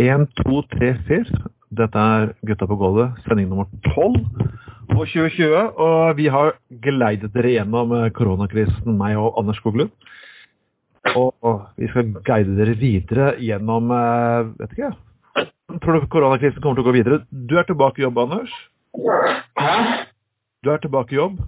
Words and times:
En, 0.00 0.24
to, 0.38 0.62
tre, 0.72 0.94
fire. 1.08 1.42
Dette 1.76 2.02
er 2.14 2.32
Gutta 2.48 2.66
på 2.66 2.76
gulvet, 2.80 3.18
sending 3.26 3.50
nummer 3.50 3.68
tolv 3.92 4.16
på 4.88 5.04
2020. 5.04 5.76
Og 5.76 6.16
vi 6.16 6.30
har 6.32 6.54
geleidet 6.82 7.34
dere 7.34 7.52
gjennom 7.52 7.92
eh, 7.98 8.08
koronakrisen, 8.16 8.96
meg 8.96 9.18
og 9.20 9.36
Anders 9.38 9.60
Skoglund. 9.60 9.92
Og 11.16 11.60
vi 11.80 11.88
skal 11.92 12.14
guide 12.24 12.56
dere 12.58 12.78
videre 12.80 13.28
gjennom 13.40 13.92
eh, 13.96 14.50
Vet 14.62 14.74
ikke. 14.76 14.90
Jeg 15.70 15.82
tror 15.84 16.00
du 16.00 16.08
koronakrisen 16.10 16.64
kommer 16.64 16.80
til 16.80 16.86
å 16.86 16.88
gå 16.88 16.96
videre? 16.96 17.20
Du 17.30 17.54
er 17.60 17.68
tilbake 17.68 18.00
i 18.00 18.06
jobb, 18.06 18.18
Anders? 18.24 18.56
Hæ? 19.60 19.76
Du 20.64 20.72
er 20.72 20.80
tilbake 20.82 21.14
i 21.14 21.20
jobb? 21.20 21.38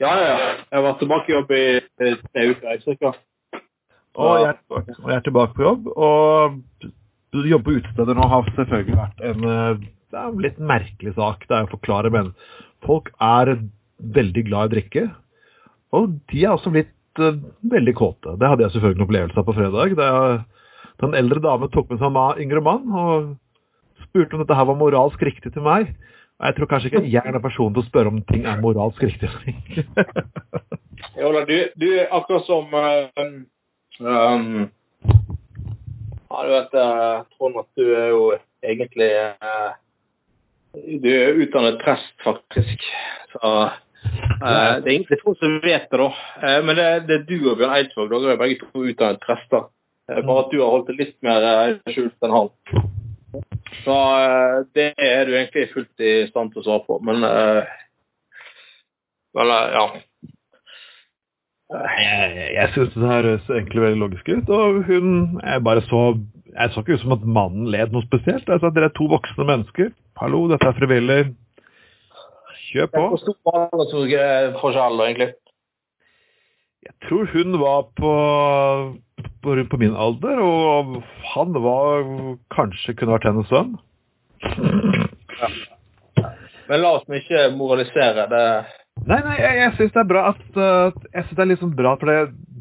Ja, 0.00 0.12
ja. 0.20 0.36
Jeg 0.70 0.84
var 0.84 1.00
tilbake 1.00 1.32
i 1.32 1.34
jobb 1.34 1.50
i 1.56 1.64
i 1.80 2.14
tre 2.28 2.46
uker. 2.52 2.84
Cirka. 2.84 3.16
Og 4.20 4.46
og 4.70 4.88
jeg 5.08 5.16
er 5.16 5.26
tilbake 5.26 5.56
på 5.56 5.66
jobb. 5.66 5.90
Og 5.96 6.60
du 7.34 7.48
jobber 7.48 7.66
på 7.70 7.80
utesteder 7.80 8.16
nå 8.18 8.26
har 8.30 8.52
selvfølgelig 8.56 8.98
vært 8.98 9.24
en 9.30 9.48
eh, 9.48 9.88
det 10.10 10.18
en 10.18 10.40
litt 10.42 10.58
merkelig 10.58 11.14
sak. 11.14 11.44
Det 11.46 11.56
er 11.56 11.66
å 11.66 11.70
forklare, 11.70 12.10
men 12.10 12.32
folk 12.86 13.12
er 13.22 13.52
veldig 14.16 14.46
glad 14.48 14.70
i 14.70 14.74
drikke. 14.76 15.04
Og 15.94 16.16
de 16.32 16.44
er 16.44 16.54
også 16.54 16.72
blitt 16.74 17.22
uh, 17.22 17.38
veldig 17.70 17.94
kåte. 17.98 18.36
Det 18.40 18.50
hadde 18.50 18.64
jeg 18.64 18.74
selvfølgelig 18.74 19.00
en 19.00 19.06
opplevelse 19.06 19.40
av 19.40 19.46
på 19.46 19.56
fredag. 19.58 19.94
Da 19.98 21.06
en 21.06 21.16
eldre 21.16 21.42
dame 21.44 21.70
tok 21.72 21.92
med 21.92 22.00
seg 22.02 22.10
en 22.10 22.42
yngre 22.42 22.62
mann 22.64 22.90
og 22.92 23.30
spurte 24.08 24.36
om 24.36 24.42
dette 24.42 24.56
her 24.56 24.66
var 24.68 24.80
moralsk 24.80 25.22
riktig 25.24 25.54
til 25.54 25.64
meg. 25.64 25.94
Og 26.40 26.48
jeg 26.48 26.56
tror 26.56 26.70
kanskje 26.72 26.90
ikke 26.90 27.04
jeg 27.06 27.22
er 27.22 27.36
den 27.36 27.44
personen 27.44 27.76
til 27.76 27.84
å 27.84 27.88
spørre 27.88 28.12
om 28.12 28.20
ting 28.28 28.44
er 28.48 28.60
moralsk 28.60 29.02
riktig. 29.04 29.30
Jola, 31.20 31.46
du, 31.48 31.56
du 31.80 31.88
akkurat 32.02 32.44
som 32.48 32.74
um, 32.76 33.34
um, 34.04 34.68
Ja, 36.30 36.42
du 36.46 36.50
vet, 36.54 36.74
eh, 36.74 37.22
Trond, 37.36 37.56
at 37.58 37.68
du 37.76 37.86
er 37.94 38.08
jo 38.12 38.24
egentlig 38.62 39.10
eh, 39.10 39.70
Du 41.02 41.08
er 41.10 41.40
utdannet 41.42 41.80
prest, 41.82 42.14
faktisk. 42.24 42.86
Så 43.32 43.50
eh, 43.64 44.76
Det 44.78 44.86
er 44.86 44.92
egentlig 44.94 45.18
Trond 45.22 45.40
som 45.40 45.58
vet 45.64 45.90
det, 45.90 45.98
da. 45.98 46.10
Eh, 46.42 46.60
men 46.64 46.78
det, 46.78 46.88
det 47.08 47.18
er 47.18 47.26
du 47.26 47.50
og 47.50 47.58
Bjørn 47.58 47.74
Eidsvåg. 47.74 48.14
Dere 48.14 48.36
er 48.36 48.42
begge 48.44 48.62
to 48.62 48.86
utdannet 48.86 49.22
prester. 49.26 49.68
Eh, 50.10 50.22
bare 50.22 50.46
at 50.46 50.54
du 50.54 50.60
har 50.62 50.72
holdt 50.76 50.92
det 50.92 51.00
litt 51.02 51.18
mer 51.26 51.48
eh, 51.50 51.76
skjult 51.90 52.26
enn 52.28 52.36
han. 52.38 52.54
Så 53.84 53.96
det 54.76 54.90
er 54.98 55.26
du 55.26 55.34
egentlig 55.34 55.70
fullt 55.74 56.02
i 56.02 56.14
stand 56.28 56.50
til 56.52 56.62
å 56.62 56.66
svare 56.66 56.86
på. 56.86 56.98
Men 57.06 57.26
eh, 57.26 57.76
Vel, 59.34 59.50
eh, 59.50 59.72
ja. 59.74 59.84
Jeg, 61.70 62.46
jeg 62.56 62.70
syns 62.74 62.94
det 62.96 63.06
høres 63.06 63.50
egentlig 63.50 63.82
veldig 63.84 64.00
logisk 64.00 64.28
ut. 64.28 64.48
Og 64.50 64.80
hun 64.88 65.10
Jeg 65.38 65.62
bare 65.62 65.82
så 65.86 66.00
Jeg 66.50 66.70
så 66.72 66.82
ikke 66.82 66.96
ut 66.98 67.04
som 67.04 67.14
at 67.14 67.26
mannen 67.38 67.68
led 67.70 67.92
noe 67.94 68.06
spesielt. 68.08 68.48
Jeg 68.48 68.60
sa 68.60 68.70
at 68.70 68.74
dere 68.74 68.90
er 68.90 68.96
to 68.96 69.06
voksne 69.10 69.46
mennesker. 69.46 69.92
Hallo, 70.18 70.48
dette 70.50 70.66
er 70.66 70.78
frivillig. 70.78 71.20
Kjør 72.70 72.90
på. 72.90 73.04
Hvor 73.12 73.22
stor 73.22 73.36
var 73.46 73.68
aldersforskjellen, 73.70 75.04
egentlig? 75.06 75.30
Jeg 76.86 76.94
tror 77.06 77.30
hun 77.34 77.60
var 77.60 77.80
på, 78.00 78.12
på, 79.44 79.54
på 79.70 79.78
min 79.78 79.94
alder, 79.94 80.42
og 80.42 81.02
han 81.34 81.54
var 81.54 82.06
kanskje 82.54 82.94
kunne 82.98 83.14
vært 83.14 83.28
hennes 83.30 83.50
sønn. 83.52 83.76
Men 86.70 86.82
la 86.82 86.94
oss 86.96 87.06
ikke 87.20 87.50
moralisere. 87.58 88.26
Det, 88.30 88.44
Nei, 89.06 89.20
nei, 89.24 89.36
jeg, 89.40 89.56
jeg 89.58 89.72
syns 89.78 89.94
det 89.94 90.00
er 90.02 90.08
bra 90.10 90.22
at 90.28 90.42
uh, 90.58 91.04
Jeg 91.14 91.24
synes 91.24 91.36
det 91.36 91.44
er 91.44 91.50
liksom 91.54 91.76
bra 91.76 91.94
det, 92.02 92.18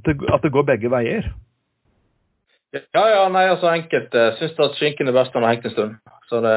at 0.08 0.46
det 0.46 0.52
går 0.54 0.68
begge 0.70 0.92
veier. 0.92 1.28
ja, 2.74 3.04
ja, 3.10 3.24
nei, 3.34 3.48
altså 3.50 3.72
enkelte 3.74 4.30
syns 4.40 4.60
at 4.62 4.78
skinken 4.78 5.10
er 5.10 5.18
best 5.18 5.34
når 5.34 5.42
den 5.42 5.48
har 5.48 5.56
hengt 5.56 5.68
en 5.68 5.76
stund. 5.76 5.96
Så 6.30 6.42
det, 6.46 6.56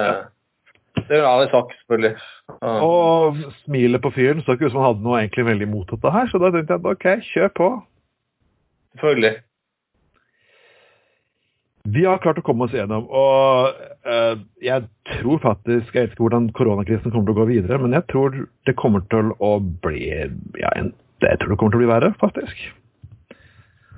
det 1.00 1.08
er 1.08 1.22
jo 1.22 1.24
en 1.24 1.30
ærlig 1.32 1.50
sak, 1.50 1.72
selvfølgelig. 1.78 2.12
Ja. 2.52 2.74
Og 2.84 3.36
smilet 3.64 4.02
på 4.02 4.12
fyren 4.14 4.42
så 4.42 4.54
ikke 4.54 4.68
ut 4.68 4.74
som 4.74 4.82
han 4.82 4.90
hadde 4.92 5.06
noe 5.06 5.22
egentlig 5.22 5.46
veldig 5.48 5.68
imot 5.68 5.94
dette 5.94 6.12
her, 6.12 6.28
så 6.28 6.40
da 6.42 6.52
tenkte 6.52 6.76
jeg 6.76 6.84
at 6.84 6.90
OK, 6.92 7.08
kjør 7.32 7.54
på. 7.56 7.70
Selvfølgelig. 8.92 9.34
Vi 11.84 12.04
har 12.06 12.20
klart 12.22 12.38
å 12.38 12.44
komme 12.46 12.68
oss 12.68 12.74
gjennom, 12.76 13.08
og 13.10 13.78
uh, 14.06 14.36
jeg 14.62 14.84
tror 15.16 15.40
faktisk 15.42 15.96
Jeg 15.96 16.04
vet 16.04 16.12
ikke 16.14 16.22
hvordan 16.28 16.44
koronakrisen 16.54 17.10
kommer 17.10 17.26
til 17.26 17.34
å 17.34 17.40
gå 17.40 17.46
videre, 17.48 17.78
men 17.82 17.96
jeg 17.96 18.06
tror 18.12 18.36
det 18.68 18.76
kommer 18.78 19.02
til 19.10 19.32
å 19.42 19.56
bli 19.82 20.04
ja, 20.06 20.70
en, 20.78 20.92
Jeg 21.24 21.40
tror 21.42 21.50
det 21.50 21.58
kommer 21.58 21.74
til 21.74 21.80
å 21.80 21.82
bli 21.82 21.90
verre, 21.90 22.12
faktisk. 22.22 22.62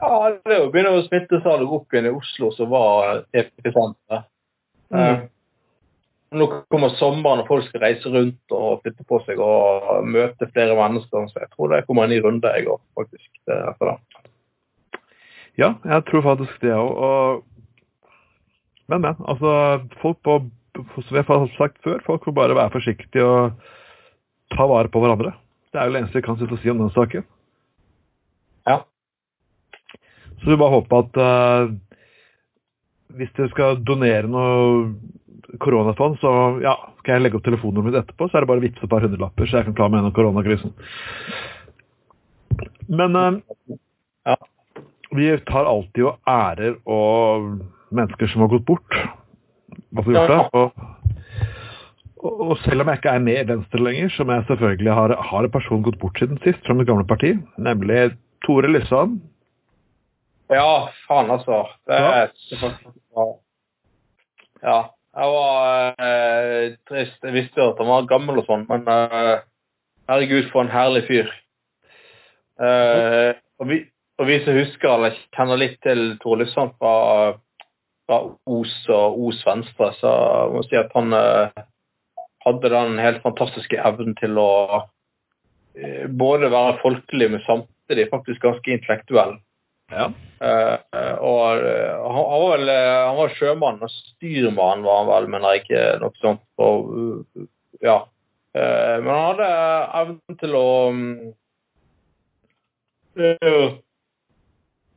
Ja, 0.01 0.33
det 0.33 0.57
er 0.57 0.65
jo 0.65 0.73
begynner 0.73 0.97
å 0.97 1.05
smitte 1.05 1.43
seg 1.45 1.77
opp 1.77 1.95
igjen 1.95 2.09
i 2.09 2.17
Oslo, 2.17 2.51
som 2.57 2.73
var 2.73 3.23
episenteret. 3.37 4.27
Mm. 4.93 5.29
Nå 6.35 6.49
kommer 6.73 6.93
sommeren, 6.99 7.45
og 7.45 7.49
folk 7.49 7.69
skal 7.69 7.85
reise 7.85 8.11
rundt 8.11 8.55
og 8.57 8.83
flytte 8.83 9.07
på 9.09 9.21
seg 9.25 9.41
og 9.41 10.09
møte 10.11 10.49
flere 10.51 10.75
mennesker. 10.77 11.29
Så 11.31 11.45
jeg 11.45 11.53
tror 11.55 11.73
det 11.73 11.85
kommer 11.87 12.09
en 12.09 12.13
ny 12.13 12.19
runde 12.25 12.53
jeg 12.57 12.67
går, 12.67 12.81
faktisk. 12.99 13.29
Det 13.47 13.55
er 13.55 13.71
etter 13.71 13.93
det. 13.93 13.97
Ja, 15.63 15.75
jeg 15.87 16.07
tror 16.11 16.25
faktisk 16.27 16.65
det 16.65 16.75
òg. 16.75 17.45
Men, 18.89 19.01
men. 19.01 19.15
Altså, 19.25 19.51
folk 20.03 20.21
på 20.25 20.41
Som 20.75 21.17
jeg 21.17 21.25
har 21.29 21.45
sagt 21.55 21.79
før, 21.87 22.01
folk 22.03 22.27
må 22.27 22.33
bare 22.35 22.57
være 22.59 22.73
forsiktige 22.75 23.23
og 23.23 23.53
ta 24.51 24.67
vare 24.67 24.91
på 24.91 24.99
hverandre. 24.99 25.31
Det 25.71 25.79
er 25.79 25.87
jo 25.87 25.95
det 25.95 26.01
eneste 26.01 26.19
jeg 26.19 26.25
kan 26.27 26.39
sitte 26.39 26.57
og 26.57 26.63
si 26.63 26.71
om 26.73 26.81
den 26.83 26.91
saken. 26.95 27.27
Ja. 28.67 28.81
Så 30.43 30.51
vi 30.51 30.59
bare 30.59 30.75
håper 30.75 31.05
at 31.05 31.21
uh, 31.23 31.75
hvis 33.19 33.31
dere 33.39 33.53
skal 33.53 33.79
donere 33.87 34.31
noe 34.31 35.59
koronafond, 35.63 36.19
så 36.23 36.33
ja, 36.65 36.75
skal 37.01 37.17
jeg 37.17 37.25
legge 37.25 37.39
opp 37.39 37.47
telefonnummeret 37.47 37.93
mitt 37.93 38.01
etterpå, 38.01 38.27
så 38.29 38.39
er 38.39 38.45
det 38.45 38.51
bare 38.51 38.63
å 38.63 38.65
vippse 38.65 38.87
et 38.87 38.91
par 38.91 39.05
hundrelapper, 39.07 39.47
så 39.47 39.61
jeg 39.61 39.69
kan 39.69 39.77
klare 39.79 39.95
meg 39.95 40.03
gjennom 40.03 40.17
koronakrisen. 40.19 40.75
Men 42.91 43.19
uh, 43.19 43.79
Ja. 44.27 44.37
vi 45.15 45.31
tar 45.47 45.71
alltid 45.71 46.07
og 46.09 46.19
ærer 46.27 46.79
og 46.91 47.61
mennesker 47.97 48.31
som 48.33 48.45
har 48.45 48.53
gått 48.53 48.67
bort. 48.69 48.99
Altså 49.97 50.15
gjort 50.15 50.33
det? 50.33 50.41
Og, 50.55 50.73
og, 52.25 52.43
og 52.49 52.57
selv 52.65 52.85
om 52.85 52.91
jeg 52.91 53.01
ikke 53.01 53.15
er 53.15 53.25
med 53.29 53.41
i 53.41 53.47
Venstre 53.53 53.83
lenger, 53.83 54.11
som 54.17 54.33
jeg 54.33 54.47
selvfølgelig 54.49 54.99
har, 54.99 55.17
har 55.31 55.47
en 55.47 55.55
person 55.55 55.85
gått 55.87 56.01
bort 56.03 56.19
siden 56.21 56.41
sist 56.45 56.67
fra 56.67 56.77
mitt 56.77 56.89
gamle 56.91 57.07
parti, 57.09 57.35
nemlig 57.59 58.15
Tore 58.47 58.71
Lysand. 58.71 59.23
Ja, 60.53 60.91
faen 61.09 61.31
altså. 61.33 61.65
Det 61.89 61.97
er 61.97 62.29
ja. 62.61 63.25
ja. 64.63 64.83
Jeg 65.15 65.31
var 65.31 65.95
eh, 66.03 66.75
trist. 66.89 67.19
Jeg 67.23 67.35
visste 67.37 67.61
jo 67.61 67.71
at 67.71 67.81
han 67.81 67.91
var 67.91 68.09
gammel 68.11 68.41
og 68.43 68.49
sånn, 68.49 68.65
men 68.67 68.89
eh, 68.91 69.45
herregud, 70.11 70.49
for 70.51 70.65
en 70.65 70.73
herlig 70.73 71.05
fyr. 71.07 71.31
Eh, 72.59 73.31
og, 73.61 73.69
vi, 73.71 73.81
og 74.19 74.29
vi 74.29 74.41
som 74.43 74.59
husker 74.59 74.91
eller 74.97 75.17
kjenner 75.37 75.61
litt 75.61 75.79
til 75.87 76.17
Tore 76.23 76.43
Lysand 76.43 76.75
fra, 76.83 76.95
fra 78.07 78.21
Os 78.51 78.75
og 78.93 79.21
Os 79.29 79.41
Venstre, 79.47 79.93
så 80.01 80.11
må 80.53 80.63
jeg 80.63 80.71
si 80.71 80.81
at 80.81 80.93
han 80.97 81.17
eh, 81.17 81.65
hadde 82.45 82.73
den 82.75 83.01
helt 83.01 83.23
fantastiske 83.25 83.81
evnen 83.81 84.17
til 84.21 84.39
å 84.41 84.53
eh, 85.79 86.05
både 86.09 86.53
være 86.53 86.79
folkelig, 86.83 87.31
men 87.33 87.45
samtidig 87.47 88.11
faktisk 88.13 88.45
ganske 88.45 88.77
intellektuell. 88.77 89.39
Ja. 89.93 90.09
Eh, 90.45 91.15
og 91.21 91.41
han, 91.61 92.21
var 92.25 92.51
vel 92.57 92.73
han 92.75 93.21
var 93.21 93.39
sjømann, 93.39 93.81
og 93.85 93.93
styrmann 93.93 94.85
var 94.85 95.03
han 95.03 95.13
vel, 95.13 95.31
mener 95.37 95.55
jeg 95.55 95.65
ikke 95.65 95.87
noe 96.03 96.21
sånt. 96.21 96.45
Og, 96.65 96.93
uh, 96.93 97.49
ja. 97.85 98.03
Men 98.55 99.09
han 99.11 99.25
hadde 99.33 99.47
evnen 99.99 100.37
til 100.39 100.53
å 100.55 100.67
eh, 103.19 103.73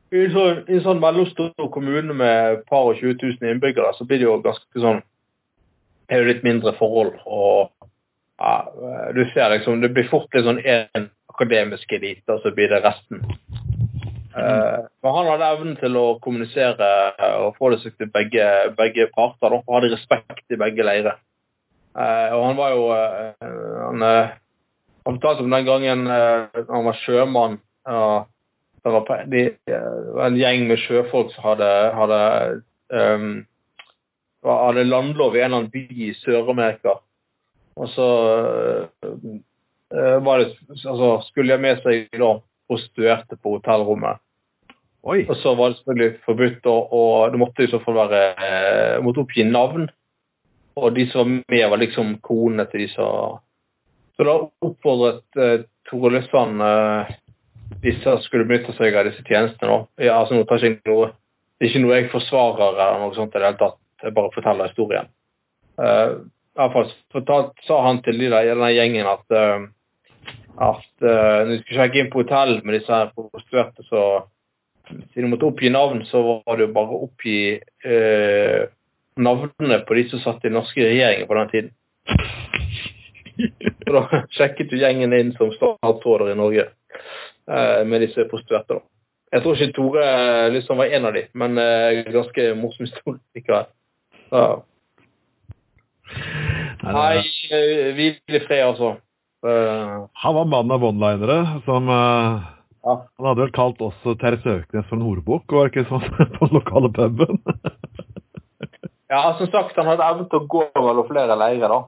I 0.08 0.24
en 0.24 0.32
sånn, 0.32 0.60
sånn 0.84 1.00
mellomstor 1.02 1.68
kommune 1.72 2.14
med 2.16 2.62
par 2.70 2.86
og 2.88 2.96
20 2.96 3.18
000 3.20 3.50
innbyggere, 3.52 3.92
så 3.96 4.06
blir 4.08 4.22
det 4.22 4.28
jo 4.28 4.38
ganske 4.44 4.80
sånn 4.80 5.02
er 6.08 6.22
det 6.22 6.32
litt 6.32 6.46
mindre 6.46 6.72
forhold. 6.78 7.18
og 7.26 7.70
ja, 8.38 8.54
eh, 8.70 9.14
du 9.14 9.24
ser 9.34 9.50
liksom, 9.50 9.80
Det 9.80 9.90
blir 9.92 10.08
fort 10.08 10.34
litt 10.34 10.46
sånn 10.46 10.62
én 10.62 11.10
akademisk 11.28 11.92
elite, 11.92 12.32
og 12.32 12.40
så 12.42 12.54
blir 12.54 12.70
det 12.70 12.80
resten. 12.84 13.20
Eh, 14.38 14.80
men 15.02 15.14
han 15.14 15.28
hadde 15.32 15.50
evnen 15.52 15.76
til 15.80 15.96
å 15.98 16.18
kommunisere 16.22 16.88
eh, 17.18 17.36
og 17.42 17.56
få 17.58 17.72
det 17.74 17.80
seg 17.82 17.96
til 17.98 18.10
begge, 18.14 18.46
begge 18.78 19.08
parter. 19.14 19.52
Og 19.58 19.74
hadde 19.74 19.92
respekt 19.94 20.44
i 20.54 20.60
begge 20.60 20.86
leirer. 20.86 21.18
Og 21.98 22.42
han 22.44 22.56
var 22.56 22.74
jo 22.76 22.82
eh, 22.94 23.46
han, 23.82 24.04
han 24.06 25.16
fortalte 25.16 25.42
om 25.42 25.50
den 25.50 25.66
gangen 25.66 26.06
han 26.08 26.84
var 26.86 27.00
sjømann. 27.04 27.58
på- 27.84 28.26
de, 28.84 29.42
eh, 29.46 29.54
det 29.66 30.24
en 30.24 30.38
gjeng 30.38 30.68
med 30.68 30.80
sjøfolk 30.82 31.32
som 31.34 31.46
hadde, 31.50 31.70
hadde, 31.96 32.20
um, 32.94 33.28
hadde 34.46 34.86
landlov 34.88 35.36
i 35.36 35.42
en 35.42 35.50
eller 35.50 35.62
annen 35.62 35.72
by 35.74 35.84
i 35.88 36.12
Sør-Amerika. 36.20 36.98
Og 37.78 37.90
så 37.94 38.08
uh, 39.02 40.16
var 40.24 40.42
det, 40.42 40.54
altså, 40.84 41.10
skulle 41.28 41.54
jeg 41.54 41.64
med 41.64 41.82
seg 41.84 42.08
da, 42.18 42.32
prostituerte 42.68 43.38
på 43.40 43.56
hotellrommet. 43.56 44.20
Oi. 45.08 45.22
Og 45.28 45.36
så 45.40 45.54
var 45.54 45.70
det 45.70 45.78
selvfølgelig 45.78 46.18
forbudt, 46.26 46.66
og, 46.66 46.92
og 46.92 47.32
det 47.32 47.40
måtte 47.40 47.64
i 47.64 47.70
så 47.70 47.78
fall 47.84 47.96
være 47.96 48.22
eh, 48.44 48.96
måtte 49.04 49.22
oppgi 49.22 49.46
navn. 49.46 49.86
Og 50.78 50.94
de 50.94 51.06
som 51.10 51.38
var 51.38 51.54
med, 51.54 51.64
var 51.70 51.80
liksom 51.80 52.16
konene 52.22 52.66
til 52.70 52.84
de 52.84 52.88
som 52.92 53.38
Så 54.18 54.26
da 54.26 54.34
oppfordret 54.66 55.38
uh, 55.38 55.64
Tore 55.88 56.10
Lysand 56.10 56.62
eh, 56.62 57.12
disse 57.82 58.16
skulle 58.24 58.46
benytte 58.48 58.74
seg 58.76 58.96
av 58.96 59.08
disse 59.08 59.24
tjenestene. 59.26 59.70
nå. 59.70 59.78
Ja, 60.02 60.18
altså, 60.20 60.34
nå 60.34 60.46
tar 60.48 60.62
jeg 60.64 60.80
noe, 60.88 61.12
det 61.58 61.66
er 61.66 61.70
ikke 61.70 61.84
noe 61.84 61.96
jeg 61.98 62.10
forsvarer 62.12 62.74
eller 62.74 63.04
noe 63.04 63.14
sånt 63.16 63.34
i 63.34 63.38
det 63.38 63.46
hele 63.46 63.60
tatt. 63.60 63.78
Jeg 64.02 64.14
bare 64.14 64.34
forteller 64.34 64.70
historien. 64.70 65.08
Uh, 65.78 66.26
i 66.54 66.60
hvert 66.60 66.74
fall 66.74 66.92
fortalt, 67.14 67.52
sa 67.66 67.82
han 67.86 68.00
til 68.02 68.18
de 68.18 68.30
der, 68.30 68.50
denne 68.50 68.70
gjengen 68.74 69.10
at 69.10 69.34
uh, 69.34 69.66
at 70.58 70.90
uh, 71.06 71.46
når 71.46 71.52
de 71.52 71.58
skulle 71.60 71.78
sjekke 71.78 72.00
inn 72.02 72.10
på 72.10 72.22
hotell 72.24 72.56
med 72.64 72.78
disse 72.78 72.90
her 72.90 73.12
prostituerte, 73.14 73.84
så 73.86 74.04
siden 74.88 75.28
de 75.28 75.30
måtte 75.30 75.46
oppgi 75.46 75.70
navn, 75.70 76.02
så 76.08 76.22
var 76.24 76.58
det 76.58 76.66
jo 76.66 76.74
bare 76.74 76.96
å 76.96 77.04
oppgi 77.06 77.38
uh, 77.86 78.64
navnene 79.18 79.80
på 79.86 79.98
de 79.98 80.06
som 80.10 80.22
satt 80.24 80.42
i 80.42 80.48
den 80.48 80.58
norske 80.58 80.82
regjeringen 80.82 81.28
på 81.30 81.38
den 81.38 81.52
tiden. 81.52 81.70
Så 83.84 83.94
da 83.94 84.02
sjekket 84.36 84.74
jo 84.74 84.82
gjengen 84.82 85.14
inn 85.14 85.34
som 85.38 85.54
statsråder 85.54 86.32
i 86.32 86.38
Norge 86.38 86.66
med 87.48 88.02
disse 88.04 88.26
prostituerte. 88.28 88.82
Jeg 89.32 89.44
tror 89.44 89.56
ikke 89.56 89.74
Tore 89.76 90.04
liksom 90.52 90.80
var 90.80 90.92
en 90.92 91.08
av 91.08 91.14
de, 91.16 91.22
men 91.36 91.56
ganske 92.12 92.44
morsom 92.60 92.84
historie 92.84 93.20
likevel. 93.36 93.66
Ja. 94.32 94.44
Nei, 96.84 97.24
hvil 97.96 98.36
i 98.36 98.42
fred, 98.44 98.62
altså. 98.66 98.94
Han 99.44 100.36
var 100.36 100.48
mannen 100.52 100.76
av 100.76 100.84
one-linere 100.90 101.40
som 101.64 101.88
ja. 102.88 103.06
Han 103.16 103.26
hadde 103.26 103.42
vel 103.42 103.52
kalt 103.52 103.80
oss 103.84 103.96
Terje 104.20 104.40
Søknes 104.44 104.86
for 104.88 104.96
en 104.96 105.04
horebukk, 105.06 105.52
var 105.52 105.70
ikke 105.70 105.86
sånn 105.90 106.04
på 106.38 106.46
den 106.46 106.56
lokale 106.56 106.90
puben? 106.94 107.40
ja, 109.12 109.22
som 109.38 109.50
sagt, 109.50 109.76
han 109.76 109.90
hadde 109.90 110.06
evnen 110.06 110.28
til 110.30 110.40
å 110.40 110.48
gå 110.54 110.64
mellom 110.76 111.08
flere 111.10 111.36
leirer, 111.38 111.74
da. 111.74 111.80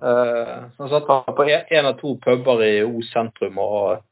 Uh, 0.00 0.68
så 0.74 0.86
han 0.86 0.92
satt 0.94 1.08
på 1.36 1.46
en 1.48 1.90
av 1.90 1.96
to 2.00 2.16
puber 2.24 2.64
i 2.66 2.74
O 2.86 3.02
sentrum 3.12 3.60
og 3.62 4.04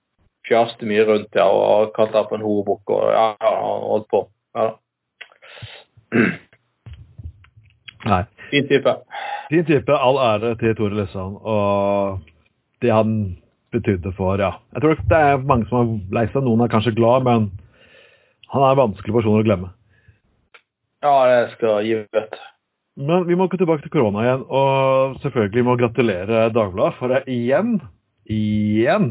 fjaste 0.47 0.87
mye 0.89 1.05
rundt 1.09 1.37
ja, 1.37 1.47
og 1.47 1.93
kalte 1.97 2.19
det 2.19 2.29
for 2.31 2.39
en 2.39 2.47
horebukk 2.47 2.95
og 2.95 3.07
ja, 3.13 3.27
han 3.43 3.87
holdt 3.91 4.09
på. 4.13 4.23
Ja. 4.57 4.69
Nei. 8.07 8.23
Fin 8.51 8.69
type. 8.71 8.93
Fin 9.51 9.67
type. 9.67 9.93
All 9.99 10.21
ære 10.23 10.55
til 10.61 10.77
Tore 10.79 10.95
Lysand 10.95 11.41
og 11.43 12.21
det 12.85 12.93
han 12.93 13.37
betydde 13.75 14.13
for 14.17 14.39
ja. 14.41 14.53
Jeg 14.75 14.83
tror 14.83 15.01
det 15.11 15.23
er 15.31 15.47
mange 15.49 15.67
som 15.71 15.81
er 15.81 16.19
lei 16.21 16.27
seg. 16.31 16.45
Noen 16.47 16.63
er 16.65 16.73
kanskje 16.73 16.95
glad, 16.97 17.27
men 17.27 17.51
han 18.53 18.63
er 18.63 18.75
en 18.75 18.83
vanskelig 18.85 19.17
person 19.19 19.41
å 19.41 19.47
glemme. 19.47 19.73
Ja, 21.05 21.17
det 21.29 21.57
skal 21.57 21.83
gi 21.87 21.99
vett. 22.15 22.39
Men 22.97 23.27
vi 23.29 23.37
må 23.37 23.49
gå 23.51 23.59
tilbake 23.61 23.85
til 23.85 23.93
korona 23.93 24.23
igjen, 24.25 24.47
og 24.49 25.19
selvfølgelig 25.21 25.65
må 25.67 25.75
gratulere 25.77 26.47
Dagbladet 26.55 26.97
for 26.97 27.13
det 27.13 27.27
igjen, 27.29 27.75
igjen 28.33 29.11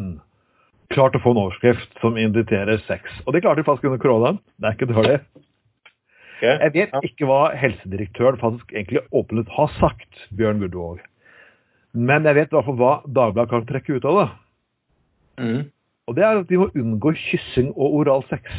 klart 0.94 1.18
å 1.18 1.22
få 1.24 1.34
en 1.34 1.42
overskrift 1.46 2.00
som 2.02 2.20
inviterer 2.20 2.82
sex. 2.90 3.10
Og 3.26 3.34
det 3.34 3.44
klarte 3.46 3.62
de 3.62 3.68
faktisk 3.68 3.90
under 3.90 4.02
koronaen. 4.02 4.40
Det 4.60 4.70
er 4.70 4.78
ikke 4.78 4.92
dårlig. 4.92 5.18
Okay. 6.36 6.56
Jeg 6.60 6.74
vet 6.76 6.96
ikke 7.08 7.28
hva 7.30 7.42
helsedirektøren 7.56 8.40
faktisk 8.42 8.74
egentlig 8.76 9.06
åpnet 9.16 9.52
har 9.56 9.72
sagt, 9.80 10.26
Bjørn 10.36 10.60
Gudvåg. 10.64 11.00
Men 11.96 12.28
jeg 12.28 12.36
vet 12.36 12.52
i 12.52 12.58
hvert 12.58 12.68
fall 12.68 12.82
hva 12.82 12.96
Dagbladet 13.08 13.54
kan 13.54 13.68
trekke 13.70 13.96
ut 13.96 14.08
av 14.10 14.18
det. 14.20 14.26
Mm. 15.40 15.62
Og 16.06 16.18
det 16.18 16.26
er 16.26 16.42
at 16.42 16.50
de 16.50 16.60
må 16.60 16.68
unngå 16.76 17.16
kyssing 17.18 17.72
og 17.74 18.02
oral 18.02 18.26
sex. 18.30 18.52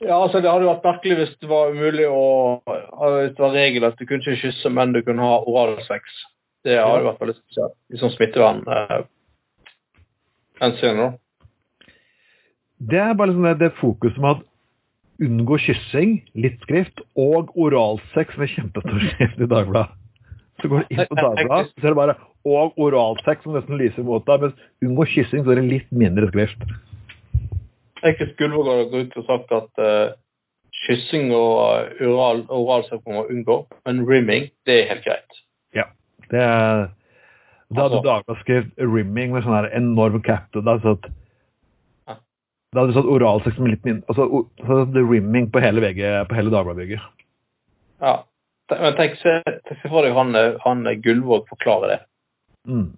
Ja, 0.00 0.16
altså 0.16 0.40
Det 0.40 0.48
hadde 0.48 0.64
vært 0.64 0.86
merkelig 0.86 1.16
hvis 1.18 1.32
det 1.42 1.48
var 1.50 1.74
umulig 1.74 2.06
å 2.08 2.20
Hvis 2.64 3.34
det 3.36 3.42
var 3.42 3.52
regel 3.52 3.84
at 3.84 3.98
du 3.98 4.06
kunne 4.08 4.24
ikke 4.24 4.46
kysse, 4.46 4.72
men 4.72 4.94
du 4.96 5.02
kunne 5.04 5.26
ha 5.28 5.42
oralsex. 5.44 6.22
Det 6.64 6.78
hadde 6.80 7.04
vært 7.04 7.20
veldig 7.20 7.36
spesielt. 7.36 7.76
I 7.92 8.00
sånn 8.00 8.14
smittevern 8.16 8.64
eh, 10.68 10.78
senere? 10.80 11.12
Det 12.80 13.00
er 13.00 13.14
bare 13.14 13.32
liksom 13.32 13.48
det, 13.48 13.58
det 13.60 13.72
fokuset 13.80 14.20
med 14.20 14.38
at 14.38 14.46
unngå 15.20 15.58
kyssing, 15.60 16.20
litt 16.34 16.60
skrift, 16.64 17.02
og 17.18 17.52
oralsex 17.60 18.36
med 18.40 18.52
kjempestor 18.54 19.02
skrift 19.10 19.40
i 19.40 19.48
Dagbladet. 19.50 19.96
Så 20.60 20.68
går 20.68 20.84
du 20.84 20.94
inn 20.94 21.08
på 21.08 21.18
Dagbladet, 21.18 21.72
så 21.76 21.86
er 21.86 21.94
det 21.94 21.98
bare 21.98 22.18
'og 22.44 22.78
oralsex' 22.80 23.42
som 23.42 23.52
nesten 23.52 23.76
lyser 23.76 24.02
mot 24.02 24.24
deg, 24.24 24.40
mens 24.40 24.54
'unngå 24.80 25.04
kyssing' 25.04 25.44
så 25.44 25.50
er 25.52 25.60
det 25.60 25.68
litt 25.68 25.90
mindre 25.92 26.28
skrift. 26.30 26.62
Eikes 28.02 28.32
Gullvåg 28.38 28.66
har 28.66 28.84
gått 28.84 29.12
ut 29.12 29.16
og 29.20 29.26
sagt 29.26 29.52
at 29.52 29.82
uh, 29.84 30.12
kyssing 30.86 31.34
og 31.36 32.00
oral, 32.00 32.46
oralsex 32.48 33.02
må 33.04 33.12
man 33.18 33.28
unngå, 33.34 33.66
men 33.84 34.06
rimming, 34.08 34.48
det 34.64 34.78
er 34.82 34.88
helt 34.94 35.04
greit. 35.04 35.40
Ja. 35.76 35.84
Det 36.30 36.40
er, 36.40 36.88
da 37.70 37.82
hadde 37.82 37.96
Altså- 37.96 38.06
Dagbladet 38.08 38.42
skrevet 38.42 38.70
'rimming' 38.78 39.32
med 39.32 39.44
sånn 39.44 39.70
enorm 39.72 40.22
cap. 40.22 40.50
Da 40.52 40.60
hadde 40.60 40.82
satt, 40.82 41.10
da 42.72 42.80
hadde 42.80 42.94
stått 42.94 43.10
oralsex 43.10 43.58
med 43.58 43.70
litt 43.70 43.84
min... 43.84 44.02
Altså 44.08 44.86
det 44.94 45.02
rimming 45.02 45.50
på 45.50 45.62
hele, 45.62 45.80
VG, 45.82 46.02
på 46.28 46.34
hele 46.38 46.50
Dagbladet-bygget. 46.50 47.00
Ja. 48.00 48.22
Men 48.70 48.94
tenk, 48.94 49.16
se, 49.18 49.40
for 49.88 50.06
deg 50.06 50.14
han, 50.14 50.36
han 50.62 50.86
Gullvåg 51.02 51.48
forklare 51.50 51.88
det. 51.90 52.00
Mm. 52.70 52.92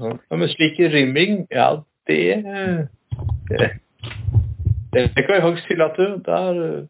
Ja, 0.00 0.36
men 0.36 0.48
slik 0.48 0.78
rimming, 0.78 1.46
ja, 1.50 1.82
det 2.08 2.44
det 3.48 3.70
Det, 4.92 5.26
kan 5.26 5.34
jeg 5.34 5.42
faktisk 5.42 5.68
tillate. 5.68 6.02
Det 6.24 6.34
er 6.34 6.60
eh, 6.64 6.82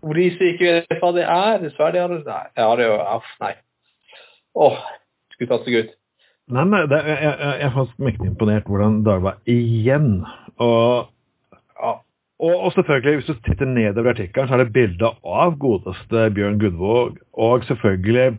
Hvor 0.00 0.14
de 0.14 0.30
som 0.30 0.46
ikke 0.46 0.72
vet 0.72 0.98
hva 1.02 1.12
det 1.16 1.24
er, 1.24 1.58
dessverre 1.62 1.92
det 1.92 2.00
har 2.00 2.08
det 2.12 2.24
Nei, 2.26 2.42
ja, 2.56 2.66
det 2.76 2.84
er 2.84 2.90
jo 2.92 2.98
Aff, 3.16 3.30
nei. 3.40 3.54
Åh, 4.54 4.82
skulle 5.32 5.50
tatt 5.50 5.64
seg 5.66 5.78
ut. 5.80 5.94
Nei, 6.46 6.62
nei, 6.70 6.84
det, 6.86 6.98
jeg, 7.02 7.18
jeg, 7.26 7.54
jeg 7.58 7.72
faktisk 7.74 8.02
mektig 8.06 8.28
imponert 8.30 8.68
hvordan 8.70 9.00
Dagbladet 9.06 9.50
igjen 9.50 10.10
og, 10.62 11.08
ja, 11.74 11.94
og, 12.38 12.52
og 12.54 12.72
selvfølgelig, 12.76 13.14
hvis 13.18 13.30
du 13.32 13.40
titter 13.42 13.66
nedover 13.66 14.12
i 14.12 14.14
artikkelen, 14.14 14.48
så 14.48 14.54
er 14.54 14.62
det 14.62 14.74
bilde 14.76 15.10
av 15.26 15.56
godeste 15.58 16.28
Bjørn 16.36 16.60
Gudvåg, 16.62 17.16
og 17.34 17.66
selvfølgelig 17.66 18.36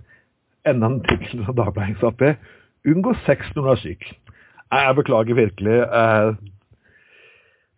enda 0.70 0.92
en 0.92 1.02
tittel 1.04 1.44
som 1.44 1.58
Dagbladet 1.58 1.90
henger 1.90 2.00
seg 2.04 2.10
opp 2.14 2.24
i. 2.24 2.32
Unngå 2.94 3.14
sex 3.26 3.52
når 3.56 3.68
du 3.68 3.72
er 3.74 3.84
syk. 3.84 4.08
Jeg, 4.08 4.80
jeg 4.86 4.98
beklager 5.02 5.40
virkelig. 5.42 5.78
eh, 5.84 6.32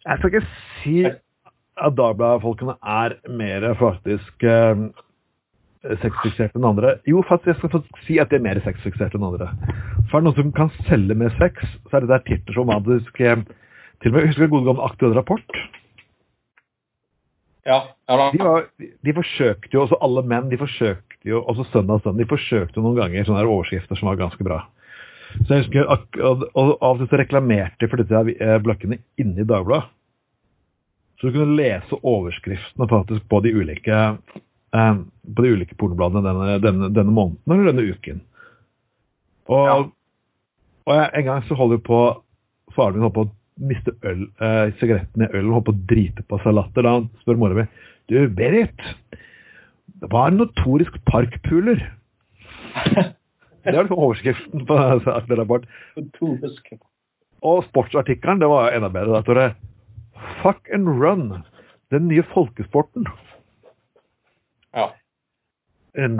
jeg 0.05 0.17
skal 0.19 0.29
ikke 0.33 0.47
si 0.83 0.95
at 1.09 1.97
Dagbladet-folkene 1.97 2.77
er 2.85 3.17
mer 3.41 3.71
faktisk 3.81 4.45
eh, 4.45 4.85
sexfiksert 6.01 6.55
enn 6.57 6.67
andre. 6.67 6.97
Jo, 7.07 7.21
faktisk, 7.27 7.53
jeg 7.53 7.59
skal 7.59 7.71
faktisk 7.77 8.05
si 8.07 8.19
at 8.19 8.31
de 8.31 8.39
er 8.39 8.43
mer 8.43 8.59
sexfiksert 8.65 9.15
enn 9.15 9.25
andre. 9.25 9.49
For 10.09 10.19
er 10.19 10.23
det 10.23 10.27
noen 10.27 10.37
som 10.39 10.55
kan 10.55 10.71
selge 10.89 11.15
med 11.17 11.35
sex, 11.39 11.59
så 11.87 11.97
er 11.97 12.05
det 12.05 12.11
der 12.11 12.25
titler 12.27 12.57
som 12.57 12.71
magisk 12.71 13.21
eh, 13.23 13.43
Til 13.99 14.11
og 14.11 14.15
med, 14.15 14.27
husker 14.29 14.47
du 14.47 14.53
gode 14.53 14.67
gamle 14.67 14.87
Aktuell 14.87 15.15
Rapport? 15.15 15.59
Ja, 17.67 17.81
ja 18.07 18.17
da. 18.17 18.27
De, 18.31 18.39
var, 18.43 18.67
de, 18.79 18.91
de 19.05 19.13
forsøkte 19.15 19.75
jo, 19.75 19.85
også 19.85 19.99
alle 20.03 20.23
menn, 20.27 20.49
de 20.51 20.59
forsøkte 20.59 21.27
jo, 21.27 21.41
også 21.43 21.67
søndag 21.71 22.03
søndag, 22.03 22.23
de 22.23 22.29
forsøkte 22.31 22.79
jo 22.79 22.85
noen 22.85 22.99
ganger 22.99 23.27
sånne 23.27 23.41
her 23.41 23.51
overskrifter 23.51 23.99
som 23.99 24.11
var 24.11 24.19
ganske 24.21 24.47
bra. 24.47 24.61
Så 25.43 25.51
jeg 25.51 25.65
husker, 25.65 25.85
og, 25.85 26.45
og 26.57 26.71
av 26.79 26.95
og 26.95 27.01
til 27.03 27.11
så 27.11 27.19
reklamerte 27.21 27.89
for 27.91 28.01
disse 28.01 28.23
eh, 28.39 28.55
blokkene 28.63 29.01
inne 29.21 29.43
i 29.43 29.47
Dagbladet. 29.47 29.91
Så 31.19 31.27
du 31.27 31.35
kunne 31.35 31.59
lese 31.59 31.99
overskriftene 31.99 32.87
faktisk 32.87 33.25
på 33.27 33.41
de 33.43 33.51
ulike 33.51 33.97
eh, 34.73 34.95
på 35.35 35.45
de 35.45 35.53
ulike 35.55 35.77
pornobladene 35.79 36.23
denne, 36.25 36.57
denne, 36.63 36.89
denne 36.95 37.13
måneden 37.15 37.55
eller 37.55 37.71
denne 37.71 37.93
uken. 37.95 38.21
Og, 39.49 39.65
Ja. 39.65 39.75
og 40.85 40.95
jeg, 40.95 41.09
en 41.19 41.25
gang 41.25 41.43
så 41.47 41.57
holder 41.57 41.77
vi 41.79 41.87
på 41.89 42.01
Faren 42.75 42.93
min 42.99 43.05
holdt 43.07 43.15
på 43.17 43.23
å 43.25 43.31
miste 43.69 43.91
øl, 44.05 44.27
eh, 44.39 44.71
sigaretten 44.79 45.23
i 45.25 45.29
ølen, 45.33 45.51
holdt 45.55 45.65
på 45.71 45.73
å 45.73 45.85
drite 45.89 46.23
på 46.29 46.37
seg 46.43 46.53
latter. 46.53 46.85
Da 46.85 46.93
han 46.99 47.09
spør 47.23 47.39
mora 47.41 47.57
mi 47.57 47.65
Du, 48.09 48.15
Berit, 48.33 48.79
hva 50.09 50.27
er 50.27 50.37
notorisk 50.37 50.95
parkpuler? 51.09 51.81
Det 53.59 53.73
er 53.75 53.83
liksom 53.83 53.99
overskriften 53.99 54.63
på 54.65 54.75
Aktuell 55.11 55.41
Rapport. 55.41 55.65
Notorisk. 55.99 56.69
Og 57.45 57.59
sportsartikkelen, 57.67 58.39
det 58.41 58.47
var 58.49 58.71
enda 58.73 58.87
bedre. 58.89 59.19
Da 59.19 59.21
står 59.25 59.37
det 59.37 59.47
Fuck 60.41 60.69
and 60.73 60.87
run. 60.87 61.43
Den 61.91 62.07
nye 62.07 62.23
folkesporten. 62.33 63.05
Ja. 64.75 64.89
En, 65.97 66.19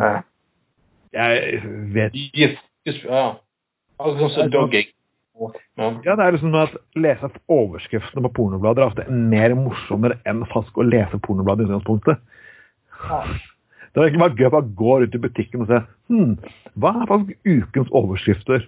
jeg 1.13 1.59
vet 1.93 2.15
yes, 2.15 2.57
yes, 2.87 3.03
ja. 3.05 3.27
Altså 3.99 4.15
sånn 4.23 4.33
som 4.35 4.51
dogging. 4.53 4.89
Ja. 5.79 5.91
Det 6.03 6.15
er 6.15 6.33
liksom 6.35 6.55
at 6.59 6.73
lese 6.99 7.29
overskriftene 7.51 8.25
på 8.27 8.33
pornoblader 8.41 8.83
er 8.83 8.91
ofte 8.91 9.05
mer 9.11 9.53
morsommere 9.55 10.19
enn 10.27 10.43
faktisk 10.51 10.79
å 10.79 10.87
lese 10.87 11.19
pornoblader 11.23 11.65
i 11.65 11.69
utgangspunktet. 11.69 12.19
Ja. 13.05 13.21
Det 13.89 14.01
er 14.01 14.09
egentlig 14.09 14.21
bare 14.21 14.37
gøy 14.37 14.49
å 14.49 14.53
bare 14.53 14.73
gå 14.81 14.97
ut 15.03 15.15
i 15.15 15.21
butikken 15.23 15.63
og 15.63 15.71
se 15.71 15.79
hm, 16.11 16.35
hva 16.77 16.91
er 17.01 17.09
faktisk 17.09 17.47
ukens 17.47 17.93
overskrifter. 17.95 18.67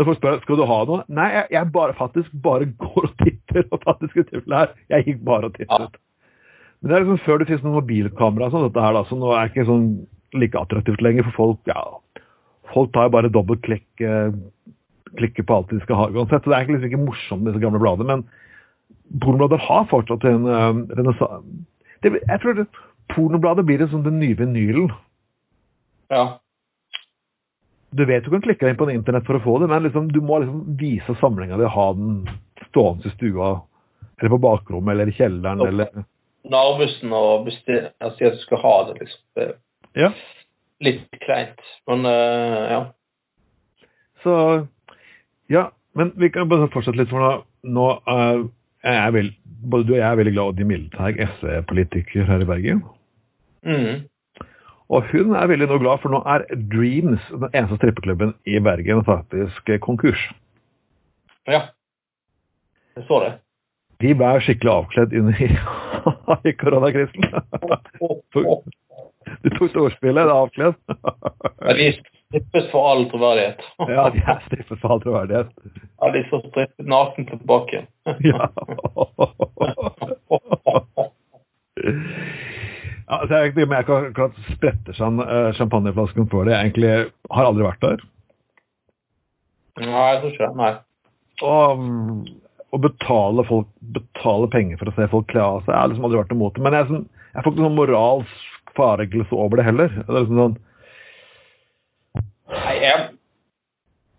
Når 0.00 0.08
folk 0.08 0.18
spør 0.18 0.40
skal 0.42 0.58
du 0.58 0.64
ha 0.66 0.78
noe. 0.88 1.04
Nei, 1.12 1.28
jeg, 1.36 1.46
jeg 1.52 1.72
bare 1.74 1.96
faktisk 1.98 2.32
bare 2.44 2.70
går 2.84 3.10
og 3.10 3.14
titter. 3.20 3.68
og 3.68 3.84
faktisk 3.84 4.32
her. 4.32 4.72
Jeg 4.90 5.06
gikk 5.10 5.22
bare 5.28 5.52
og 5.52 5.58
tittet. 5.58 6.00
Men 6.82 6.90
det 6.90 6.96
er 6.96 7.04
liksom 7.04 7.22
før 7.22 7.38
det 7.38 7.46
finnes 7.48 7.62
noen 7.62 7.78
mobilkamera 7.78 8.50
sånn, 8.50 8.66
dette 8.66 8.82
her 8.82 8.96
da, 8.96 9.04
så 9.06 9.18
nå 9.18 9.30
er 9.30 9.46
det 9.46 9.52
ikke 9.52 9.68
sånn 9.68 9.88
like 10.34 10.58
attraktivt 10.58 11.02
lenger 11.04 11.28
for 11.28 11.38
folk. 11.38 11.70
Ja, 11.70 11.84
folk 12.72 12.92
tar 12.94 13.06
jo 13.06 13.14
bare 13.14 13.30
dobbeltklikk, 13.30 13.86
eh, 14.02 14.34
klikker 15.18 15.46
på 15.46 15.58
alt 15.58 15.70
de 15.70 15.80
skal 15.84 16.00
ha 16.00 16.08
uansett. 16.10 16.42
Så 16.42 16.50
det 16.50 16.56
er 16.56 16.66
ikke 16.66 16.76
liksom 16.76 16.90
ikke 16.90 17.04
morsomt 17.04 17.44
med 17.44 17.52
disse 17.52 17.62
gamle 17.62 17.82
bladene, 17.82 18.08
men 18.16 19.20
pornoblader 19.22 19.60
har 19.62 19.88
fortsatt 19.90 20.24
en 20.26 20.46
uh, 20.48 20.72
renessanse. 20.96 21.58
Jeg 22.02 22.38
tror 22.42 22.56
det, 22.58 22.66
pornobladet 23.12 23.66
blir 23.68 23.82
liksom 23.82 24.00
som 24.00 24.06
den 24.08 24.18
nye 24.22 24.38
vinylen. 24.38 24.88
Ja. 26.10 26.38
Du 27.92 28.06
vet 28.08 28.24
du 28.24 28.32
kan 28.32 28.42
klikke 28.42 28.64
deg 28.64 28.72
inn 28.72 28.80
på 28.80 28.88
en 28.88 28.96
internett 28.96 29.28
for 29.28 29.38
å 29.38 29.44
få 29.44 29.58
det, 29.62 29.68
men 29.70 29.84
liksom, 29.84 30.08
du 30.10 30.22
må 30.24 30.40
liksom 30.42 30.78
vise 30.80 31.14
samlinga 31.20 31.60
di 31.60 31.68
og 31.68 31.76
ha 31.76 31.86
den 31.98 32.16
stående 32.70 33.10
i 33.10 33.14
stua, 33.14 33.52
eller 34.18 34.32
på 34.32 34.40
bakrommet, 34.42 34.94
eller 34.94 35.12
i 35.12 35.16
kjelleren, 35.18 35.62
eller 35.66 36.06
Narvesen 36.52 37.12
og 37.16 37.46
bestille, 37.48 37.90
si 38.16 38.24
at 38.28 38.36
du 38.38 38.42
skal 38.44 38.60
ha 38.62 38.74
det, 38.90 38.98
liksom. 39.02 39.22
Det 39.36 39.48
er 39.48 39.54
Ja. 40.04 40.10
litt 40.82 41.20
kleint. 41.24 41.60
Men 41.88 42.06
uh, 42.06 42.62
ja. 42.72 42.82
Så 44.22 44.34
Ja, 45.50 45.66
men 45.94 46.12
vi 46.16 46.28
kan 46.32 46.48
bare 46.48 46.70
fortsette 46.72 46.96
litt, 47.00 47.10
for 47.10 47.20
nå, 47.20 47.32
nå 47.64 47.88
er 48.08 48.44
jeg 48.82 48.98
er 48.98 49.12
vel, 49.14 49.28
både 49.70 49.86
du 49.86 49.92
og 49.92 49.98
jeg 50.00 50.08
er 50.08 50.16
veldig 50.18 50.32
glad 50.34 50.42
i 50.42 50.50
Oddny 50.50 50.64
Mildeteig, 50.66 51.20
SV-politiker 51.36 52.24
her 52.26 52.42
i 52.42 52.48
Bergen. 52.48 52.80
Mm. 53.62 54.08
Og 54.92 55.06
hun 55.12 55.36
er 55.38 55.46
veldig 55.46 55.68
nå 55.70 55.78
glad, 55.78 56.00
for 56.02 56.10
nå 56.10 56.18
er 56.26 56.42
Dreams, 56.72 57.22
den 57.30 57.46
eneste 57.54 57.78
strippeklubben 57.78 58.34
i 58.50 58.58
Bergen, 58.64 59.04
faktisk 59.06 59.70
konkurs. 59.84 60.24
Ja. 61.46 61.68
Jeg 62.96 63.06
så 63.06 63.20
det. 63.22 63.32
De 64.02 64.14
ble 64.18 64.30
skikkelig 64.42 64.72
avkledd 64.72 65.12
under 65.18 65.42
i, 66.48 66.54
koronakrisen. 66.58 67.28
Du 69.42 69.48
tok 69.54 69.70
storspillet, 69.70 70.24
det 70.24 70.26
er 70.26 70.34
avkledd. 70.34 70.74
Ja, 71.62 71.76
de 71.78 71.88
strippes 72.32 72.68
for 72.72 72.88
all 72.90 73.04
troverdighet. 73.12 73.62
Ja, 73.86 74.08
de 74.14 74.22
er 74.24 74.42
strippet 74.48 74.80
for 74.80 74.96
all 74.96 75.02
troverdighet. 75.04 75.52
Ja, 76.00 76.10
de 76.16 76.24
står 76.28 76.46
strippet 76.48 76.90
naken 76.90 77.28
tilbake. 77.30 77.84
Ja. 78.26 78.48
Ja, 83.12 83.18
så 83.28 83.42
jeg, 83.42 83.52
men 83.56 83.76
jeg 83.76 83.84
kan 83.84 84.12
klart 84.16 84.38
sprette 84.54 84.94
eh, 84.94 85.50
champagneflasken 85.58 86.28
for 86.32 86.48
det. 86.48 86.54
Jeg 86.54 86.70
egentlig 86.70 86.92
har 87.36 87.48
aldri 87.48 87.66
vært 87.66 87.82
der. 87.84 88.04
Nei, 89.82 90.06
jeg 90.12 90.20
tror 90.20 90.32
ikke 90.32 90.46
det. 90.46 90.56
Nei. 90.60 90.72
Og 91.42 91.82
mm, 91.82 92.22
å 92.72 92.80
betale 92.80 93.44
folk 93.48 93.68
betale 93.94 94.48
penger 94.52 94.80
for 94.80 94.88
å 94.88 94.94
se 94.96 95.08
folk 95.12 95.28
kle 95.30 95.42
av 95.44 95.58
seg, 95.62 95.72
jeg 95.74 95.80
har 95.80 95.90
liksom 95.92 96.06
aldri 96.08 96.20
vært 96.22 96.36
imot 96.36 96.54
det. 96.56 96.64
Men 96.64 96.76
jeg, 96.76 96.88
sånn, 96.88 97.08
jeg 97.34 97.44
får 97.44 97.52
ikke 97.52 97.64
noen 97.64 97.80
moralsk 97.80 98.76
fareglelse 98.76 99.40
over 99.44 99.60
det 99.60 99.66
heller. 99.66 99.96
Det 99.98 100.06
er 100.08 100.20
liksom 100.20 100.40
sånn 100.42 100.60
Nei, 102.52 102.72
jeg, 102.82 103.04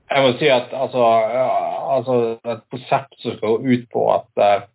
jeg 0.10 0.24
må 0.26 0.30
si 0.40 0.48
at 0.50 0.72
altså, 0.74 1.02
altså 1.94 2.16
et 2.50 2.64
konsept 2.74 3.20
som 3.22 3.36
skal 3.38 3.60
gå 3.62 3.74
ut 3.76 3.84
på 3.94 4.06
at 4.10 4.70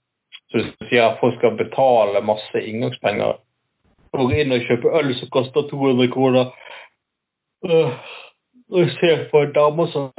så 0.49 0.63
du 0.63 0.87
sier 0.89 1.05
at 1.05 1.19
folk 1.21 1.35
skal 1.37 1.59
betale 1.59 2.23
masse 2.25 2.61
inngangspenger 2.63 3.35
for 4.09 4.23
å 4.23 4.29
gå 4.31 4.39
inn 4.41 4.55
og 4.55 4.65
kjøpe 4.65 4.95
øl 4.97 5.11
som 5.19 5.31
koster 5.35 5.67
200 5.69 6.09
kroner. 6.15 6.53
Øh, 7.67 7.91
Når 8.69 8.83
jeg 8.85 8.91
ser 9.01 9.21
på 9.31 9.41
damer 9.57 9.87
som 9.89 10.11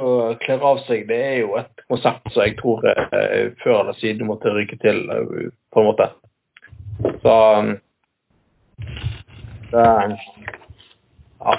kler 0.42 0.64
av 0.66 0.80
seg, 0.88 1.04
det 1.06 1.18
er 1.22 1.36
jo 1.44 1.52
et 1.60 1.84
konsept 1.86 2.32
som 2.34 2.42
jeg 2.42 2.56
tror 2.58 2.82
jeg 2.88 3.52
før 3.62 3.76
eller 3.84 3.98
siden 4.00 4.26
måtte 4.26 4.50
ryke 4.50 4.78
til, 4.82 5.04
eh, 5.14 5.52
på 5.70 5.82
en 5.82 5.86
måte. 5.86 6.08
Så 7.22 7.36
um, 7.60 7.70
det, 9.70 9.86
ja. 11.40 11.54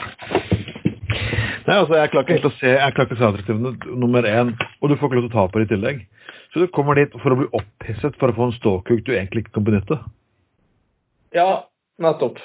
Nei, 1.67 1.77
altså, 1.77 1.95
jeg 1.95 2.11
klarer 2.11 2.25
ikke 2.25 2.35
helt 2.35 2.49
å 2.49 2.53
se 2.57 2.71
jeg 2.73 2.95
klarer 2.95 3.07
ikke 3.07 3.17
å 3.17 3.21
se 3.21 3.29
attraktivene 3.29 3.97
nummer 4.01 4.27
én, 4.27 4.51
og 4.81 4.91
du 4.91 4.97
får 4.97 5.07
ikke 5.07 5.19
lov 5.21 5.27
til 5.27 5.31
å 5.31 5.35
ta 5.37 5.45
på 5.47 5.61
det 5.61 5.69
i 5.69 5.71
tillegg. 5.71 6.01
Så 6.51 6.59
du 6.59 6.71
kommer 6.75 6.99
dit 6.99 7.13
for 7.23 7.31
å 7.31 7.37
bli 7.39 7.47
opphisset 7.55 8.17
for 8.19 8.31
å 8.31 8.35
få 8.35 8.49
en 8.49 8.57
ståkuk 8.57 9.05
du 9.07 9.13
egentlig 9.15 9.45
ikke 9.45 9.55
kan 9.61 9.67
benytte. 9.69 9.97
Ja, 11.31 11.69
nettopp. 12.03 12.41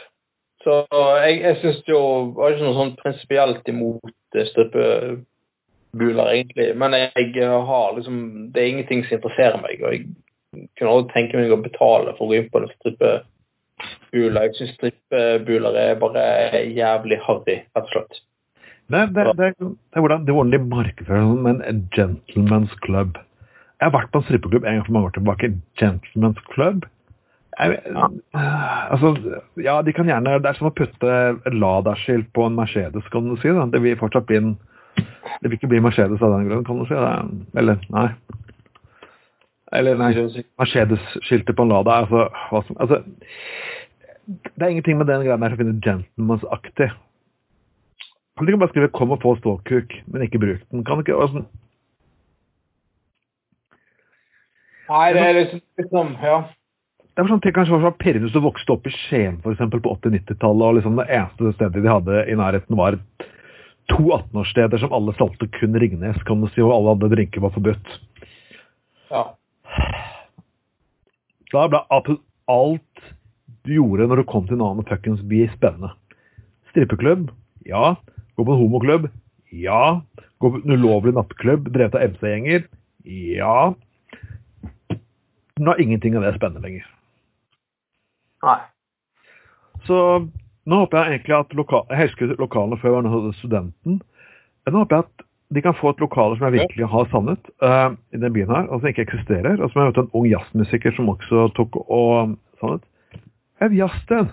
Så 0.62 0.84
jeg, 1.22 1.40
jeg 1.44 1.58
syns 1.60 1.82
jo 1.86 1.98
Jeg 1.98 2.30
var 2.34 2.54
ikke 2.54 2.64
noe 2.66 2.78
sånn 2.78 2.94
prinsipielt 2.98 3.68
imot 3.70 4.14
eh, 4.36 4.48
strippebuler, 4.50 6.32
egentlig. 6.32 6.68
Men 6.78 6.96
jeg 6.98 7.48
har 7.70 7.96
liksom 7.96 8.52
Det 8.52 8.62
er 8.62 8.68
ingenting 8.68 9.04
som 9.04 9.18
interesserer 9.18 9.62
meg. 9.62 9.82
Og 9.82 9.92
jeg 9.92 10.68
kunne 10.78 10.92
aldri 10.92 11.14
tenke 11.14 11.40
meg 11.40 11.52
å 11.52 11.62
betale 11.62 12.14
for 12.16 12.26
å 12.26 12.30
gå 12.30 12.40
inn 12.40 12.50
på 12.52 12.62
en 12.62 12.72
strippebuler. 12.76 14.48
Jeg 14.48 14.56
syns 14.60 14.74
strippebuler 14.78 15.78
er 15.82 16.00
bare 16.00 16.24
jævlig 16.72 17.20
harry, 17.26 17.60
rett 17.76 17.86
og 17.90 17.94
slett. 17.94 18.24
Det, 18.86 19.00
det, 19.16 19.24
det, 19.34 19.46
det 19.58 19.98
er 19.98 20.04
hvordan 20.04 20.26
det 20.26 20.34
hvordan 20.34 20.52
de 20.54 20.58
markedsfører 20.70 21.24
det 21.24 21.30
som 21.32 21.46
en 21.50 21.88
gentleman's 21.96 22.74
club. 22.84 23.16
Jeg 23.80 23.90
har 23.90 23.96
vært 23.96 24.12
på 24.12 24.20
en 24.22 24.26
strippeklubb 24.28 24.64
en 24.64 24.78
gang 24.78 24.86
for 24.86 24.94
mange 24.94 25.08
år 25.10 25.16
tilbake. 25.16 25.50
Gentleman's 25.80 26.38
club. 26.52 26.86
Jeg, 27.56 27.78
Ja. 27.88 28.08
altså, 28.92 29.40
ja, 29.56 29.82
de 29.82 29.92
kan 29.92 30.06
gjerne 30.06 30.38
Det 30.42 30.50
er 30.50 30.58
som 30.58 30.68
å 30.68 30.74
putte 30.76 31.12
Lada-skilt 31.52 32.28
på 32.36 32.46
en 32.46 32.56
Mercedes, 32.56 33.06
kan 33.12 33.28
du 33.28 33.36
si. 33.40 33.48
Da. 33.48 33.64
Det 33.72 33.80
vil 33.82 33.96
fortsatt 33.96 34.26
bli 34.28 34.36
en 34.36 34.58
Det 34.96 35.50
vil 35.50 35.56
ikke 35.58 35.68
bli 35.68 35.80
Mercedes 35.80 36.22
av 36.22 36.34
den 36.36 36.48
grunn, 36.48 36.64
kan 36.64 36.78
du 36.78 36.84
si. 36.84 36.94
Da. 36.94 37.24
Eller 37.56 37.80
nei. 37.90 38.08
Eller 39.72 39.96
nei. 39.96 40.12
Mercedes-skiltet 40.60 41.56
på 41.56 41.62
en 41.64 41.72
Lada 41.72 42.02
altså, 42.02 42.28
som, 42.50 42.76
altså 42.80 43.02
Det 44.26 44.62
er 44.62 44.68
ingenting 44.68 44.98
med 44.98 45.06
den 45.06 45.24
greia 45.24 45.36
der 45.40 45.54
som 45.54 45.58
finnes 45.58 45.82
gentleman's-aktig. 45.84 46.90
Kan 48.36 48.44
du 48.44 48.52
ikke 48.52 48.58
bare 48.58 48.68
skrive 48.68 48.88
'kom 48.88 49.10
og 49.10 49.22
få 49.22 49.36
ståkuk', 49.36 50.02
men 50.06 50.22
ikke 50.22 50.38
bruk 50.38 50.60
den? 50.70 50.84
Kan 50.84 50.96
du 50.96 51.00
ikke 51.00 51.22
altså, 51.22 51.44
Nei, 54.88 55.12
det 55.12 55.22
er 55.22 55.32
liksom, 55.32 55.60
liksom 55.78 56.16
Ja. 56.22 56.42
Det 57.16 57.24
var 57.24 57.30
sånn 57.32 57.40
ting 57.40 57.54
kanskje 57.56 57.72
var 57.72 57.86
så 57.86 57.96
pirrende 57.96 58.28
hvis 58.28 58.34
du 58.36 58.42
vokste 58.44 58.74
opp 58.74 58.86
i 58.88 58.92
Skien 58.92 59.38
for 59.40 59.54
eksempel, 59.54 59.80
på 59.80 59.94
80-90-tallet, 59.96 60.64
og 60.66 60.76
liksom 60.76 60.98
det 61.00 61.06
eneste 61.08 61.54
stedet 61.56 61.80
de 61.80 61.88
hadde 61.88 62.24
i 62.28 62.36
nærheten 62.36 62.76
var 62.76 62.98
to 63.88 64.02
18-årssteder 64.10 64.82
som 64.82 64.92
alle 64.92 65.14
solgte 65.16 65.48
kun 65.56 65.78
Ringnes, 65.80 66.18
kan 66.28 66.42
du 66.42 66.50
si, 66.50 66.60
og 66.60 66.74
alle 66.74 66.96
andre 66.96 67.08
drinker 67.14 67.44
var 67.44 67.54
forbudt. 67.56 67.92
ja. 69.14 69.24
Da 71.54 71.68
ble 71.70 71.80
absolutt 71.94 72.24
alt 72.50 73.06
du 73.66 73.72
gjorde 73.78 74.08
når 74.10 74.20
du 74.20 74.28
kom 74.28 74.44
til 74.46 74.58
en 74.58 74.64
annen 74.66 74.86
fuckings 74.86 75.22
by, 75.30 75.46
spennende. 75.54 75.92
Strippeklubb? 76.72 77.30
Ja. 77.66 77.94
Gå 78.36 78.44
på 78.44 78.52
en 78.52 78.60
homoklubb? 78.60 79.08
Ja. 79.54 80.02
Gå 80.42 80.50
på 80.52 80.60
en 80.60 80.76
ulovlig 80.76 81.14
nattklubb 81.16 81.70
drevet 81.72 81.96
av 81.96 82.04
MC-gjenger? 82.12 82.66
Ja. 83.06 83.72
Nå 85.56 85.72
er 85.72 85.82
ingenting 85.82 86.18
av 86.18 86.26
det 86.26 86.36
spennende 86.36 86.66
lenger. 86.66 86.84
Nei. 88.46 88.58
Så 89.86 90.00
nå 90.66 90.82
håper 90.82 90.98
jeg 90.98 91.18
egentlig 91.18 91.36
at 91.36 91.54
loka 91.58 91.82
jeg 91.90 92.08
husker 92.08 92.34
lokalene 92.40 92.78
før 92.80 92.98
jeg 92.98 93.12
var 93.12 93.38
studenten. 93.40 94.00
Nå 94.66 94.82
håper 94.82 94.96
jeg 94.96 95.06
at 95.06 95.26
de 95.54 95.62
kan 95.62 95.76
få 95.78 95.92
et 95.92 96.00
lokale 96.02 96.36
som 96.36 96.48
jeg 96.48 96.56
virkelig 96.56 96.88
har 96.90 97.06
savnet 97.12 97.50
uh, 97.62 97.94
i 98.10 98.18
den 98.18 98.32
byen 98.34 98.50
her, 98.50 98.66
og 98.66 98.80
som 98.80 98.90
ikke 98.90 99.04
eksisterer. 99.06 99.60
Og 99.60 99.70
som 99.70 99.80
jeg 99.80 99.92
møtte 99.92 100.02
en 100.06 100.16
ung 100.18 100.26
jazzmusiker 100.26 100.94
som 100.96 101.12
også 101.12 101.46
tok 101.54 101.78
og 101.86 102.34
savnet. 102.60 102.82
Et 103.62 103.76
jazzsted. 103.78 104.32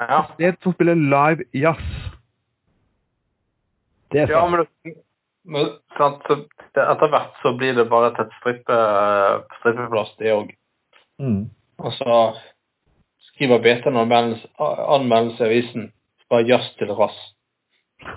Ja. 0.00 0.20
Et 0.20 0.30
sted 0.34 0.60
som 0.62 0.76
spiller 0.76 0.94
live 0.94 1.46
jazz. 1.54 1.82
Det 4.12 4.22
er 4.22 4.30
Ja, 4.30 4.46
men, 4.46 4.94
men 5.44 5.74
sant, 5.98 6.22
så 6.28 6.38
det, 6.44 6.84
etter 6.86 7.10
hvert 7.10 7.34
så 7.42 7.54
blir 7.58 7.74
det 7.74 7.88
bare 7.90 8.12
til 8.14 8.28
et 8.28 8.38
strippe, 8.38 8.78
strippeplass, 9.58 10.14
det 10.22 10.32
òg. 10.34 10.54
Mm. 11.18 11.50
Og 11.78 11.92
så 11.92 12.18
skriver 13.32 13.58
BT 13.58 13.86
en 13.90 13.96
anmeldelse, 13.96 15.44
i 15.44 15.46
avisen 15.48 15.92
fra 16.28 16.40
jazz 16.46 16.70
til 16.78 16.92
rass. 16.94 17.16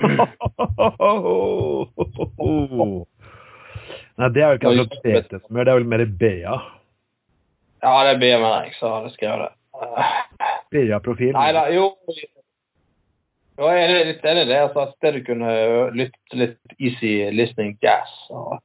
Nei, 4.17 4.29
det 4.33 4.41
er 4.41 4.47
jo 4.47 4.57
ikke 4.57 4.71
akkurat 4.71 4.95
BT-smør, 5.03 5.63
det 5.63 5.71
er 5.71 5.77
vel 5.77 5.91
mer 5.93 6.05
BA. 6.19 6.55
Ja, 7.83 7.93
det 8.03 8.15
er 8.15 8.19
BMR 8.21 8.65
jeg 8.65 8.73
har 8.81 9.05
jeg 9.05 9.13
skrevet 9.13 9.39
det. 9.45 9.51
BA-profil. 10.73 11.33
Nei 11.37 11.51
da, 11.53 11.67
jo 11.71 11.91
Jo, 13.57 13.67
jeg 13.73 13.83
er 13.83 14.05
litt 14.05 14.25
enig 14.25 14.43
i 14.45 14.49
det. 14.51 14.57
Altså, 14.67 14.83
et 14.85 14.95
sted 14.97 15.15
du 15.17 15.21
kunne 15.25 15.51
lytte 15.97 16.37
litt 16.37 16.75
easy 16.77 17.13
listening 17.33 17.77
jazz 17.81 18.11
og, 18.29 18.59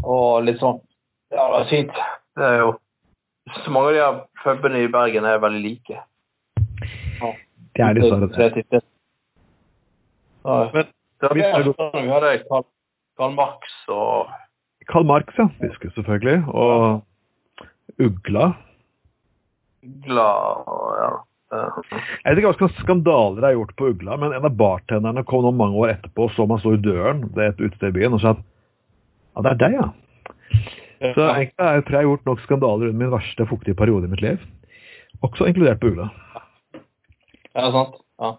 og 0.00 0.44
litt 0.46 0.60
sånn. 0.62 0.80
Ja, 1.34 1.48
det 1.52 1.58
er 1.58 1.68
fint. 1.72 1.98
Det 2.36 2.46
er 2.48 2.56
jo 2.62 2.70
Så 3.52 3.70
mange 3.70 3.88
av 3.88 3.94
de 3.94 4.00
her 4.00 4.20
pubene 4.42 4.84
i 4.84 4.90
Bergen 4.92 5.26
er 5.28 5.42
veldig 5.42 5.60
like. 5.60 5.98
Ja. 7.20 7.32
Det 7.74 7.84
er 7.84 7.98
dessverre 7.98 8.50
det. 8.54 8.64
det. 8.70 8.80
Ja, 10.44 10.56
Men 10.72 10.88
det 11.20 11.30
var 11.30 11.68
sånn 11.68 12.04
vi 12.04 12.12
hadde 12.12 12.32
Karl, 12.48 12.64
Karl 13.18 13.36
Marx 13.36 13.76
og 13.92 14.32
Karl 14.90 15.06
Marx, 15.08 15.36
ja. 15.40 15.48
Husker 15.62 15.92
selvfølgelig. 15.96 16.42
Og 16.52 18.02
Ugla. 18.04 18.50
Ugla 19.84 20.28
og 20.68 20.98
ja. 21.00 21.12
Jeg 21.54 22.32
vet 22.32 22.40
ikke 22.40 22.50
hva 22.50 22.58
slags 22.58 22.80
skandaler 22.82 23.38
det 23.38 23.48
er 23.50 23.58
gjort 23.58 23.74
på 23.78 23.90
Ugla, 23.92 24.16
men 24.18 24.32
en 24.34 24.46
av 24.48 24.56
bartenderne 24.58 25.22
kom 25.28 25.44
noen 25.44 25.60
mange 25.60 25.78
år 25.78 25.92
etterpå 25.92 26.26
og 26.26 26.32
så 26.34 26.48
meg 26.50 26.62
stå 26.64 26.72
i 26.74 26.80
døren 26.82 27.20
ved 27.36 27.52
et 27.52 27.60
utested 27.62 27.92
i 27.92 27.96
byen 28.00 28.16
og 28.16 28.24
sa 28.24 28.32
at 28.34 28.40
ja, 28.42 29.44
det 29.44 29.52
er 29.52 29.60
deg, 29.60 29.76
ja. 29.78 29.86
Så 31.12 31.24
egentlig 31.28 31.66
har 31.66 31.78
jeg 31.78 31.84
tror 31.84 31.96
jeg 31.96 32.00
har 32.00 32.10
gjort 32.10 32.28
nok 32.28 32.42
skandaler 32.44 32.90
under 32.90 33.00
min 33.04 33.12
verste 33.12 33.46
fuktige 33.50 33.76
periode 33.78 34.08
i 34.08 34.12
mitt 34.14 34.24
liv. 34.24 34.42
Også 35.24 35.48
inkludert 35.48 35.80
på 35.80 35.92
Ugla. 35.92 36.08
Ja, 37.54 37.70
sant. 37.70 38.00
Ja. 38.20 38.30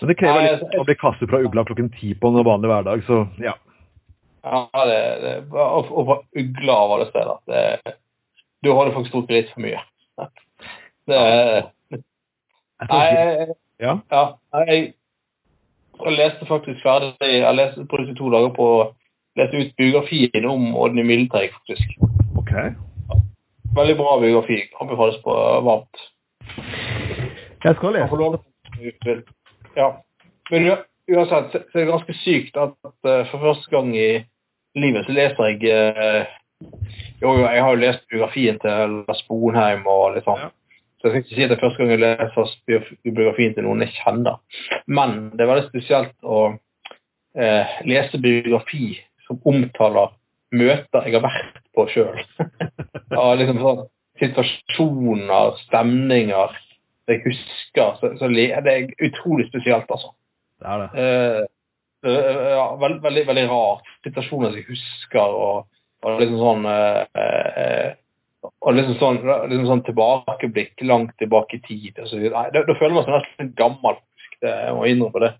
Men 0.00 0.10
det 0.10 0.16
krever 0.20 0.46
litt 0.46 0.78
å 0.78 0.86
bli 0.86 0.96
kastet 1.00 1.30
fra 1.30 1.40
Ugla 1.44 1.64
klokken 1.68 1.90
ti 1.94 2.12
på 2.18 2.30
en 2.30 2.44
vanlig 2.46 2.70
hverdag, 2.70 3.04
så 3.06 3.24
ja. 3.42 3.56
Ja, 4.42 4.84
det, 4.88 5.00
det, 5.20 5.32
og, 5.52 5.90
og 5.92 6.06
fra 6.08 6.16
ugla 6.40 6.76
av 6.84 6.94
alle 6.94 7.08
steder. 7.10 7.40
Det, 7.50 7.96
du 8.64 8.70
hadde 8.72 8.94
faktisk 8.94 9.16
drukket 9.16 9.36
litt 9.36 9.52
for 9.54 9.66
mye. 9.66 9.82
Det, 11.10 11.20
nei, 12.86 13.06
jeg, 13.10 13.54
ja. 13.82 13.94
ja, 14.12 14.20
jeg, 14.68 14.82
jeg 16.04 16.12
leste 16.14 16.46
faktisk 16.46 16.84
ferdig 16.84 17.26
Jeg 17.26 17.56
leste 17.56 17.82
på 17.90 17.98
disse 17.98 18.14
to 18.20 18.28
dager 18.30 18.52
på 18.54 18.66
leste 19.40 19.56
ut 19.56 19.76
biografien 19.80 20.46
om 20.46 20.70
Odny 20.76 21.04
Mildeteig, 21.06 21.52
faktisk. 21.56 21.96
Ok. 22.38 22.52
Veldig 23.74 23.96
bra 23.96 24.20
biografi. 24.20 24.62
Anbefales 24.80 25.20
på 25.24 25.34
varmt. 25.66 26.06
Jeg 27.64 27.76
skal 27.76 27.92
lese. 27.94 29.22
Ja. 29.76 29.88
Men 30.50 30.70
uansett, 31.10 31.52
så 31.52 31.78
er 31.78 31.84
det 31.84 31.90
ganske 31.92 32.16
sykt 32.24 32.56
at, 32.56 32.76
eh, 33.06 33.26
for 33.30 33.38
første 33.38 33.70
gang 33.70 33.92
i 33.96 34.24
livet 34.74 35.06
så 35.06 35.14
leser 35.14 35.50
jeg 35.50 35.70
eh, 35.70 36.36
Jo, 37.20 37.34
jo, 37.36 37.44
jeg 37.44 37.62
har 37.62 37.70
jo 37.72 37.80
lest 37.80 38.02
biografien 38.10 38.58
til 38.60 38.96
Lars 39.08 39.20
Bonheim 39.28 39.86
og 39.88 40.14
litt 40.14 40.26
sånn. 40.26 40.50
Så 41.00 41.08
jeg 41.08 41.12
skal 41.12 41.22
ikke 41.22 41.36
si 41.36 41.44
at 41.44 41.52
det 41.52 41.56
er 41.56 41.62
første 41.62 41.80
gang 41.80 41.92
jeg 41.92 42.02
leser 42.02 42.88
biografien 43.04 43.54
til 43.56 43.64
noen 43.64 43.84
jeg 43.84 43.94
kjenner. 43.96 44.40
Men 44.86 45.14
det 45.32 45.44
er 45.44 45.50
veldig 45.52 45.68
spesielt 45.70 46.12
å 46.20 46.40
eh, 47.36 47.78
lese 47.88 48.20
biografi 48.20 48.98
som 49.30 49.40
omtaler 49.46 50.10
møter 50.50 51.06
jeg 51.06 51.14
har 51.14 51.24
vært 51.24 51.60
på 51.76 51.86
sjøl. 51.92 52.18
ja, 53.14 53.24
liksom 53.38 53.62
sånn 53.62 53.86
situasjoner, 54.20 55.54
stemninger 55.64 56.58
jeg 57.10 57.22
husker. 57.24 57.96
Så, 58.00 58.12
så 58.20 58.28
det 58.34 58.50
er 58.52 58.90
utrolig 59.06 59.48
spesielt, 59.48 59.88
altså. 59.90 60.12
Det 60.60 60.68
er 60.68 60.82
det. 60.82 61.04
Eh, 61.04 62.10
eh, 62.10 62.42
ja, 62.56 62.66
veld, 62.80 63.00
veldig, 63.04 63.24
veldig 63.30 63.46
rart. 63.50 63.88
Situasjoner 64.06 64.52
som 64.52 64.60
jeg 64.60 64.68
husker, 64.68 65.38
og, 65.46 65.70
og 66.04 66.20
liksom 66.20 66.42
sånn 66.42 66.68
eh, 66.70 67.24
eh, 67.24 67.88
og 68.40 68.72
liksom 68.72 68.96
sånn, 69.00 69.18
liksom 69.50 69.66
sånn 69.68 69.82
tilbakeblikk 69.84 70.84
langt 70.88 71.12
tilbake 71.20 71.58
i 71.58 71.64
tid. 71.64 71.98
og 72.00 72.08
så 72.08 72.20
videre. 72.20 72.36
Nei, 72.36 72.52
da, 72.54 72.64
da 72.68 72.76
føler 72.78 72.96
man 72.96 73.06
seg 73.06 73.18
nesten 73.18 73.50
gammel. 73.58 73.98
Det, 74.40 74.52
jeg 74.52 74.76
må 74.76 74.86
innrømme 74.88 75.24
det. 75.26 75.32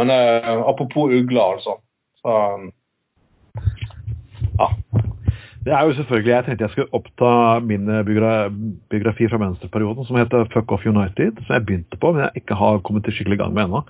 Men 0.00 0.12
eh, 0.14 0.52
apropos 0.68 1.12
ugler, 1.12 1.58
altså. 1.58 1.76
Så, 2.22 2.36
ja. 4.58 4.68
Det 5.62 5.70
er 5.72 5.84
jo 5.86 5.92
selvfølgelig, 5.94 6.32
Jeg 6.32 6.44
tenkte 6.44 6.64
jeg 6.64 6.70
skulle 6.70 6.94
oppta 6.98 7.60
min 7.62 7.88
eh, 7.88 8.02
biogra 8.04 8.48
biografi 8.90 9.28
fra 9.30 9.38
venstreperioden, 9.38 10.04
som 10.08 10.16
heter 10.18 10.48
Fuck 10.50 10.72
Off 10.74 10.86
United, 10.86 11.38
som 11.46 11.54
jeg 11.54 11.66
begynte 11.66 11.96
på, 12.02 12.12
men 12.12 12.24
jeg 12.24 12.42
ikke 12.42 12.56
har 12.58 12.80
kommet 12.82 13.04
til 13.06 13.14
skikkelig 13.14 13.38
gang 13.38 13.54
med 13.54 13.64
ennå. 13.68 13.84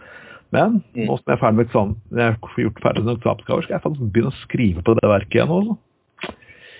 Men 0.52 0.82
Mm. 0.92 1.06
nå 1.08 1.16
som 1.16 1.24
jeg 1.32 1.38
er 1.38 1.40
ferdig 1.40 1.56
med 1.56 1.66
eksamen, 1.66 1.96
jeg 2.12 2.24
har 2.28 2.36
gjort 2.60 2.82
ferdig 2.84 3.04
med 3.04 3.16
eksamensgaver, 3.16 3.62
skal 3.62 3.74
jeg 3.74 3.82
faktisk 3.86 4.12
begynne 4.12 4.32
å 4.34 4.40
skrive 4.42 4.82
på 4.84 4.94
det 4.98 5.08
verket 5.08 5.34
igjen. 5.38 5.48
Også. 5.48 5.78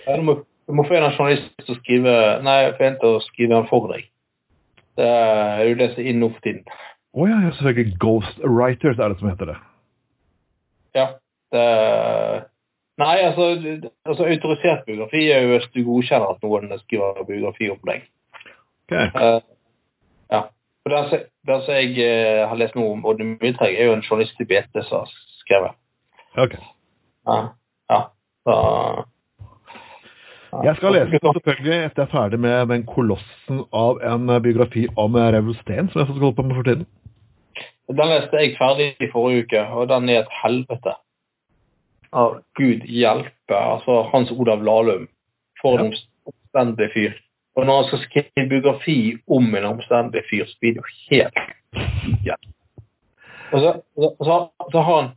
Ja, 0.05 0.15
Du 0.15 0.21
må, 0.21 0.35
du 0.67 0.73
må 0.77 0.85
få 0.85 0.93
en 0.93 1.09
journalist 1.09 1.49
til 1.65 1.73
å 1.75 1.79
skrive 1.81 2.13
Nei, 2.45 2.71
få 2.77 2.85
en 2.85 2.99
til 3.01 3.09
å 3.17 3.23
skrive 3.25 3.55
den 3.55 3.67
for 3.71 3.89
deg. 3.89 4.05
Det 4.93 5.09
er 5.09 5.63
jo 5.71 5.75
det 5.81 5.89
som 5.95 6.03
er 6.03 6.09
inn 6.11 6.19
nå 6.21 6.29
for 6.35 6.41
tiden. 6.45 6.61
Å 7.17 7.27
ja, 7.29 7.39
ja, 7.41 7.49
selvfølgelig. 7.57 7.97
Ghost 7.97 8.37
Writers 8.45 8.99
er 8.99 9.09
det 9.09 9.17
som 9.19 9.29
heter 9.29 9.45
det. 9.49 9.57
Ja. 10.93 11.07
Det, 11.49 11.65
nei, 13.01 13.15
altså, 13.25 13.47
altså 14.05 14.27
autorisert 14.29 14.85
biografi 14.85 15.23
er 15.31 15.45
jo 15.45 15.55
hvis 15.55 15.69
du 15.73 15.83
godkjenner 15.87 16.35
at 16.35 16.43
noen 16.45 16.73
skriver 16.83 17.23
biografi 17.27 17.69
om 17.73 17.79
deg. 17.89 18.05
Ok. 18.85 18.97
Uh, 19.15 19.39
ja. 20.33 20.43
Og 20.83 20.91
det 20.91 21.59
som 21.63 21.73
jeg 21.73 21.95
uh, 21.97 22.43
har 22.49 22.59
lest 22.59 22.75
noe 22.77 22.97
om 22.97 23.05
Odd 23.07 23.23
Miltreig, 23.23 23.77
er 23.77 23.89
jo 23.89 23.97
en 23.97 24.05
journalist 24.05 24.39
i 24.43 24.47
BT 24.49 24.83
som 24.83 25.03
har 25.03 25.17
skrevet. 25.41 25.79
ok. 26.37 26.57
Ja. 27.27 27.39
ja. 27.89 28.01
Så. 28.43 28.55
Jeg 30.63 30.75
skal 30.75 30.93
lese 30.93 31.17
den 31.17 31.37
selvfølgelig 31.37 31.77
etter 31.85 32.03
jeg 32.03 32.07
er 32.07 32.11
ferdig 32.11 32.39
med 32.39 32.67
den 32.69 32.83
kolossen 32.85 33.63
av 33.73 34.01
en 34.05 34.27
biografi 34.43 34.83
om 34.99 35.15
Revel 35.15 35.55
Steen, 35.61 35.89
som 35.89 36.01
jeg 36.01 36.09
skal 36.09 36.19
holde 36.19 36.35
på 36.37 36.45
med 36.45 36.59
for 36.59 36.67
tiden. 36.67 36.85
Den 37.89 38.11
leste 38.11 38.41
jeg 38.41 38.55
ferdig 38.59 38.91
i 39.01 39.09
forrige 39.11 39.47
uke, 39.47 39.63
og 39.73 39.89
den 39.89 40.09
er 40.09 40.21
et 40.21 40.35
helvete. 40.43 40.93
Ja, 42.13 42.39
Gud 42.59 42.85
hjelpe. 42.85 43.57
Altså, 43.57 44.01
Hans 44.11 44.31
Olav 44.31 44.63
Lahlum. 44.63 45.07
For 45.61 45.79
en 45.79 45.93
omstendig 46.29 46.89
fyr. 46.93 47.13
Og 47.55 47.65
når 47.65 47.75
han 47.75 47.87
skal 47.87 48.01
skrive 48.03 48.49
biografi 48.49 48.97
om 49.27 49.55
en 49.55 49.65
omstendig 49.65 50.23
fyr, 50.29 50.45
så 50.45 50.57
blir 50.59 50.73
det 50.73 50.81
jo 50.81 50.89
helt 51.09 51.39
ja. 52.25 52.35
Og 53.53 53.59
så, 53.59 53.71
så, 53.95 54.09
så, 54.25 54.35
så, 54.71 54.81
har 54.81 55.01
han, 55.01 55.09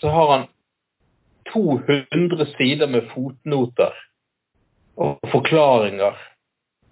så 0.00 0.08
har 0.08 0.30
han 0.32 0.46
200 1.52 2.46
sider 2.56 2.86
med 2.86 3.02
fotnoter 3.14 3.92
og 4.96 5.18
forklaringer. 5.32 6.16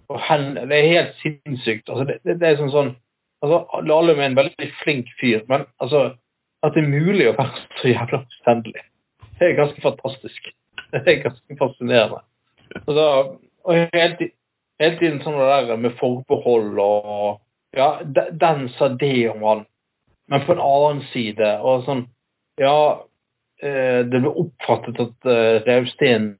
Og 0.09 0.21
hen, 0.29 0.55
det 0.55 0.77
er 0.77 0.93
helt 0.93 1.15
sinnssykt. 1.21 1.89
Altså, 1.89 2.03
det, 2.03 2.19
det, 2.23 2.39
det 2.41 2.47
er 2.47 2.59
sånn 2.59 2.73
sånn 2.73 2.93
altså, 3.41 3.81
Lahlum 3.87 4.19
er 4.19 4.29
en 4.29 4.37
veldig 4.37 4.69
flink 4.83 5.09
fyr, 5.21 5.41
men 5.49 5.65
altså, 5.81 6.11
at 6.61 6.75
det 6.75 6.83
er 6.83 6.93
mulig 6.93 7.29
å 7.31 7.37
være 7.37 7.65
så 7.81 7.93
jævla 7.93 8.21
omstendelig, 8.21 8.83
det 9.41 9.47
er 9.49 9.57
ganske 9.57 9.81
fantastisk. 9.83 10.51
Det 10.91 11.07
er 11.07 11.21
ganske 11.23 11.55
fascinerende. 11.59 12.19
Og 12.87 13.73
hele, 13.93 14.15
ti- 14.19 14.33
hele 14.81 14.97
tiden 14.99 15.21
sånn 15.23 15.37
det 15.39 15.47
der 15.69 15.77
med 15.79 15.97
forbehold 15.99 16.79
og 16.83 17.39
Ja, 17.73 18.01
den 18.03 18.65
sa 18.75 18.89
det 18.99 19.29
om 19.31 19.43
han, 19.47 19.61
men 20.27 20.41
på 20.43 20.51
en 20.51 20.59
annen 20.63 20.97
side 21.13 21.53
og 21.63 21.85
sånn 21.85 22.01
Ja, 22.59 22.73
eh, 23.63 24.01
det 24.03 24.19
ble 24.19 24.33
oppfattet 24.43 24.99
at 24.99 25.29
eh, 25.31 25.61
Rausten 25.69 26.33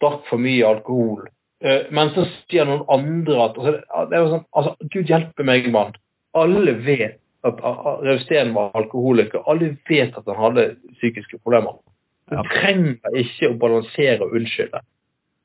drakk 0.00 0.22
for 0.30 0.38
mye 0.40 0.62
alkohol. 0.68 1.26
Eh, 1.64 1.88
men 1.90 2.12
så 2.14 2.24
sier 2.48 2.64
noen 2.70 2.86
andre 2.88 3.40
at 3.48 3.58
altså, 3.58 3.74
det- 4.12 4.20
er 4.20 4.30
sånn, 4.36 4.46
altså, 4.54 4.76
Gud 4.94 5.10
hjelpe 5.10 5.44
meg, 5.44 5.66
mann. 5.74 5.92
Alle 6.38 6.76
vet 6.86 7.18
at 7.44 7.58
Rausten 7.66 8.54
var 8.54 8.70
alkoholiker. 8.78 9.42
Alle 9.50 9.74
vet 9.90 10.14
at 10.16 10.26
han 10.30 10.38
hadde 10.38 10.68
psykiske 11.00 11.42
problemer. 11.42 11.80
Du 12.30 12.50
trenger 12.54 13.20
ikke 13.20 13.50
å 13.50 13.58
balansere 13.60 14.26
og 14.26 14.34
unnskylde. 14.38 14.82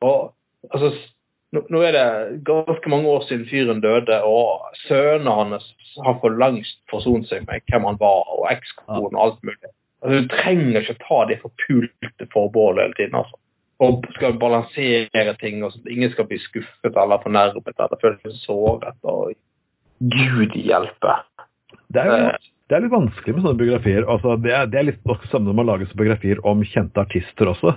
Og, 0.06 0.34
altså, 0.70 0.92
nå, 1.56 1.64
nå 1.74 1.82
er 1.88 1.96
det 1.96 2.08
ganske 2.48 2.92
mange 2.92 3.10
år 3.10 3.26
siden 3.30 3.48
fyren 3.50 3.82
døde, 3.84 4.20
og 4.28 4.76
sønnene 4.86 5.38
hans 5.40 5.72
har 6.06 6.20
for 6.22 6.36
langst 6.42 6.82
forsont 6.92 7.30
seg 7.30 7.48
med 7.48 7.66
hvem 7.72 7.88
han 7.90 7.98
var, 8.02 8.30
og 8.36 8.46
ekskonen 8.52 9.18
og 9.18 9.24
alt 9.24 9.42
mulig. 9.48 9.74
Altså, 10.04 10.22
du 10.22 10.30
trenger 10.36 10.82
ikke 10.84 11.00
ta 11.02 11.24
det 11.32 11.42
forpulte 11.42 12.30
forbeholdet 12.34 12.86
hele 12.86 13.00
tiden. 13.00 13.20
altså. 13.22 13.42
Og 13.84 14.06
skal 14.16 14.38
balansere 14.40 15.34
ting, 15.42 15.64
og 15.64 15.74
sånt. 15.74 15.88
ingen 15.92 16.12
skal 16.14 16.28
bli 16.30 16.38
skuffet 16.40 16.96
eller 16.96 17.24
fornærmet 17.24 17.74
eller 17.76 18.02
føle 18.02 18.20
seg 18.24 18.38
såret. 18.46 19.00
og 19.04 19.34
Gud 20.00 20.56
hjelpe. 20.60 21.16
Det 21.94 22.04
er, 22.04 22.12
jo, 22.12 22.55
det 22.66 22.76
er 22.76 22.82
litt 22.82 22.94
vanskelig 22.96 23.36
med 23.36 23.46
sånne 23.46 23.60
biografier. 23.60 24.06
Altså, 24.10 24.36
det, 24.42 24.54
er, 24.58 24.70
det 24.72 24.80
er 24.80 24.88
litt 24.90 25.30
samme 25.30 25.50
når 25.50 25.58
man 25.60 25.70
lager 25.70 25.92
biografier 25.98 26.42
om 26.48 26.64
kjente 26.66 27.02
artister 27.02 27.52
også. 27.52 27.76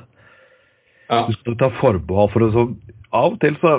Ja. 1.09 1.25
Du 1.29 1.35
skal 1.37 1.57
ta 1.61 1.69
forbehold 1.81 2.33
for 2.33 2.45
det. 2.45 2.53
Så 2.57 2.65
av 3.17 3.35
og 3.35 3.41
til 3.43 3.57
så 3.61 3.75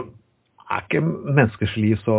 er 0.69 0.83
ikke 0.85 1.01
menneskers 1.05 1.75
liv 1.77 1.97
så 2.05 2.17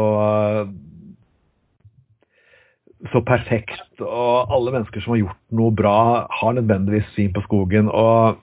så 3.08 3.22
perfekt, 3.24 4.02
og 4.04 4.50
alle 4.52 4.74
mennesker 4.74 5.00
som 5.00 5.14
har 5.14 5.22
gjort 5.22 5.38
noe 5.56 5.72
bra, 5.72 6.26
har 6.28 6.56
nødvendigvis 6.58 7.06
svin 7.14 7.32
på 7.32 7.40
skogen. 7.46 7.88
og 7.88 8.36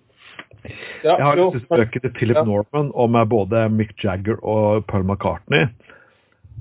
Ja, 1.03 1.15
Jeg 1.17 1.23
har 1.23 1.35
lest 1.37 1.69
bøker 1.69 1.99
til 1.99 2.11
Philip. 2.11 2.37
Norman 2.45 2.91
om 2.95 3.15
eh, 3.15 3.25
både 3.25 3.69
Mick 3.69 4.03
Jagger 4.03 4.39
og 4.43 4.85
Paul 4.87 5.03
McCartney. 5.03 5.67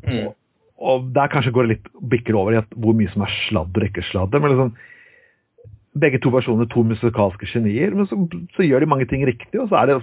mm. 0.04 0.34
Og 0.78 1.08
der 1.16 1.30
kanskje 1.32 1.52
går 1.56 1.66
det 1.66 1.76
litt 1.76 1.86
bikker 2.12 2.36
over 2.36 2.52
i 2.58 2.62
hvor 2.76 2.96
mye 2.96 3.08
som 3.12 3.24
er 3.24 3.32
sladder 3.46 3.86
og 3.86 3.90
ikke 3.90 4.04
sladder. 4.10 4.40
men 4.42 4.52
liksom 4.54 4.76
Begge 5.96 6.18
to 6.20 6.28
personer, 6.28 6.66
to 6.68 6.82
musikalske 6.84 7.46
genier, 7.48 7.94
men 7.96 8.04
så, 8.04 8.18
så 8.52 8.64
gjør 8.66 8.84
de 8.84 8.88
mange 8.90 9.06
ting 9.08 9.22
riktig. 9.24 9.56
Og 9.62 9.70
så 9.70 9.78
er 9.80 9.86
det 9.88 9.94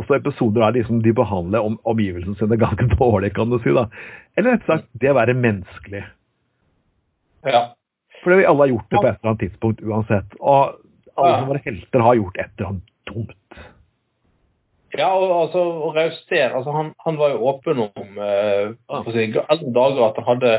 også 0.00 0.16
episoder 0.16 0.62
der 0.62 0.78
liksom 0.78 1.02
de 1.04 1.12
behandler 1.12 1.60
om, 1.60 1.76
omgivelsene 1.84 2.38
sine 2.40 2.56
ganske 2.56 2.86
dårlig, 2.96 3.34
kan 3.36 3.50
du 3.52 3.58
si. 3.60 3.74
da. 3.76 3.84
Eller 4.40 4.54
rett 4.56 4.64
og 4.64 4.70
slett 4.70 4.88
det 5.02 5.10
å 5.12 5.18
være 5.18 5.36
menneskelig. 5.36 6.06
ja. 7.44 7.66
Fordi 8.20 8.36
vi 8.36 8.44
alle 8.44 8.60
har 8.66 8.68
gjort 8.68 8.88
det 8.90 8.98
på 9.00 9.06
et 9.08 9.14
eller 9.16 9.30
annet 9.30 9.42
tidspunkt 9.46 9.78
uansett. 9.80 10.34
Og 10.40 10.80
alle 11.16 11.30
Ja. 11.30 11.38
som 11.40 11.48
våre 11.48 11.62
helter 11.64 12.02
har 12.04 12.14
gjort 12.18 12.36
et 12.38 12.50
eller 12.58 12.68
annet 12.68 12.90
dumt. 13.08 13.60
Ja, 14.98 15.08
og 15.14 15.42
altså, 15.42 15.60
og 15.60 15.96
Rausten 15.96 16.56
altså, 16.56 16.72
han, 16.74 16.92
han, 17.06 17.18
var 17.18 17.30
jo 17.30 17.46
åpen 17.46 17.78
om 17.84 18.18
eh, 18.18 18.72
si, 19.14 19.26
alle 19.38 19.72
dager 19.74 20.04
at 20.08 20.18
han 20.18 20.28
hadde 20.32 20.52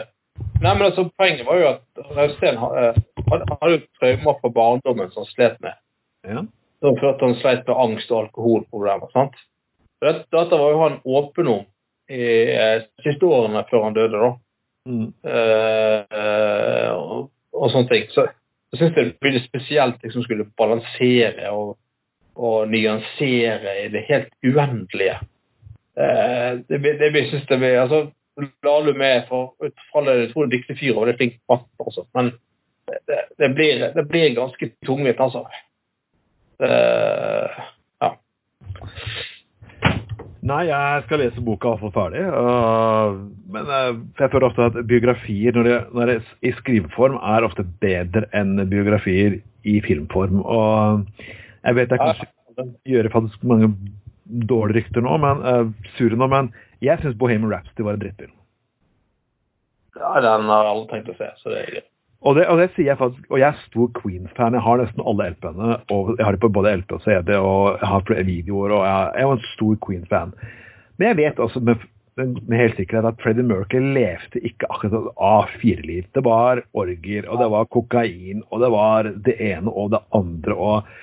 Nei, 0.61 0.71
men 0.73 0.85
altså, 0.87 1.09
Poenget 1.17 1.45
var 1.45 1.59
jo 1.59 1.67
at 1.73 2.03
Rausten 2.15 2.57
hadde, 2.61 2.93
hadde 3.27 3.71
jo 3.73 3.81
traumer 3.99 4.37
fra 4.41 4.51
barndommen 4.55 5.11
som 5.11 5.25
han 5.25 5.31
slet 5.33 5.57
med. 5.61 5.75
Ja. 6.27 6.43
Som 6.81 6.97
førte 7.01 7.27
han 7.27 7.35
sleit 7.41 7.67
med 7.67 7.81
angst 7.83 8.13
og 8.13 8.23
alkoholproblemer. 8.25 9.11
sant? 9.13 9.35
Dette, 10.01 10.23
dette 10.33 10.57
var 10.57 10.71
jo 10.71 10.81
han 10.81 10.97
åpen 11.05 11.51
om 11.51 11.65
i 12.11 12.23
eh, 12.55 12.87
siste 13.05 13.27
årene 13.27 13.63
før 13.69 13.85
han 13.87 13.97
døde, 13.97 14.21
da. 14.21 14.31
Mm. 14.89 15.07
Eh, 15.35 16.89
og, 16.95 17.29
og, 17.53 17.67
sånne 17.69 17.89
ting. 17.91 18.07
Så 18.15 18.25
jeg 18.71 18.79
syns 18.79 18.95
det 18.97 19.05
blir 19.21 19.35
litt 19.35 19.47
spesielt 19.47 20.01
liksom 20.03 20.25
skulle 20.25 20.49
balansere 20.57 21.51
og, 21.53 21.75
og 22.41 22.71
nyansere 22.71 23.75
i 23.83 23.89
det 23.93 24.05
helt 24.09 24.31
uendelige. 24.45 25.17
Eh, 25.99 26.59
det, 26.67 26.79
det, 26.99 27.25
synes 27.29 27.47
det 27.49 27.59
blir, 27.61 27.79
altså, 27.81 28.05
Lahlum 28.65 28.97
med 28.97 29.27
for 29.27 29.53
utfallet 29.61 30.31
er 30.31 30.53
dyktig 30.53 30.77
fyr 30.79 30.95
og 30.95 31.05
det 31.05 31.13
er 31.13 31.19
flink 31.19 31.35
forfatter 31.51 31.89
også, 31.91 32.05
men 32.15 32.31
det, 32.87 33.19
det, 33.37 33.49
blir, 33.55 33.83
det 33.93 34.05
blir 34.09 34.31
ganske 34.35 34.71
tungvint, 34.87 35.19
altså. 35.19 35.43
Eh, 36.63 37.59
ja. 38.01 38.13
Nei, 40.41 40.61
jeg 40.71 41.03
skal 41.05 41.21
lese 41.21 41.43
boka 41.45 41.69
iallfall 41.69 41.93
ferdig. 41.93 42.23
Uh, 42.25 43.19
men 43.53 43.67
uh, 43.69 43.99
jeg 44.17 44.31
føler 44.33 44.47
ofte 44.47 44.69
at 44.71 44.79
biografier 44.89 45.53
når 45.53 45.67
det, 45.67 45.75
når 45.93 46.09
det, 46.09 46.15
i 46.41 46.53
skriveform 46.57 47.19
er 47.19 47.45
ofte 47.45 47.65
bedre 47.83 48.25
enn 48.37 48.55
biografier 48.71 49.37
i 49.69 49.75
filmform. 49.85 50.41
Og 50.41 51.05
jeg 51.61 51.77
vet 51.77 51.93
jeg 51.93 52.01
kanskje 52.01 52.67
gjør 52.89 53.09
faktisk 53.13 53.43
mange 53.47 53.71
dårlige 54.49 54.81
rykter 54.81 55.03
nå, 55.05 55.15
men 55.21 55.41
uh, 55.45 55.71
sure 55.97 56.17
nå, 56.17 56.27
men 56.31 56.51
jeg 56.83 56.99
syns 57.01 57.17
Bohemian 57.19 57.51
Rhapsody 57.51 57.85
var 57.85 57.97
en 57.97 58.03
drittfilm. 58.03 58.35
Ja, 59.99 60.13
den 60.23 60.49
har 60.49 60.69
alle 60.69 60.87
tenkt 60.89 61.11
å 61.11 61.17
se, 61.17 61.29
så 61.41 61.51
det 61.51 61.61
er 61.61 61.71
greit. 61.75 61.87
Og 62.21 62.35
det, 62.37 62.43
og 62.53 62.59
det, 62.61 62.67
sier 62.75 62.91
jeg 62.91 62.99
faktisk, 62.99 63.23
og 63.31 63.39
jeg 63.41 63.47
er 63.47 63.61
stor 63.65 63.87
Queens-fan. 63.97 64.53
Jeg 64.53 64.61
har 64.61 64.77
nesten 64.77 65.05
alle 65.09 65.31
LP-ene. 65.31 65.77
og 65.89 66.11
Jeg 66.19 66.25
har 66.27 66.35
det 66.35 66.41
på 66.43 66.51
både 66.53 66.75
LP 66.77 66.93
og 66.99 67.01
CD, 67.01 67.31
og 67.33 67.79
jeg 67.81 67.89
har 67.89 68.27
videoer. 68.27 68.75
og 68.77 68.83
Jeg, 68.85 69.07
jeg 69.15 69.25
er 69.25 69.33
en 69.33 69.47
stor 69.55 69.79
Queen-fan. 69.87 70.35
Men 70.99 71.07
jeg 71.07 71.17
vet 71.17 71.41
også 71.41 71.63
med, 71.65 71.87
med, 72.21 72.59
helt 72.59 72.77
sikkerhet 72.77 73.09
at 73.09 73.23
Freddie 73.23 73.47
Mercury 73.47 73.81
levde 73.95 74.43
ikke 74.45 74.69
akkurat 74.69 74.99
et 74.99 75.23
A4-liv. 75.31 76.11
Det 76.13 76.23
var 76.27 76.61
orger, 76.77 77.25
og 77.25 77.41
det 77.41 77.49
var 77.55 77.71
kokain, 77.73 78.45
og 78.51 78.61
det 78.61 78.69
var 78.75 79.09
det 79.25 79.35
ene 79.41 79.73
og 79.73 79.89
det 79.95 80.03
andre. 80.13 80.53
Og, 80.53 80.93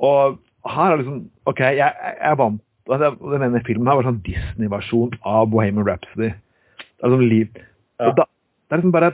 og 0.00 0.38
her 0.68 0.92
er 0.92 1.00
liksom 1.00 1.22
OK, 1.48 1.60
jeg, 1.60 1.78
jeg 1.78 2.18
er 2.30 2.36
vant 2.40 2.60
det, 2.90 3.10
Denne 3.22 3.62
filmen 3.66 3.86
her 3.86 4.00
var 4.00 4.06
sånn 4.08 4.22
Disney-versjon 4.26 5.12
av 5.28 5.50
Bohemian 5.52 5.86
Rhapsody. 5.86 6.32
Det 6.32 7.04
er, 7.04 7.12
liksom 7.12 7.26
liv. 7.30 7.60
Ja. 8.02 8.10
Da, 8.18 8.24
det 8.26 8.74
er 8.74 8.80
liksom 8.80 8.94
bare 8.96 9.12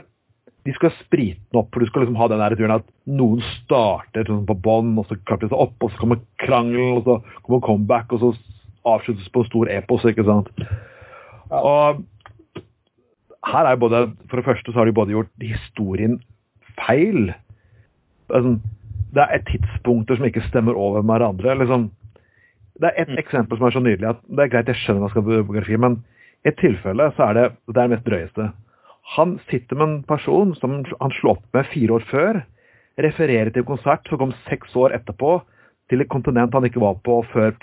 de 0.67 0.73
skal 0.75 0.91
sprite 0.97 1.39
den 1.39 1.61
opp, 1.61 1.69
for 1.71 1.79
du 1.79 1.87
skal 1.87 2.03
liksom 2.03 2.17
ha 2.19 2.27
den 2.27 2.41
der 2.43 2.55
turen 2.59 2.73
at 2.75 2.87
noen 3.07 3.39
starter 3.61 4.27
sånn 4.27 4.43
på 4.49 4.55
bånn, 4.65 4.97
og 4.99 5.07
så 5.07 5.15
klapper 5.29 5.47
de 5.47 5.53
seg 5.53 5.61
opp, 5.63 5.77
og 5.79 5.93
så 5.93 6.01
kommer 6.01 6.19
krangel, 6.43 6.97
og 6.97 7.05
så 7.05 7.15
kommer 7.45 7.63
comeback, 7.63 8.11
og 8.11 8.23
så 8.23 8.31
avsluttes 8.87 9.29
på 9.31 9.43
en 9.43 9.47
stor 9.47 9.71
epos, 9.71 10.03
ikke 10.09 10.25
sant. 10.27 10.51
Ja. 11.47 11.61
Og 11.61 12.01
her 13.47 13.69
er 13.69 13.79
både 13.79 14.01
For 14.27 14.39
det 14.39 14.43
første 14.43 14.73
så 14.73 14.81
har 14.81 14.89
de 14.89 14.95
både 14.97 15.13
gjort 15.13 15.31
historien 15.39 16.17
feil. 16.81 17.31
Altså, 18.27 18.57
det 19.15 19.23
er 19.23 19.45
tidspunkter 19.47 20.17
som 20.17 20.27
ikke 20.27 20.45
stemmer 20.49 20.77
over 20.77 21.01
med 21.01 21.15
hverandre. 21.15 21.55
Liksom. 21.61 21.89
Det 22.81 22.89
er 22.89 23.01
et 23.01 23.13
mm. 23.13 23.19
eksempel 23.21 23.57
som 23.57 23.67
er 23.67 23.75
så 23.75 23.83
nydelig 23.83 24.09
at 24.09 24.21
det 24.27 24.43
er 24.43 24.53
greit, 24.53 24.71
jeg 24.71 24.81
skjønner 24.83 25.05
hva 25.05 25.11
skal 25.13 25.25
biografi, 25.27 25.77
men 25.79 25.99
i 26.45 26.51
et 26.51 26.59
tilfelle 26.61 27.09
så 27.15 27.29
er 27.29 27.37
det 27.37 27.45
det 27.67 27.77
er 27.77 27.87
det 27.87 27.93
mest 27.95 28.09
drøyeste. 28.09 28.49
Han 29.15 29.37
sitter 29.49 29.79
med 29.79 29.87
en 29.87 30.03
person 30.07 30.53
som 30.59 30.81
han 30.83 31.15
slo 31.19 31.37
opp 31.37 31.45
med 31.55 31.69
fire 31.71 31.95
år 31.95 32.05
før, 32.11 32.41
refererer 32.99 33.53
til 33.53 33.63
en 33.63 33.71
konsert 33.71 34.09
som 34.09 34.19
kom 34.19 34.35
seks 34.49 34.75
år 34.75 34.95
etterpå, 34.97 35.39
til 35.87 36.03
et 36.03 36.11
kontinent 36.11 36.53
han 36.53 36.67
ikke 36.67 36.83
var 36.83 36.97
på 37.05 37.21
før 37.31 37.55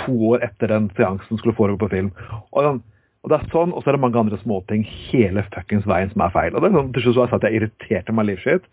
to 0.00 0.14
år 0.32 0.44
etter 0.46 0.72
den 0.72 0.88
seansen 0.96 1.38
skulle 1.38 1.56
foregå 1.58 1.84
på 1.84 1.90
film. 1.92 2.10
Og, 2.56 2.80
og 3.24 3.30
det 3.32 3.38
er 3.38 3.52
sånn, 3.54 3.72
og 3.72 3.80
så 3.80 3.88
er 3.88 3.96
det 3.96 4.02
mange 4.04 4.20
andre 4.20 4.36
småting 4.42 4.82
hele 4.84 5.46
fuckings 5.54 5.86
veien 5.88 6.10
som 6.12 6.26
er 6.26 6.32
feil. 6.34 6.52
Og 6.52 6.60
det 6.60 6.68
er 6.68 6.74
sånn, 6.76 6.90
Til 6.92 7.06
slutt 7.06 7.14
så 7.14 7.22
har 7.22 7.30
jeg 7.30 7.32
sagt 7.32 7.44
at 7.44 7.46
jeg 7.48 7.60
irriterte 7.60 8.12
meg 8.12 8.26
livskitt. 8.28 8.66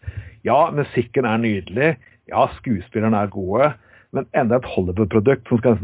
Ja, 0.43 0.57
musikken 0.75 1.27
er 1.29 1.39
nydelig. 1.39 1.93
Ja, 2.27 2.49
skuespillerne 2.57 3.21
er 3.23 3.31
gode. 3.31 3.69
Men 4.11 4.27
enda 4.35 4.57
et 4.59 4.67
Hollywood-produkt 4.67 5.47
som 5.47 5.61
skal 5.61 5.79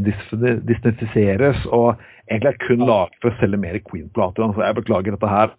distansiseres 0.68 1.64
og 1.72 1.96
egentlig 2.28 2.52
er 2.52 2.60
kun 2.66 2.84
laget 2.84 3.16
for 3.22 3.32
å 3.32 3.40
selge 3.40 3.60
mer 3.62 3.80
Queen-plater. 3.88 4.44
Altså, 4.44 4.66
jeg 4.66 4.78
beklager 4.82 5.16
dette 5.16 5.30
her 5.32 5.54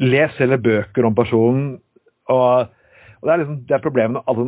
les 0.00 0.36
heller 0.40 0.60
bøker 0.60 1.08
om 1.08 1.16
personen. 1.16 1.70
Og, 2.28 2.68
og 2.68 3.24
det 3.24 3.32
er 3.32 3.40
liksom 3.40 3.62
det 3.68 3.78
er 3.78 3.86
problemet 3.86 4.18
når 4.18 4.28
alle 4.28 4.46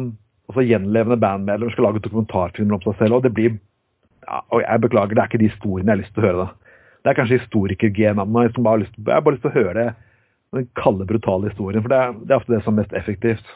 altså 0.50 0.66
gjenlevende 0.68 1.16
bandmedlemmer 1.20 1.72
skal 1.72 1.88
lage 1.88 2.04
dokumentarfilmer 2.04 2.76
om 2.76 2.84
seg 2.84 3.00
selv. 3.00 3.16
og 3.16 3.24
det 3.24 3.32
blir 3.32 3.56
ja, 4.24 4.40
og 4.50 4.60
Jeg 4.60 4.80
beklager, 4.80 5.16
det 5.16 5.22
er 5.22 5.32
ikke 5.32 5.42
de 5.42 5.48
historiene 5.48 5.88
jeg 5.88 5.96
har 5.96 6.02
lyst 6.02 6.14
til 6.16 6.24
å 6.24 6.28
høre. 6.28 6.44
da. 6.44 6.63
Det 7.04 7.12
er 7.12 7.18
kanskje 7.18 7.36
historikergenet 7.42 8.30
meg 8.32 8.54
som 8.54 8.64
bare 8.64 8.78
har 8.78 8.84
lyst 8.86 8.96
jeg 8.96 9.12
har 9.12 9.24
bare 9.24 9.36
lyst 9.36 9.44
til 9.44 9.52
å 9.52 9.58
høre 9.58 9.74
det, 9.76 9.90
den 10.56 10.70
kalde, 10.78 11.04
brutale 11.08 11.50
historien. 11.50 11.84
For 11.84 11.92
det 11.92 12.00
er, 12.00 12.16
det 12.16 12.32
er 12.32 12.40
ofte 12.40 12.54
det 12.54 12.62
som 12.64 12.74
er 12.74 12.82
mest 12.82 12.96
effektivt. 12.96 13.52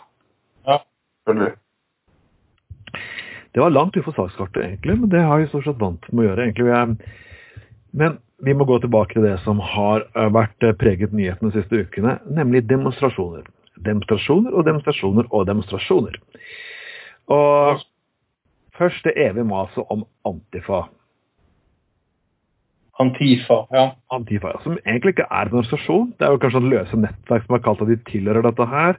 Ja, 0.68 0.80
selvfølgelig. 1.24 1.56
Det 3.54 3.62
var 3.64 3.72
langt 3.72 3.96
utenfor 3.96 4.16
sakskartet, 4.16 4.64
egentlig, 4.64 4.98
men 5.00 5.10
det 5.10 5.22
har 5.24 5.40
vi 5.40 5.48
stort 5.48 5.64
sett 5.64 5.80
vant 5.80 6.04
med 6.12 6.24
å 6.24 6.28
gjøre. 6.28 6.44
egentlig. 6.44 7.14
Men 7.96 8.18
vi 8.44 8.54
må 8.54 8.66
gå 8.68 8.76
tilbake 8.82 9.16
til 9.16 9.24
det 9.24 9.38
som 9.42 9.62
har 9.64 10.04
eh, 10.12 10.28
vært 10.34 10.62
eh, 10.62 10.76
preget 10.78 11.14
nyhetene 11.16 11.50
de 11.50 11.62
siste 11.62 11.80
ukene, 11.80 12.18
nemlig 12.30 12.66
demonstrasjoner. 12.68 13.48
Demonstrasjoner 13.86 14.54
og 14.54 14.66
demonstrasjoner 14.68 15.30
og 15.30 15.46
demonstrasjoner. 15.48 16.20
Og 17.34 17.82
først 18.78 19.08
det 19.08 19.16
evige 19.18 19.48
maset 19.48 19.90
om 19.90 20.04
Antifa. 20.28 20.84
Antifa, 22.98 23.62
ja. 23.72 23.90
Antifa, 24.10 24.52
Som 24.62 24.78
egentlig 24.86 25.14
ikke 25.14 25.28
er 25.30 25.46
en 25.46 25.52
organisasjon. 25.54 26.14
Det 26.18 26.26
er 26.26 26.30
jo 26.34 26.40
kanskje 26.42 26.62
en 26.64 26.70
løse 26.72 26.96
nettverk 26.98 27.44
som 27.46 27.54
har 27.54 27.62
kalt 27.62 27.82
at 27.84 27.90
de 27.92 27.96
tilhører 28.10 28.42
dette 28.42 28.66
her. 28.66 28.98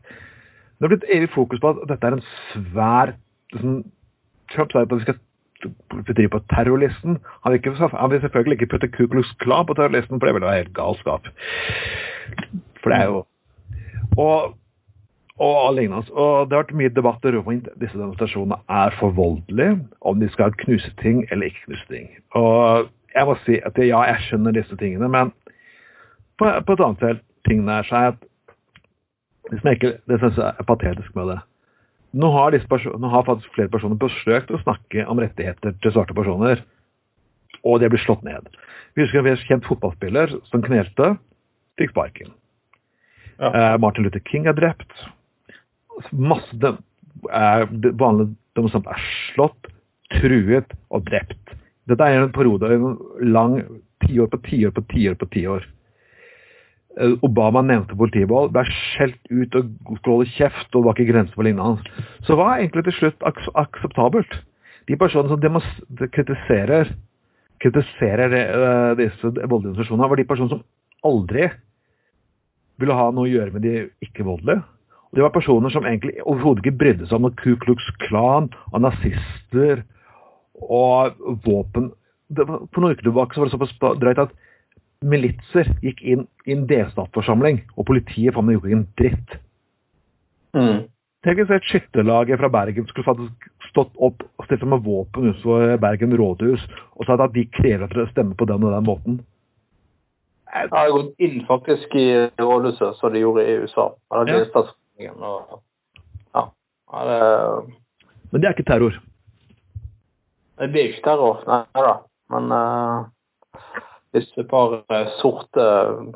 Det 0.79 0.87
har 0.87 0.93
blitt 0.93 1.09
evig 1.11 1.29
fokus 1.33 1.59
på 1.59 1.73
at 1.73 1.81
dette 1.89 2.07
er 2.07 2.15
en 2.15 2.27
svær 2.53 3.11
liksom, 3.53 3.81
Trump 4.53 4.71
sier 4.71 4.85
at 4.85 4.93
vi 4.93 5.03
skal 5.03 5.19
bedrive 6.07 6.31
på 6.31 6.39
terrorlisten. 6.53 7.17
Han 7.43 7.51
vil, 7.51 7.59
ikke, 7.59 7.89
han 7.91 8.11
vil, 8.11 8.21
selvfølgelig 8.21 8.55
ikke 8.55 8.71
putte 8.71 8.87
Ku 8.93 9.07
Klux 9.07 9.33
Klan 9.43 9.67
på 9.67 9.75
terrorlisten, 9.75 10.19
for 10.19 10.27
det 10.27 10.35
ville 10.35 10.47
være 10.47 10.63
helt 10.63 10.73
galskap. 10.73 11.27
For 12.79 12.89
det 12.89 12.99
er 12.99 13.05
jo 13.05 13.25
Og, 14.17 14.55
og 15.39 15.73
lignende. 15.75 16.11
Og 16.11 16.47
det 16.47 16.55
har 16.55 16.63
vært 16.63 16.75
mye 16.75 16.93
debatter 16.95 17.35
om 17.37 17.51
disse 17.81 17.97
demonstrasjonene 17.97 18.57
er 18.69 18.95
for 18.99 19.11
voldelige, 19.15 19.77
om 20.01 20.19
de 20.19 20.29
skal 20.29 20.55
knuse 20.63 20.91
ting 21.03 21.25
eller 21.31 21.51
ikke 21.51 21.67
knuse 21.67 21.85
ting. 21.91 22.09
Og 22.35 22.89
jeg 23.19 23.27
må 23.27 23.35
si 23.43 23.59
at 23.67 23.77
ja, 23.83 23.99
jeg 24.07 24.25
skjønner 24.27 24.55
disse 24.55 24.77
tingene, 24.79 25.09
men 25.11 25.33
på, 26.39 26.47
på 26.47 26.75
et 26.75 26.83
annet 26.85 27.03
felt 27.03 27.23
tingene 27.47 27.79
er 27.81 27.93
er 27.99 28.11
at 28.13 28.25
det 29.49 29.93
det 30.07 30.19
som 30.21 30.43
er 30.45 30.67
patetisk 30.67 31.15
med 31.17 31.33
det, 31.33 31.39
nå 32.13 32.29
har, 32.33 32.55
nå 32.97 33.09
har, 33.09 33.25
faktisk 33.25 33.53
flere 33.53 33.69
personer 33.69 33.97
forsøkt 34.01 34.51
å 34.53 34.61
snakke 34.63 35.05
om 35.09 35.19
rettigheter 35.21 35.75
til 35.81 35.93
svarte 35.93 36.15
personer, 36.17 36.63
og 37.61 37.81
det 37.81 37.89
blir 37.91 38.01
slått 38.01 38.23
ned. 38.25 38.47
Vi 38.95 39.03
husker 39.03 39.25
en 39.25 39.41
kjent 39.45 39.67
fotballspiller 39.67 40.33
som 40.49 40.63
knelte, 40.65 41.15
fikk 41.77 41.93
sparken. 41.93 42.33
Ja. 43.39 43.51
Eh, 43.51 43.75
Martin 43.81 44.05
Luther 44.05 44.23
King 44.25 44.47
er 44.49 44.57
drept. 44.57 44.93
Masse 46.11 46.55
de, 46.57 46.73
eh, 47.29 47.65
vanlige 47.99 48.33
demonstranter 48.57 48.95
er 48.95 49.05
slått, 49.33 49.69
truet 50.17 50.73
og 50.89 51.05
drept. 51.05 51.48
Dette 51.89 52.05
er 52.05 52.21
en 52.21 52.33
periode, 52.33 52.69
en 52.69 52.97
lang 53.33 53.59
tiår 54.05 54.29
på 54.31 54.39
tiår 54.45 54.73
på 54.75 54.85
tiår 54.93 55.17
på 55.19 55.27
tiår. 55.33 55.65
Eh, 56.99 57.15
Obama 57.25 57.61
nevnte 57.65 57.97
politivold, 57.97 58.51
ble 58.53 58.65
skjelt 58.69 59.19
ut 59.31 59.57
og 59.59 59.99
skålet 60.01 60.33
kjeft, 60.35 60.69
og 60.73 60.81
det 60.81 60.87
var 60.87 60.97
ikke 60.97 61.11
grenser 61.11 61.37
for 61.37 61.47
lignende 61.47 61.67
hans. 61.71 62.07
Så 62.27 62.37
hva 62.37 62.51
er 62.53 62.65
egentlig 62.65 62.87
til 62.89 62.97
slutt 62.99 63.27
ak 63.29 63.41
akseptabelt? 63.65 64.39
De 64.89 64.97
personene 64.97 65.29
som 65.29 66.09
kritiserer, 66.15 66.93
kritiserer 67.61 68.33
uh, 68.33 68.97
disse 68.97 69.21
voldelige 69.21 69.75
organisasjonene, 69.75 70.09
var 70.09 70.17
de 70.17 70.29
personene 70.29 70.55
som 70.55 70.65
aldri 71.05 71.49
ville 72.79 72.95
ha 72.95 73.09
noe 73.13 73.27
å 73.27 73.29
gjøre 73.29 73.53
med 73.53 73.65
de 73.67 73.75
ikke-voldelige. 74.05 74.63
Og 75.09 75.17
Det 75.17 75.25
var 75.25 75.33
personer 75.33 75.73
som 75.73 75.85
egentlig 75.85 76.19
overhodet 76.21 76.63
ikke 76.63 76.79
brydde 76.79 77.07
seg 77.09 77.17
om 77.17 77.31
Ku 77.37 77.55
Klux 77.61 77.85
Klan 78.05 78.49
og 78.71 78.81
nazister 78.85 79.83
og 80.61 81.17
våpen. 81.45 81.91
Var, 82.29 82.61
for 82.73 82.83
noen 82.83 82.95
uker 82.95 83.07
tilbake 83.07 83.35
så 83.35 83.41
var 83.41 83.49
det 83.49 83.55
såpass 83.55 83.99
drøyt 84.01 84.23
at 84.25 84.37
militser 85.05 85.69
gikk 85.83 86.01
inn 86.03 86.25
i 86.45 86.55
en 86.55 86.65
delstatsforsamling, 86.69 87.61
og 87.77 87.87
politiet 87.87 88.35
fant 88.35 88.51
gjorde 88.51 88.69
ikke 88.69 88.79
en 88.79 88.89
dritt. 88.99 89.35
Mm. 90.57 90.79
Tenk 91.25 91.41
hvis 91.41 91.51
et 91.51 91.67
skytterlag 91.67 92.31
fra 92.39 92.49
Bergen 92.51 92.87
skulle 92.87 93.07
faktisk 93.07 93.49
stått 93.69 93.91
opp 93.99 94.23
og 94.23 94.45
stilt 94.47 94.63
seg 94.63 94.69
med 94.71 94.85
våpen 94.85 95.29
utenfor 95.29 95.75
Bergen 95.83 96.15
rådhus 96.15 96.63
og 96.95 97.09
sagt 97.09 97.25
at 97.25 97.35
de 97.35 97.43
krever 97.57 97.83
at 97.85 97.95
dere 97.95 98.07
stemmer 98.13 98.39
på 98.39 98.47
den 98.49 98.63
og 98.63 98.71
den 98.71 98.87
måten. 98.87 99.19
det 100.49 100.71
har 100.71 100.93
gått 100.95 101.19
inn 101.19 101.43
faktisk 101.45 101.95
i 101.95 102.07
rådhuset, 102.39 102.95
som 102.97 103.13
de 103.13 103.19
gjorde 103.19 103.45
i 103.45 103.57
USA. 103.59 103.89
Ja. 104.09 105.11
Og, 105.11 105.59
ja. 106.35 106.45
ja 106.93 107.03
det, 107.09 107.19
Men 108.31 108.41
det 108.41 108.47
er 108.47 108.55
ikke 108.55 108.71
terror? 108.71 108.95
Det 110.59 110.67
blir 110.73 110.89
ikke 110.89 111.05
terror, 111.05 111.43
nei 111.47 111.63
da. 111.75 111.93
Men 112.33 112.51
uh, 112.51 113.07
hvis 114.13 114.27
et 114.37 114.49
par 114.49 114.81
sorte 115.19 115.65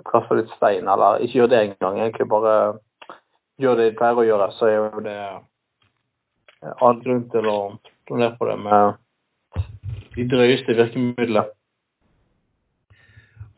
kaster 0.10 0.42
litt 0.42 0.52
stein, 0.58 0.90
eller 0.90 1.24
ikke 1.24 1.40
gjør 1.40 1.52
det 1.54 1.62
engang, 1.62 2.00
egentlig 2.02 2.28
bare 2.30 2.56
gjør 3.62 3.80
det 3.80 3.90
de 3.92 3.98
pleier 3.98 4.20
å 4.20 4.28
gjøre, 4.28 4.50
så 4.58 4.70
er 4.70 4.76
jo 4.80 5.04
det 5.06 5.18
all 6.82 7.00
grunn 7.04 7.26
til 7.32 7.50
å 7.50 7.58
slå 8.08 8.30
på 8.38 8.50
det 8.50 8.58
med 8.64 9.00
de 10.16 10.26
drøyeste 10.30 10.76
virkemidlene. 10.78 11.46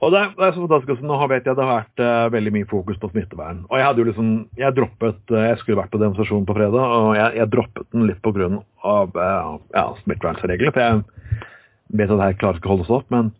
Og 0.03 0.11
det, 0.11 0.21
det, 0.35 0.43
er 0.43 0.51
så 0.55 0.65
fantastisk 0.65 1.03
Nå 1.07 1.17
vet 1.31 1.45
jeg 1.47 1.55
det 1.55 1.63
har 1.63 1.79
vært 1.79 2.01
uh, 2.03 2.33
veldig 2.33 2.51
mye 2.57 2.67
fokus 2.69 2.99
på 2.99 3.09
smittevern. 3.13 3.63
Og 3.69 3.79
jeg 3.79 3.87
hadde 3.87 4.03
jo 4.03 4.07
liksom, 4.09 4.31
jeg 4.59 4.75
droppet 4.75 5.33
uh, 5.33 5.45
Jeg 5.47 5.61
skulle 5.61 5.79
vært 5.79 5.93
på 5.93 6.01
demonstrasjon 6.01 6.47
på 6.47 6.57
fredag, 6.57 6.83
og 6.97 7.15
jeg, 7.15 7.37
jeg 7.39 7.51
droppet 7.53 7.87
den 7.95 8.09
litt 8.09 8.21
pga. 8.25 8.51
Uh, 8.83 9.55
ja, 9.71 9.87
smittevernreglene. 10.03 10.75
For 10.75 10.83
jeg 10.83 11.01
vet 11.95 12.11
at 12.11 12.19
det 12.19 12.27
her 12.27 12.39
klarer 12.41 12.59
ikke 12.59 12.71
å 12.71 12.75
holdes 12.75 12.93
opp. 12.97 13.07
Men 13.15 13.31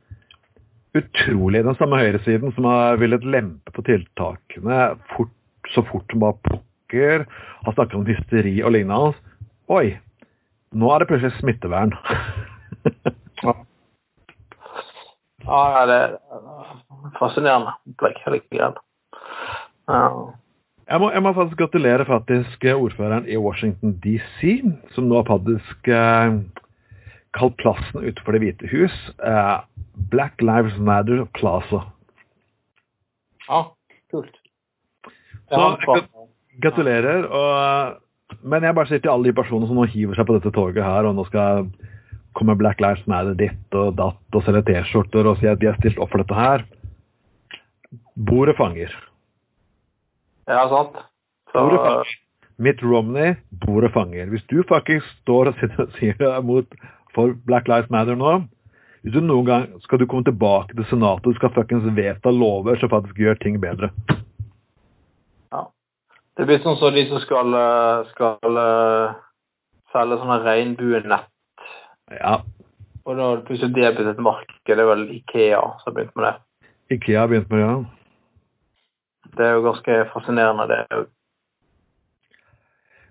utrolig 0.96 1.66
den 1.68 1.76
samme 1.76 2.00
høyresiden 2.00 2.56
som 2.56 2.70
har 2.72 3.02
villet 3.02 3.28
lempe 3.28 3.74
på 3.76 3.84
tiltakene 3.84 4.94
fort 5.12 5.34
så 5.74 5.84
fort 5.90 6.08
som 6.12 6.24
bare 6.24 6.40
pokker. 6.46 7.26
Har 7.66 7.76
snakket 7.76 8.00
om 8.00 8.08
hysteri 8.08 8.58
og 8.64 8.76
lignende. 8.78 9.16
Oi, 9.74 9.98
nå 10.76 10.92
er 10.94 11.02
det 11.02 11.10
plutselig 11.12 11.36
smittevern. 11.42 11.96
ja. 15.46 15.86
det 15.90 16.00
er 16.02 16.18
fascinerende 17.20 17.76
opplegg. 17.92 18.20
Ja. 18.56 18.74
Jeg 20.86 21.02
må, 21.02 21.10
jeg 21.14 21.24
må, 21.26 21.34
faktisk 21.34 21.58
gratulere 21.58 22.06
faktisk 22.06 22.66
ordføreren 22.76 23.28
i 23.30 23.38
Washington 23.42 23.96
DC, 24.04 24.62
som 24.94 25.10
nå 25.10 25.22
har 25.22 25.30
faktisk 25.30 25.90
eh, 25.90 26.38
kalt 27.36 27.58
plassen 27.62 28.06
utenfor 28.06 28.36
Det 28.36 28.42
hvite 28.44 28.70
hus 28.72 28.96
eh, 29.20 29.58
Black 30.12 30.42
Lives 30.42 30.78
Matter 30.78 31.26
Plaza. 31.38 31.86
Ja, 33.48 33.62
kult. 34.12 34.38
Så 35.50 36.02
gratulerer. 36.62 37.26
Og, 37.30 38.38
men 38.42 38.64
jeg 38.64 38.76
bare 38.76 38.90
sier 38.90 39.02
til 39.04 39.14
alle 39.14 39.30
de 39.30 39.38
personene 39.38 39.70
som 39.70 39.78
nå 39.80 39.88
hiver 39.90 40.18
seg 40.18 40.28
på 40.28 40.38
dette 40.38 40.54
toget 40.56 40.86
her, 40.86 41.08
og 41.08 41.18
nå 41.18 41.26
skal 41.30 41.70
komme 42.36 42.58
Black 42.60 42.82
Lives 42.84 43.06
Matter 43.10 43.38
ditt 43.40 43.78
og 43.78 43.96
datt 44.00 44.38
og 44.38 44.46
selger 44.46 44.66
T-skjorter 44.68 45.30
og 45.30 45.40
sier 45.40 45.56
at 45.56 45.62
de 45.62 45.70
har 45.72 45.80
stilt 45.80 46.00
opp 46.02 46.12
for 46.14 46.24
dette 46.24 46.38
her. 46.38 46.66
Bordet 48.16 48.58
fanger. 48.60 48.94
Ja, 50.50 50.66
sant. 50.72 51.00
Så... 51.52 51.58
Bordet 51.58 51.82
fanger. 51.82 52.14
Mitt 52.58 52.84
Romney, 52.84 53.34
bordet 53.66 53.92
fanger. 53.92 54.30
Hvis 54.32 54.46
du 54.48 54.62
faktisk 54.68 55.08
står 55.24 55.52
og 55.52 55.64
sier 55.98 56.16
deg 56.20 56.46
mot 56.48 56.78
for 57.16 57.36
Black 57.48 57.68
Lives 57.68 57.92
Matter 57.92 58.16
nå, 58.20 58.38
hvis 59.04 59.14
du 59.14 59.22
noen 59.22 59.46
gang 59.46 59.66
skal 59.84 60.00
du 60.02 60.08
komme 60.10 60.26
tilbake 60.26 60.74
til 60.74 60.88
Senatet 60.90 61.28
og 61.30 61.36
skal 61.38 61.52
fuckings 61.54 61.86
vedta 61.98 62.32
lover 62.34 62.80
som 62.82 62.90
faktisk 62.90 63.20
gjør 63.22 63.38
ting 63.44 63.60
bedre. 63.62 63.92
Ja. 65.54 65.68
Det 66.40 66.48
blir 66.48 66.64
sånn 66.64 66.80
som 66.80 66.96
de 66.96 67.04
som 67.12 67.22
skal, 67.22 67.54
eh, 67.60 68.08
skal 68.16 68.58
uh, 68.58 69.14
selge 69.94 70.18
sånne 70.24 70.40
regnbuenett. 70.48 71.30
Ja. 72.14 72.40
Og 73.06 73.18
da 73.18 73.28
plutselig 73.46 73.76
det 73.76 73.92
blitt 73.98 74.14
et 74.14 74.22
marked. 74.22 74.56
Det 74.66 74.78
er 74.78 74.90
vel 74.90 75.08
Ikea 75.14 75.62
som 75.82 75.92
har 75.92 75.98
begynt 75.98 76.16
med 76.18 76.28
det. 76.28 76.36
Ikea 76.96 77.20
har 77.24 77.32
begynt 77.32 77.52
med 77.52 77.62
det, 77.62 77.68
ja. 77.68 77.84
Det 79.36 79.46
er 79.46 79.54
jo 79.58 79.66
ganske 79.66 79.98
fascinerende, 80.14 80.68
det 80.70 80.82
òg. 80.96 81.12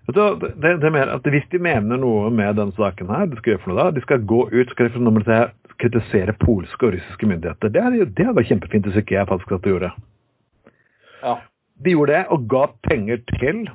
Det, 0.05 0.25
det, 0.61 0.85
er 0.85 0.93
mer 0.93 1.09
at 1.09 1.25
Hvis 1.33 1.47
de 1.51 1.57
mener 1.57 1.97
noe 1.97 2.29
med 2.29 2.59
denne 2.59 2.75
saken 2.77 3.09
her, 3.09 3.25
de 3.25 3.39
skal 3.39 3.55
gjøre 3.55 3.61
for 3.63 3.73
noe 3.73 3.79
da, 3.79 3.93
de 3.95 4.03
skal 4.03 4.25
gå 4.29 4.41
ut 4.53 4.73
skal 4.73 4.91
de 4.91 5.39
kritisere 5.81 6.35
polske 6.39 6.85
og 6.85 6.93
russiske 6.93 7.27
myndigheter. 7.27 7.71
Det 7.73 7.81
hadde 7.83 8.05
det 8.17 8.35
vært 8.37 8.51
kjempefint 8.51 8.85
hvis 8.85 8.99
ikke 9.01 9.17
jeg 9.17 9.27
faktisk 9.27 9.55
hadde 9.55 9.73
gjort 9.73 9.87
det. 9.87 9.93
Ja. 11.23 11.33
De 11.83 11.95
gjorde 11.95 12.13
det 12.13 12.21
og 12.31 12.45
ga 12.49 12.67
penger 12.87 13.17
til 13.33 13.65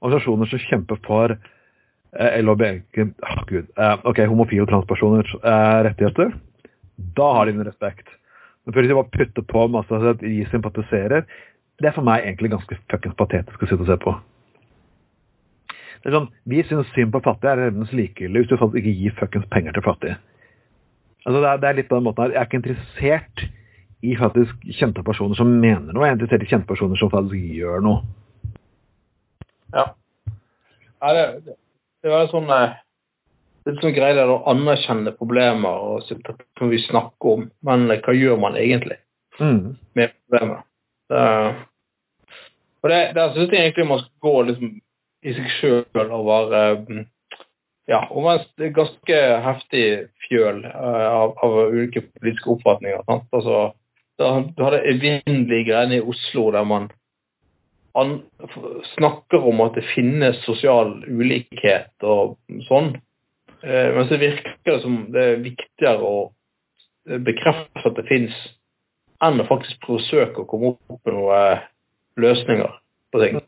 organisasjoner 0.00 0.50
som 0.50 0.64
kjemper 0.64 0.98
for 1.06 1.36
eh, 2.18 2.38
LHBG 2.42 3.02
oh, 3.06 3.42
Gud, 3.48 3.66
eh, 3.76 3.96
ok, 4.08 4.22
homofile 4.30 4.66
og 4.66 4.70
transpersoners 4.70 5.34
eh, 5.40 5.80
rettigheter. 5.88 6.32
Da 7.16 7.32
har 7.38 7.46
de 7.46 7.56
en 7.56 7.66
respekt. 7.68 8.08
Men 8.64 8.74
før 8.74 8.86
de 8.86 8.96
bare 8.98 9.14
putter 9.14 9.46
på 9.46 9.66
masse 9.72 10.00
at 10.12 10.22
de 10.22 10.46
sympatiserer, 10.50 11.26
det 11.76 11.90
er 11.90 11.94
for 11.94 12.06
meg 12.06 12.24
egentlig 12.24 12.54
ganske 12.54 12.78
fuckings 12.90 13.18
patetisk 13.18 13.62
å 13.62 13.68
sitte 13.68 13.84
og 13.84 13.90
se 13.90 13.98
på. 14.02 14.14
Det 16.02 16.10
er 16.10 16.16
sånn, 16.16 16.30
Vi 16.48 16.62
syns 16.64 16.88
synd 16.94 17.12
på 17.12 17.22
fattige 17.24 17.52
er 17.52 17.62
nærmest 17.66 17.94
likegyldig 17.96 18.42
hvis 18.42 18.50
du 18.50 18.56
faktisk 18.60 18.80
ikke 18.82 18.96
gir 19.00 19.14
fuckings 19.18 19.46
penger 19.52 19.76
til 19.76 19.84
fattige. 19.86 20.16
Altså, 21.26 21.40
det 21.42 21.48
er, 21.50 21.60
det 21.62 21.68
er 21.68 21.78
litt 21.80 21.88
på 21.90 21.98
den 21.98 22.06
måten 22.06 22.22
her. 22.22 22.34
Jeg 22.36 22.40
er 22.40 22.48
ikke 22.48 22.60
interessert 22.60 23.46
i 24.06 24.16
faktisk 24.18 24.66
kjente 24.78 25.02
personer 25.02 25.38
som 25.38 25.50
mener 25.50 25.90
noe. 25.90 26.04
Jeg 26.06 26.14
er 26.14 26.18
interessert 26.18 26.44
i 26.46 26.50
kjente 26.52 26.68
personer 26.70 27.00
som 27.00 27.10
faktisk 27.10 27.56
gjør 27.58 27.82
noe. 27.82 28.04
Ja. 29.74 29.88
Er 31.02 31.18
det, 31.18 31.56
det, 32.06 32.12
det 32.12 32.14
var 32.14 32.28
sånn 32.30 32.50
eh, 32.54 32.76
litt 33.66 33.82
sånn 33.82 33.96
greie 33.96 34.26
å 34.30 34.42
anerkjenne 34.52 35.14
problemer 35.18 35.86
og 35.90 36.06
som 36.06 36.70
vi 36.70 36.78
snakker 36.84 37.32
om, 37.32 37.48
men 37.66 37.88
hva 37.90 38.14
gjør 38.14 38.38
man 38.38 38.58
egentlig 38.60 39.00
mm. 39.40 39.74
med 39.98 40.14
problemer? 40.14 40.62
Det, 41.10 41.24
og 42.82 42.92
det, 42.92 43.00
der 43.16 43.34
syns 43.34 43.50
jeg 43.50 43.64
egentlig 43.64 43.88
man 43.90 44.02
skal 44.04 44.28
gå 44.28 44.34
liksom 44.50 44.72
i 45.26 45.34
seg 45.34 45.50
sjøl 45.56 46.12
og 46.14 46.28
være 46.28 46.62
mm, 46.84 47.04
ja, 47.90 48.00
en 48.06 48.74
ganske 48.74 49.18
heftig 49.42 49.84
fjøl 50.28 50.62
av, 50.70 51.34
av, 51.42 51.58
ulike 51.72 52.04
politiske 52.06 52.50
oppfatninger. 52.54 53.02
Sant? 53.06 53.26
Altså, 53.34 53.58
du 54.18 54.62
hadde 54.62 54.84
evinnelige 54.90 55.68
greiene 55.72 55.98
i 55.98 56.06
Oslo 56.06 56.48
der 56.54 56.66
man 56.66 56.88
snakker 58.94 59.44
om 59.48 59.60
at 59.64 59.76
det 59.78 59.84
finnes 59.94 60.38
sosial 60.44 60.98
ulikhet 61.08 62.04
og 62.04 62.36
sånn. 62.68 62.94
Eh, 63.64 63.88
men 63.94 64.08
så 64.08 64.18
virker 64.20 64.58
det 64.68 64.80
som 64.82 64.98
det 65.14 65.24
er 65.24 65.44
viktigere 65.44 66.04
å 66.04 66.18
bekrefte 67.06 67.84
at 67.86 67.96
det 67.96 68.06
finnes, 68.10 68.36
enn 69.24 69.40
å 69.40 69.48
faktisk 69.48 69.88
forsøke 69.88 70.42
å 70.42 70.48
komme 70.50 70.74
opp 70.74 71.08
med 71.08 71.16
noen 71.16 71.34
eh, 71.38 71.66
løsninger 72.20 72.78
på 73.14 73.22
ting. 73.24 73.40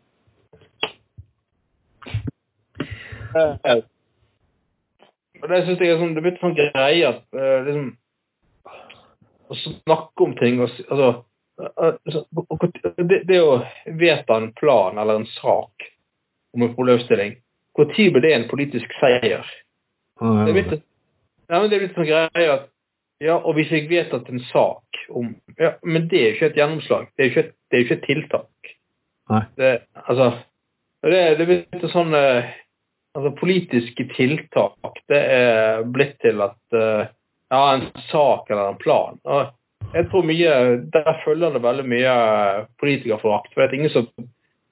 Eh, 3.37 3.81
og 5.39 5.49
det 5.53 5.63
synes 5.67 5.81
jeg 5.83 5.93
er 5.93 6.01
sånn, 6.01 6.15
det 6.17 6.23
er 6.23 6.29
blitt 6.31 6.41
sånn 6.43 6.57
greie 6.57 7.11
at 7.13 7.41
liksom, 7.69 7.91
å 9.49 9.57
snakke 9.63 10.25
om 10.25 10.33
ting 10.41 10.59
og, 10.65 10.73
altså 10.89 11.11
det, 11.59 13.21
det, 13.27 13.39
å 13.43 13.61
vedta 13.99 14.37
en 14.39 14.53
plan 14.59 14.99
eller 14.99 15.21
en 15.21 15.29
sak 15.41 15.89
om 16.55 16.63
en 16.63 16.75
problemstilling, 16.75 17.37
når 17.79 17.95
blir 17.95 18.23
det 18.23 18.35
en 18.35 18.49
politisk 18.51 18.93
seier? 19.01 19.47
Det 20.19 20.51
er 20.51 20.55
blitt, 20.55 20.75
ja, 21.49 21.61
det 21.63 21.77
er 21.77 21.83
blitt 21.85 21.99
sånn 21.99 22.09
greie 22.09 22.51
at 22.55 22.69
ja, 23.19 23.35
og 23.35 23.57
hvis 23.57 23.73
jeg 23.75 23.89
vedtatt 23.91 24.29
en 24.31 24.43
sak 24.53 24.99
om 25.11 25.33
ja, 25.59 25.73
Men 25.83 26.07
det 26.11 26.19
er 26.21 26.29
jo 26.29 26.35
ikke 26.37 26.51
et 26.53 26.59
gjennomslag. 26.61 27.09
Det 27.17 27.25
er 27.25 27.27
jo 27.27 27.33
ikke 27.33 27.49
det 27.51 27.77
er 27.77 27.83
ikke 27.83 27.97
et 27.97 28.05
tiltak. 28.07 28.71
Nei. 29.29 29.41
Det, 29.59 29.71
altså, 30.05 30.29
det, 31.03 31.23
det 31.39 31.45
er 31.45 31.49
blitt 31.51 31.87
sånn 31.93 32.15
eh, 32.17 32.53
altså, 33.19 33.33
Politiske 33.41 34.07
tiltak 34.15 35.03
det 35.11 35.19
er 35.35 35.83
blitt 35.91 36.17
til 36.23 36.41
at 36.47 36.59
uh, 36.79 37.11
ja, 37.51 37.61
en 37.75 37.89
sak 38.09 38.49
eller 38.53 38.71
en 38.71 38.81
plan. 38.81 39.19
Og 39.27 39.51
jeg 39.95 40.09
tror 40.11 40.27
mye, 40.27 40.51
Der 40.93 41.21
følger 41.25 41.53
det 41.55 41.63
veldig 41.63 41.87
mye 41.89 42.17
politikerforakt. 42.81 43.55
For 43.55 43.75
ingen 43.75 43.91
som 43.91 44.09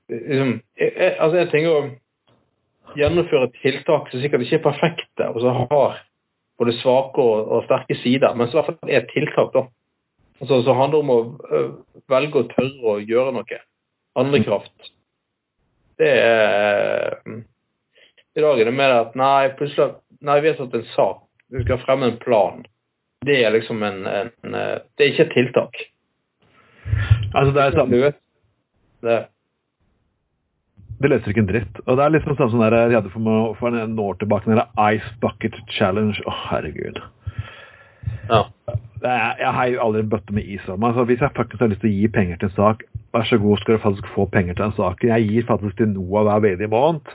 liksom, 0.08 0.60
jeg, 0.78 1.14
altså 1.18 1.38
jeg 1.38 1.50
tenker 1.52 1.72
å 1.72 2.96
gjennomføre 2.96 3.52
tiltak 3.60 4.10
som 4.10 4.22
sikkert 4.22 4.44
ikke 4.44 4.60
er 4.60 4.66
perfekte, 4.66 5.30
og 5.30 5.40
som 5.42 5.64
har 5.70 6.02
både 6.58 6.76
svake 6.80 7.20
og, 7.20 7.48
og, 7.48 7.64
sterke 7.66 7.96
sider, 8.00 8.34
men 8.34 8.48
som 8.48 8.58
i 8.58 8.62
hvert 8.62 8.70
fall 8.70 8.94
er 8.98 9.08
tiltak. 9.10 9.52
da. 9.54 9.66
Altså, 10.40 10.62
så 10.64 10.76
handler 10.76 10.98
det 10.98 11.04
om 11.04 11.14
å 11.16 11.20
velge 12.12 12.42
å 12.42 12.48
tørre 12.52 12.94
å 12.94 12.98
gjøre 13.00 13.34
noe. 13.36 13.60
Handlekraft. 14.16 14.92
Det 16.00 16.08
er 16.08 17.16
I 18.36 18.42
dag 18.44 18.58
er 18.60 18.68
det 18.68 18.76
mer 18.76 18.92
at 19.00 19.14
nei, 19.16 19.48
plutselig 19.56 19.96
Nei, 20.24 20.40
vi 20.40 20.48
har 20.48 20.56
satt 20.56 20.72
en 20.74 20.86
sak 20.94 21.18
vi 21.52 21.60
skal 21.62 21.78
fremme 21.84 22.08
en 22.10 22.16
plan. 22.18 22.64
Det 23.24 23.38
er 23.44 23.54
liksom 23.54 23.82
en, 23.82 24.02
en, 24.06 24.52
Det 24.52 25.00
er 25.04 25.12
ikke 25.12 25.26
et 25.28 25.32
tiltak. 25.34 25.80
Altså, 27.34 27.52
det 27.54 27.62
er 27.62 27.78
samme 27.78 28.02
det. 29.06 29.26
Det 31.00 31.10
løser 31.12 31.28
ikke 31.28 31.42
en 31.44 31.50
dritt. 31.50 31.80
Og 31.84 31.98
det 31.98 32.04
er 32.04 32.14
liksom 32.14 32.36
sånn 32.38 32.52
som 32.52 32.62
der 32.62 32.76
jeg 32.76 32.96
hadde 32.96 33.12
for, 33.12 33.52
for 33.58 33.76
en 33.76 33.98
år 34.00 34.16
tilbake, 34.20 34.48
den 34.48 34.62
Ice 34.96 35.10
Bucket 35.20 35.56
Challenge. 35.76 36.16
Å, 36.24 36.32
herregud. 36.50 37.00
Ja. 38.30 38.42
Jeg, 39.02 39.34
jeg 39.42 39.52
har 39.58 39.68
jo 39.70 39.82
aldri 39.84 40.02
en 40.04 40.10
bøtte 40.10 40.34
med 40.34 40.48
is 40.48 40.64
om 40.72 40.80
meg. 40.80 40.94
Altså, 40.94 41.04
hvis 41.10 41.20
jeg 41.22 41.36
faktisk 41.36 41.62
har 41.62 41.70
lyst 41.72 41.82
til 41.84 41.92
å 41.92 41.98
gi 41.98 42.08
penger 42.16 42.40
til 42.40 42.48
en 42.48 42.56
sak, 42.56 42.86
vær 43.14 43.28
så 43.28 43.38
god, 43.42 43.60
skal 43.60 43.76
du 43.76 43.84
faktisk 43.84 44.08
få 44.14 44.26
penger 44.32 44.56
til 44.56 44.64
den 44.64 44.76
saken. 44.78 45.12
Jeg 45.12 45.28
gir 45.28 45.48
faktisk 45.50 45.78
til 45.80 45.92
Noah 45.92 46.26
hver 46.30 46.44
veldig 46.46 46.70
måned. 46.72 47.14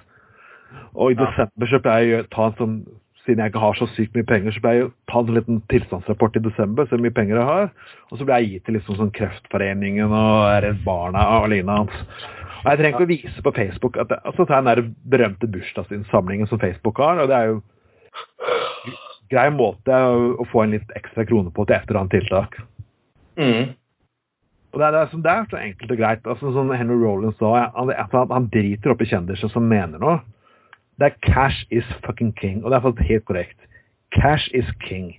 Og 0.94 1.12
i 1.12 1.16
Ja. 1.18 1.26
desember 1.26 1.68
så 1.68 1.82
pleier 1.84 2.08
jeg 2.08 2.26
å 2.26 2.30
ta 2.32 2.46
en 2.48 2.60
sånn 2.60 2.78
siden 3.26 3.44
jeg 3.44 3.52
ikke 3.52 3.62
har 3.62 3.76
så 3.78 3.86
sykt 3.96 4.16
mye 4.18 4.26
penger, 4.28 4.54
så 4.56 4.62
ble 4.64 4.72
jeg 4.74 4.82
jo 4.84 4.92
tatt 5.12 5.18
en 5.22 5.28
sånn 5.30 5.38
liten 5.38 5.60
tilstandsrapport 5.72 6.38
i 6.40 6.44
desember, 6.48 6.88
så 6.90 6.98
mye 6.98 7.14
penger 7.14 7.38
jeg 7.38 7.48
har. 7.50 7.68
Og 8.10 8.18
så 8.18 8.26
ble 8.28 8.40
jeg 8.42 8.52
gitt 8.56 8.66
til 8.68 8.78
liksom 8.80 8.98
sånn 8.98 9.12
Kreftforeningen 9.18 10.10
og 10.14 10.48
Redd 10.66 10.80
Barna 10.88 11.26
og 11.40 11.50
lignende. 11.54 12.02
Og 12.62 12.70
jeg 12.70 12.80
trenger 12.82 12.96
ikke 12.98 13.06
å 13.08 13.12
vise 13.12 13.44
på 13.46 13.54
Facebook 13.58 14.00
at 14.02 14.10
jeg, 14.14 14.22
altså, 14.30 14.46
den 14.50 14.70
der 14.70 14.82
berømte 15.14 15.50
bursdagsinnsamlingen 15.54 16.50
som 16.50 16.62
Facebook 16.62 16.98
har, 17.02 17.22
og 17.24 17.30
det 17.32 17.38
er 17.38 17.52
jo 17.54 17.62
grei 19.32 19.48
måte 19.56 19.96
å, 19.96 20.46
få 20.52 20.66
en 20.66 20.74
litt 20.76 20.92
ekstra 20.98 21.24
krone 21.28 21.54
på 21.56 21.66
til 21.66 21.78
et 21.78 21.88
eller 21.88 22.02
annet 22.02 22.16
tiltak. 22.18 22.58
Mm. 23.40 23.72
Og 24.72 24.80
det 24.80 24.86
er, 24.88 24.92
det, 24.96 25.00
er, 25.02 25.10
så- 25.12 25.22
det 25.24 25.32
er 25.32 25.48
så 25.52 25.60
enkelt 25.62 25.94
og 25.94 26.00
greit. 26.00 26.28
Altså, 26.28 26.52
som 26.56 26.70
Henry 26.76 26.98
Rollins 27.02 27.38
sa, 27.40 27.54
han, 27.76 27.92
han 28.32 28.50
driter 28.54 28.94
opp 28.94 29.02
i 29.04 29.08
kjendiser 29.10 29.52
som 29.52 29.68
mener 29.68 30.00
noe. 30.02 30.20
Det 31.00 31.08
er 31.08 31.20
cash 31.26 31.66
is 31.72 31.88
fucking 32.06 32.34
king, 32.38 32.64
og 32.64 32.72
det 32.72 32.78
er 32.78 32.86
faktisk 32.86 33.10
helt 33.10 33.26
korrekt. 33.26 33.58
Cash 34.12 34.50
is 34.54 34.68
king. 34.84 35.16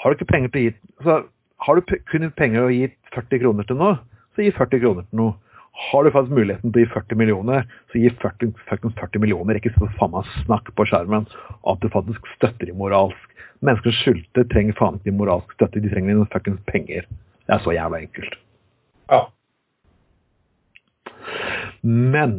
Har 0.00 0.10
du 0.10 0.18
ikke 0.18 0.32
penger 0.32 0.50
til 0.50 0.60
å 0.60 0.64
gi 0.64 0.74
altså, 0.98 1.16
Har 1.62 1.78
du 1.78 1.94
kun 2.10 2.30
penger 2.34 2.64
å 2.66 2.72
gi 2.74 2.88
40 3.14 3.42
kroner 3.44 3.66
til 3.68 3.78
noe, 3.78 3.98
så 4.34 4.42
gi 4.42 4.50
40 4.56 4.80
kroner 4.82 5.04
til 5.06 5.20
noe. 5.20 5.34
Har 5.72 6.04
du 6.04 6.10
faktisk 6.12 6.34
muligheten 6.36 6.72
til 6.72 6.82
å 6.82 6.84
gi 6.84 6.92
40 6.92 7.20
millioner, 7.20 7.68
så 7.92 8.00
gi 8.00 8.10
40, 8.22 8.50
40 8.68 9.22
millioner. 9.22 9.60
Ikke 9.60 9.72
så 9.76 9.88
faen 9.98 10.12
meg 10.12 10.32
snakk 10.42 10.72
på 10.76 10.86
skjermen 10.88 11.28
at 11.70 11.84
du 11.84 11.88
faktisk 11.92 12.26
støtter 12.34 12.68
dem 12.68 12.80
moralsk. 12.82 13.28
Mennesker 13.62 13.94
som 13.94 14.16
sulter, 14.16 14.48
trenger 14.50 14.76
faen 14.78 14.98
ikke 14.98 15.14
moralsk 15.14 15.54
støtte, 15.54 15.80
de 15.84 15.92
trenger 15.92 16.16
dine 16.16 16.26
fuckings 16.34 16.60
penger. 16.66 17.06
Det 17.46 17.54
er 17.54 17.62
så 17.62 17.76
jævla 17.76 18.02
enkelt. 18.02 18.34
Ja. 19.12 19.22
Men 21.82 22.36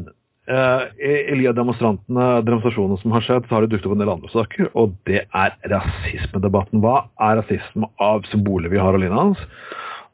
eh, 0.47 1.37
i 1.37 1.47
av 1.47 1.55
demonstrantene, 1.57 2.27
demonstrasjonene 2.47 2.99
som 3.01 3.15
har 3.15 3.25
skjedd, 3.25 3.47
så 3.47 3.55
har 3.55 3.65
det 3.65 3.73
dukket 3.73 3.87
opp 3.89 3.95
en 3.95 4.03
del 4.03 4.13
andre 4.13 4.33
saker, 4.33 4.69
og 4.79 4.97
det 5.09 5.23
er 5.25 5.55
rasismedebatten. 5.71 6.83
Hva 6.83 7.07
er 7.21 7.39
rasisme 7.41 7.89
av 8.01 8.27
symboler 8.31 8.73
vi 8.73 8.81
har 8.81 8.95
og 8.95 9.03
lignende? 9.03 9.47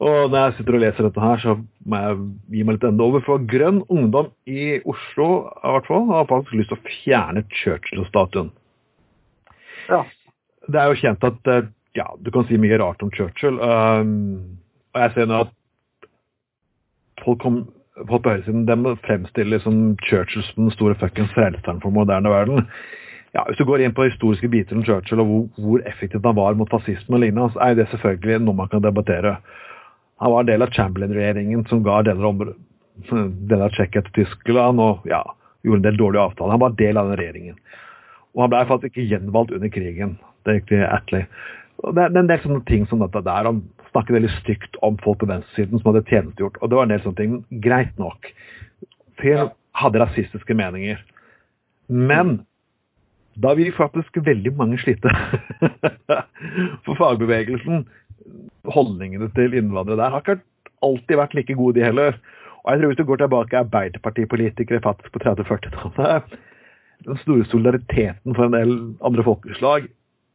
Og 0.00 0.30
når 0.32 0.38
jeg 0.38 0.54
sitter 0.56 0.76
og 0.76 0.80
leser 0.80 1.04
dette 1.04 1.20
her, 1.20 1.42
så 1.42 1.56
må 1.84 1.98
jeg 2.00 2.20
gi 2.54 2.62
meg 2.64 2.78
litt 2.78 2.86
enda 2.88 3.04
over. 3.04 3.24
For 3.26 3.42
Grønn 3.50 3.82
Ungdom 3.92 4.30
i 4.48 4.78
Oslo 4.88 5.26
i 5.50 5.74
hvert 5.74 5.90
fall, 5.90 6.06
har 6.08 6.30
faktisk 6.30 6.56
lyst 6.56 6.72
til 6.72 6.78
å 6.78 6.94
fjerne 6.94 7.42
Churchill-statuen. 7.60 8.48
Ja. 9.90 10.06
Det 10.70 10.80
er 10.80 10.88
jo 10.88 11.00
kjent 11.02 11.26
at 11.26 11.52
eh, 11.52 11.68
ja, 11.98 12.06
du 12.16 12.30
kan 12.32 12.46
si 12.48 12.56
mye 12.60 12.78
rart 12.80 13.02
om 13.04 13.10
Churchill. 13.12 13.58
Um, 13.60 14.56
og 14.94 15.04
jeg 15.04 15.14
ser 15.16 15.28
nå 15.28 15.42
at 15.44 15.52
folk, 17.20 17.40
kom, 17.42 17.60
folk 17.60 17.68
på 17.68 17.79
høyresiden 18.08 18.66
dem 18.68 18.86
fremstiller 19.04 19.58
liksom 19.58 19.96
Churchill 20.06 20.44
som 20.46 20.66
den 20.66 20.74
store 20.74 20.96
fuckings 21.00 21.32
frelseren 21.36 21.80
for 21.82 21.90
moderne 21.94 22.32
verden. 22.32 22.66
Ja, 23.34 23.44
Hvis 23.46 23.58
du 23.58 23.64
går 23.64 23.84
inn 23.84 23.94
på 23.94 24.08
historiske 24.08 24.48
biter 24.50 24.76
om 24.76 24.84
Churchill 24.84 25.20
og 25.22 25.26
hvor, 25.26 25.44
hvor 25.62 25.82
effektivt 25.86 26.24
han 26.26 26.36
var 26.36 26.56
mot 26.58 26.70
fascismen, 26.70 27.14
og 27.14 27.20
lignende, 27.20 27.52
så 27.54 27.60
er 27.68 27.74
det 27.78 27.88
selvfølgelig 27.90 28.40
noe 28.46 28.58
man 28.58 28.70
kan 28.72 28.82
debattere. 28.82 29.36
Han 30.20 30.32
var 30.32 30.40
en 30.40 30.50
del 30.50 30.62
av 30.62 30.72
Chamberlain-regjeringen 30.74 31.66
som 31.70 31.84
ga 31.86 32.00
deler 32.02 32.26
av, 32.26 32.42
deler 33.52 33.68
av 33.68 33.76
Tsjekkia 33.76 34.02
til 34.08 34.24
Tyskland 34.24 34.82
og 34.82 35.06
ja, 35.08 35.22
gjorde 35.62 35.80
en 35.80 35.86
del 35.86 36.00
dårlige 36.00 36.26
avtaler. 36.26 36.56
Han 36.56 36.64
var 36.64 36.76
del 36.80 36.98
av 36.98 37.08
den 37.12 37.20
regjeringen. 37.20 37.60
Og 38.34 38.44
han 38.44 38.52
ble 38.52 38.66
faktisk 38.68 38.92
ikke 38.92 39.08
gjenvalgt 39.14 39.54
under 39.56 39.72
krigen. 39.74 40.18
Det 40.44 40.52
er 40.52 40.58
riktig 40.60 40.82
Attlee. 40.86 41.30
Det 41.80 42.02
er 42.02 42.18
en 42.18 42.28
del 42.28 42.42
sånne 42.42 42.64
ting 42.68 42.84
som 42.90 43.00
dette 43.02 43.22
der. 43.24 43.48
Han 43.48 43.62
snakket 43.90 44.16
veldig 44.16 44.32
stygt 44.38 44.78
om 44.86 44.98
folk 45.04 45.20
på 45.22 45.28
venstresiden 45.30 45.80
som 45.80 45.90
hadde 45.90 46.06
tjenestegjort. 46.08 46.58
Og 46.60 46.70
det 46.70 46.78
var 46.78 46.86
en 46.86 46.94
del 46.94 47.02
sånne 47.04 47.20
ting. 47.20 47.38
Greit 47.64 47.96
nok. 48.00 48.30
Fyren 49.20 49.52
hadde 49.78 50.02
rasistiske 50.02 50.56
meninger. 50.56 51.00
Men 51.90 52.40
da 53.40 53.54
vil 53.58 53.72
faktisk 53.74 54.20
veldig 54.26 54.52
mange 54.58 54.78
slite. 54.82 55.12
For 56.84 56.98
fagbevegelsen, 56.98 57.86
holdningene 58.70 59.30
til 59.36 59.56
innvandrere 59.58 60.00
der, 60.00 60.14
har 60.14 60.24
ikke 60.24 60.40
alltid 60.84 61.20
vært 61.20 61.36
like 61.38 61.56
gode, 61.58 61.78
de 61.78 61.86
heller. 61.86 62.18
Og 62.60 62.72
jeg 62.72 62.80
tror 62.80 62.92
hvis 62.92 63.00
du 63.00 63.06
går 63.08 63.22
tilbake 63.22 63.60
Arbeiderpartipolitikere 63.64 64.82
faktisk 64.84 65.12
på 65.14 65.22
30-40-tallet 65.24 66.34
Den 67.06 67.20
store 67.22 67.46
solidariteten 67.48 68.34
for 68.36 68.44
en 68.44 68.56
del 68.56 68.74
andre 69.00 69.24
folkeslag, 69.24 69.86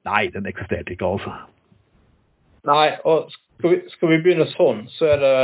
nei, 0.09 0.23
den 0.33 0.49
eksisterte 0.49 0.95
ikke, 0.95 1.05
altså. 1.05 1.33
Nei, 2.65 2.95
og 3.05 3.29
skal 3.57 3.69
vi, 3.71 3.79
skal 3.89 4.11
vi 4.11 4.21
begynne 4.23 4.47
sånn, 4.53 4.85
så 4.91 5.09
er 5.15 5.21
det 5.23 5.35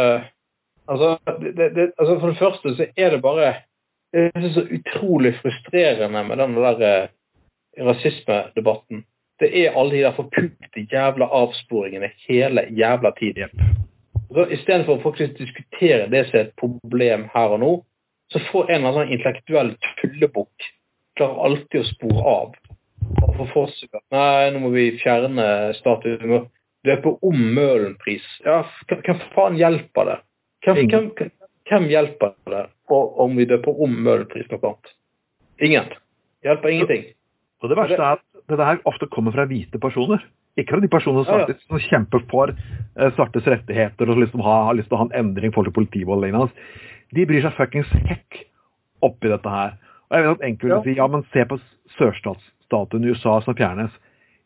altså, 0.92 1.12
det, 1.42 1.70
det, 1.76 1.92
altså 1.98 2.18
For 2.20 2.28
det 2.28 2.40
første 2.40 2.74
så 2.78 2.88
er 2.96 3.16
det 3.16 3.22
bare 3.24 3.54
Det 4.12 4.26
er 4.36 4.50
så 4.52 4.66
utrolig 4.68 5.36
frustrerende 5.40 6.24
med 6.28 6.42
den 6.42 6.58
der 6.58 6.82
eh, 6.84 7.12
rasismedebatten. 7.80 9.06
Det 9.40 9.50
er 9.56 9.78
alle 9.80 9.96
de 9.96 10.02
der 10.04 10.18
forpulte 10.18 10.84
jævla 10.92 11.30
avsporingene 11.32 12.10
hele 12.28 12.66
jævla 12.76 13.14
tiden. 13.20 13.64
Så 14.36 14.46
Istedenfor 14.52 15.00
å 15.00 15.04
faktisk 15.06 15.40
diskutere 15.40 16.10
det 16.12 16.26
som 16.28 16.42
er 16.42 16.44
et 16.50 16.60
problem 16.60 17.24
her 17.32 17.56
og 17.56 17.64
nå, 17.64 17.72
så 18.36 18.44
får 18.52 18.68
en 18.68 18.82
eller 18.82 19.00
annen 19.00 19.16
intellektuell 19.16 19.74
tullebukk 20.02 20.68
klarer 21.20 21.46
alltid 21.46 21.82
å 21.82 21.88
spore 21.88 22.24
av. 22.36 22.54
Og 23.26 23.48
for 23.52 23.68
at 23.68 24.04
nei, 24.14 24.52
nå 24.54 24.62
må 24.64 24.72
vi 24.76 24.88
fjerne 25.02 25.46
statuen. 25.80 26.48
Vi 26.84 26.90
er 26.92 26.96
døpe 26.98 27.14
om 27.22 27.38
Møhlenpris. 27.56 28.26
Ja, 28.46 28.64
hvem 28.90 29.20
faen 29.36 29.58
hjelper 29.60 30.08
det? 30.10 30.18
Hvem, 30.66 30.80
hvem, 30.90 31.32
hvem 31.70 31.88
hjelper 31.92 32.34
det 32.50 32.66
og- 32.90 33.20
om 33.20 33.36
vi 33.38 33.46
døper 33.46 33.82
om 33.84 33.92
Møhlenpris 34.04 34.50
noe 34.52 34.60
annet? 34.64 34.94
Ingen. 35.62 35.90
Hjelper 36.44 36.70
ingenting. 36.70 37.04
Og 37.62 37.70
det 37.70 37.78
verste 37.78 38.00
er 38.02 38.18
at 38.18 38.22
dette 38.50 38.66
her 38.66 38.80
ofte 38.86 39.08
kommer 39.08 39.32
fra 39.32 39.46
hvite 39.46 39.80
personer. 39.80 40.24
Ikke 40.58 40.74
fra 40.74 40.80
de 40.82 40.88
personene 40.88 41.26
som, 41.26 41.40
Ja, 41.40 41.46
ja. 41.48 41.54
som 41.70 41.80
kjemper 41.80 42.26
for 42.30 42.50
eh, 42.50 43.12
svartes 43.12 43.46
rettigheter 43.48 44.10
og 44.10 44.18
liksom 44.18 44.42
har, 44.42 44.66
har 44.66 44.74
lyst 44.74 44.90
til 44.90 44.98
å 44.98 45.02
ha 45.02 45.06
en 45.06 45.26
endring 45.26 45.54
for 45.54 45.64
forhold 45.64 45.74
til 45.74 45.88
politivold 45.88 46.22
lignende. 46.26 46.50
De 47.14 47.26
bryr 47.26 47.42
seg 47.42 47.54
fuckings 47.54 47.88
hekk 48.10 48.46
oppi 49.02 49.30
dette 49.30 49.50
her. 49.50 49.78
Og 50.10 50.18
jeg 50.18 50.24
vet 50.26 50.42
at 50.42 50.48
enkelte 50.50 50.64
vil 50.68 50.78
Ja. 50.78 50.84
si 50.84 50.96
ja, 50.98 51.08
men 51.08 51.24
se 51.32 51.46
på 51.46 51.60
sørstatsstatuen 51.98 53.06
i 53.06 53.12
USA 53.14 53.40
som 53.42 53.56
fjernes. 53.56 53.92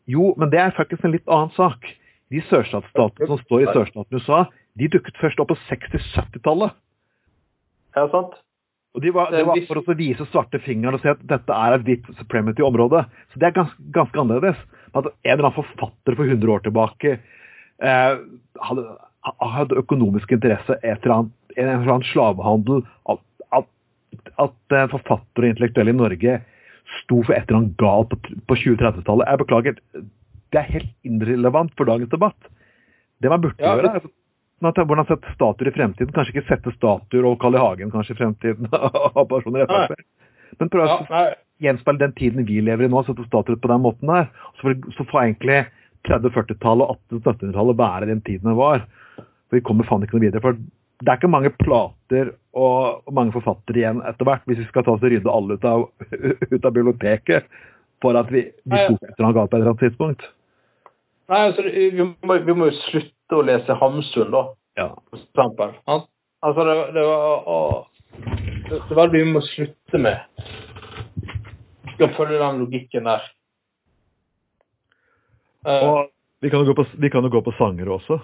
Jo, 0.06 0.34
men 0.38 0.50
det 0.50 0.60
er 0.60 0.70
faktisk 0.70 1.04
en 1.04 1.12
litt 1.12 1.26
annen 1.26 1.50
sak. 1.56 1.82
De 2.34 2.42
sørstatsstatene 2.48 3.28
som 3.30 3.40
står 3.44 3.62
i 3.62 3.68
sørstaten 3.70 4.18
USA, 4.18 4.40
de 4.76 4.88
dukket 4.92 5.18
først 5.20 5.40
opp 5.42 5.52
på 5.52 5.58
60-70-tallet. 5.68 6.74
Ja, 7.96 8.08
sant? 8.12 8.34
Og 8.96 9.02
de 9.04 9.12
var, 9.12 9.30
Det 9.30 9.44
var 9.44 9.60
for 9.68 9.82
å 9.82 9.94
vise 9.96 10.24
svarte 10.30 10.58
fingeren 10.64 10.96
og 10.96 11.02
si 11.02 11.10
at 11.12 11.20
dette 11.28 11.52
er 11.52 11.76
et 11.76 11.84
hvitt 11.84 12.06
supremacy-område. 12.16 13.02
Så 13.32 13.40
det 13.40 13.50
er 13.50 13.58
ganske, 13.58 13.88
ganske 13.92 14.20
annerledes. 14.22 14.62
At 14.96 15.10
en 15.10 15.32
eller 15.34 15.50
annen 15.50 15.58
forfatter 15.58 16.16
for 16.16 16.24
100 16.24 16.52
år 16.54 16.64
tilbake 16.64 17.12
eh, 17.12 18.14
hadde, 18.68 18.84
hadde 19.52 19.80
økonomisk 19.82 20.32
interesse 20.32 20.78
etter 20.80 21.12
en 21.12 21.30
eller 21.60 21.84
annen 21.84 22.08
slavehandel. 22.08 22.86
At, 23.12 23.20
at, 23.60 23.68
at 24.40 24.76
forfattere 24.94 25.44
og 25.44 25.50
intellektuelle 25.52 25.92
i 25.92 26.00
Norge 26.00 26.40
sto 27.02 27.20
for 27.20 27.36
et 27.36 27.44
eller 27.44 27.60
annet 27.60 27.76
galt 27.80 28.14
på, 28.14 28.36
på 28.48 28.60
20-30-tallet. 28.64 29.28
Jeg 29.28 29.42
beklager, 29.44 29.80
det 30.54 30.60
er 30.60 30.70
helt 30.76 30.92
irrelevant 31.06 31.74
for 31.78 31.88
dagens 31.88 32.12
debatt. 32.12 32.48
Det 33.22 33.32
man 33.32 33.42
burde 33.42 33.62
Ja, 33.62 33.74
gjøre, 33.78 34.02
er 34.66 34.88
hvordan 34.88 35.08
sette 35.08 35.32
statuer 35.34 35.70
i 35.70 35.74
fremtiden. 35.74 36.12
Kanskje 36.14 36.36
ikke 36.36 36.48
sette 36.50 36.72
statuer 36.76 37.26
og 37.28 37.40
Carl 37.40 37.56
I. 37.56 37.60
Hagen 37.60 37.90
kanskje 37.92 38.14
i 38.14 38.20
fremtiden 38.20 38.70
av 39.18 39.26
personer 39.30 39.64
i 39.64 39.68
Frp. 39.70 39.98
Men 40.60 40.70
prøv 40.72 40.86
å 40.86 40.98
ja, 41.10 41.24
gjenspeile 41.66 42.04
den 42.04 42.14
tiden 42.16 42.46
vi 42.48 42.62
lever 42.64 42.86
i 42.86 42.92
nå, 42.92 43.02
sette 43.04 43.26
statuer 43.26 43.58
på 43.60 43.72
den 43.72 43.84
måten 43.84 44.12
der. 44.12 44.30
Så 44.56 44.68
får, 44.68 44.78
så 44.96 45.08
får 45.10 45.22
egentlig 45.24 45.60
30-40-tallet 46.06 46.88
og 46.88 47.20
1800-tallet 47.20 47.78
være 47.82 48.10
den 48.12 48.24
tiden 48.24 48.52
det 48.52 48.58
var. 48.58 48.86
For 49.16 49.58
vi 49.58 49.64
kommer 49.66 49.88
faen 49.88 50.06
ikke 50.06 50.18
noe 50.18 50.26
videre. 50.28 50.44
For 50.44 50.56
det 50.56 51.12
er 51.12 51.18
ikke 51.18 51.32
mange 51.32 51.52
plater 51.60 52.32
og, 52.56 53.02
og 53.04 53.16
mange 53.16 53.34
forfattere 53.34 53.82
igjen 53.82 54.04
etter 54.08 54.28
hvert, 54.28 54.44
hvis 54.48 54.62
vi 54.62 54.68
skal 54.70 54.86
ta 54.86 54.94
oss 54.94 55.02
og 55.04 55.12
rydde 55.12 55.32
alle 55.32 55.58
ut 55.58 55.66
av, 55.68 55.88
ut 56.54 56.62
av 56.62 56.72
biblioteket 56.72 57.50
for 58.02 58.18
at 58.18 58.30
vi, 58.32 58.44
vi 58.64 58.74
Nei, 58.76 58.86
etter 58.94 59.24
annet 59.24 59.38
galt 59.38 59.50
på 59.50 59.56
et 59.56 59.60
eller 59.60 59.72
annet 59.72 59.84
tidspunkt. 59.84 60.26
nei 61.32 61.40
altså, 61.48 61.64
vi, 61.66 62.06
må, 62.22 62.38
vi 62.46 62.56
må 62.56 62.68
jo 62.70 62.76
slutte 62.84 63.38
å 63.38 63.44
lese 63.46 63.76
Hamsun, 63.80 64.30
da. 64.34 64.42
Ja. 64.76 64.90
for 65.10 65.18
eksempel. 65.22 65.72
Altså, 66.44 66.66
det, 66.68 66.76
det 66.94 67.04
var 67.08 67.48
å, 67.48 67.58
det, 68.68 68.80
det 68.90 68.98
var 68.98 69.10
det 69.12 69.22
vi 69.24 69.32
må 69.32 69.42
slutte 69.48 70.02
med. 70.02 70.44
Vi 71.86 71.96
skal 71.96 72.12
følge 72.18 72.42
den 72.42 72.60
logikken 72.64 73.08
der. 73.08 73.24
Eh, 75.66 75.82
Og 75.88 76.12
vi 76.44 76.52
kan 76.52 76.62
jo 76.62 76.70
gå 76.70 76.76
på, 76.82 76.86
vi 77.00 77.10
kan 77.10 77.24
jo 77.24 77.32
gå 77.32 77.42
på 77.46 77.56
sanger 77.58 77.88
også. 77.96 78.20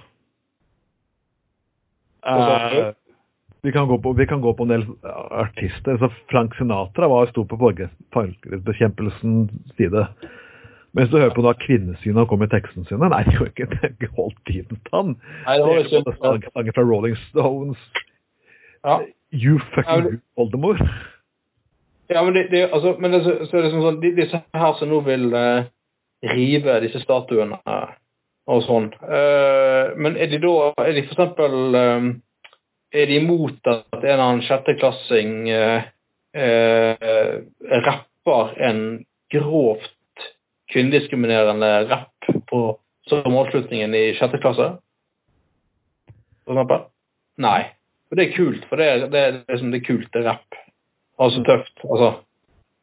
Uh, 2.23 2.39
Eh, 2.79 2.93
Vi 3.63 3.73
kan, 3.73 3.89
gå 3.89 3.99
på, 4.03 4.13
vi 4.13 4.27
kan 4.27 4.41
gå 4.43 4.55
på 4.55 4.63
en 4.63 4.69
del 4.73 4.85
artister. 5.31 5.99
så 5.99 6.09
Frank 6.31 6.55
Sinatra 6.59 7.09
var 7.09 7.27
sto 7.31 7.45
på 7.47 7.57
folkerettsbekjempelsens 7.61 9.51
side. 9.77 10.07
Mens 10.93 11.11
du 11.11 11.17
hører 11.21 11.31
på 11.35 11.45
da 11.47 11.53
kvinnesynet 11.57 12.27
kommer 12.29 12.49
i 12.49 12.53
tekstene 12.53 12.85
sine, 12.89 13.09
nei, 13.09 13.23
det 13.25 13.33
er 13.33 13.39
jo 13.39 13.47
ikke 13.49 13.69
det 14.03 14.09
holdt 14.17 14.41
tiden 14.51 14.81
tann. 14.91 15.15
Nei, 15.47 15.55
det 15.57 15.65
holder 15.65 15.87
ikke. 16.03 16.51
Sanger 16.53 16.75
fra 16.77 16.85
Rolling 16.85 17.15
Stones. 17.31 17.79
Ja. 18.85 18.99
You 19.33 19.55
Ja, 19.61 19.65
fucking 19.77 20.05
men- 20.11 20.21
oldemor. 20.37 20.83
Ja, 22.11 22.23
men 22.27 22.35
det, 22.35 22.49
det, 22.51 22.67
altså, 22.75 22.97
men 23.01 23.13
det, 23.15 23.23
så 23.25 23.57
er 23.57 23.63
det 23.63 23.71
sånn, 23.73 24.01
de, 24.03 24.11
disse 24.19 24.43
her 24.53 24.75
som 24.77 24.91
nå 24.91 24.99
vil 25.07 25.31
eh, 25.39 25.71
rive 26.35 26.75
disse 26.83 27.01
statuene 27.01 27.57
eh, 27.65 27.95
og 28.53 28.61
sånn, 28.67 28.91
eh, 29.07 29.95
men 29.97 30.19
er 30.21 30.29
de 30.35 30.43
da, 30.43 30.53
er 30.83 30.93
de 30.99 31.07
for 31.07 31.15
eksempel, 31.15 31.55
eh, 31.79 32.11
er 32.93 33.09
de 33.09 33.19
imot 33.23 33.67
at 33.71 33.97
en 33.97 34.05
eller 34.05 34.23
annen 34.23 34.45
sjetteklassing 34.47 35.49
eh, 35.51 35.89
eh, 36.37 37.37
rapper 37.87 38.55
en 38.69 38.83
grovt 39.33 40.27
kvinnediskriminerende 40.73 41.73
rapp 41.89 42.33
på 42.49 42.63
som 43.09 43.37
avslutningen 43.37 43.95
i 43.95 44.05
sjette 44.17 44.41
klasse? 44.43 44.69
For 46.45 46.55
eksempel? 46.55 46.85
Nei. 47.43 47.61
For 48.09 48.21
det 48.21 48.29
er 48.29 48.37
kult, 48.37 48.67
for 48.69 48.81
det 48.81 48.89
er, 48.89 49.07
det 49.09 49.23
er 49.23 49.39
liksom 49.41 49.73
det 49.73 49.83
kulte 49.87 50.05
kult, 50.05 50.13
det 50.13 50.21
er 50.23 50.29
rapp. 50.29 50.61
Altså 51.23 51.43
tøft. 51.47 51.85
Altså, 51.89 52.11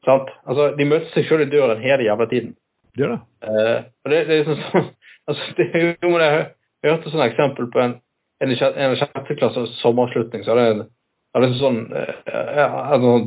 sant? 0.07 0.31
Altså, 0.49 0.71
de 0.77 0.87
møter 0.89 1.09
seg 1.13 1.27
selv 1.29 1.45
i 1.45 1.51
døren 1.51 1.83
hele 1.83 2.07
jævla 2.07 2.29
tiden. 2.31 2.55
Gjør 2.97 3.13
det. 3.13 3.19
Eh, 3.45 3.79
og 4.03 4.11
det, 4.11 4.21
det 4.27 4.35
er 4.35 4.41
liksom 4.41 4.61
sånn 4.65 4.87
altså, 5.29 5.49
det 5.57 5.67
jo, 6.01 6.09
men 6.09 6.23
jeg 6.25 6.89
hørte 6.89 7.13
sånn 7.13 7.25
eksempel 7.27 7.69
på 7.73 7.83
en 7.83 7.97
en 8.39 8.51
i 8.51 8.55
sjette- 8.59 9.35
klasse 9.35 9.65
sommeravslutning, 9.81 10.43
så 10.43 10.55
er 10.55 10.55
det 10.55 11.47
en 11.49 11.57
sånn 11.59 11.79
eh, 11.93 12.13
ja, 12.27 12.67
en 12.95 13.03
sånn, 13.05 13.25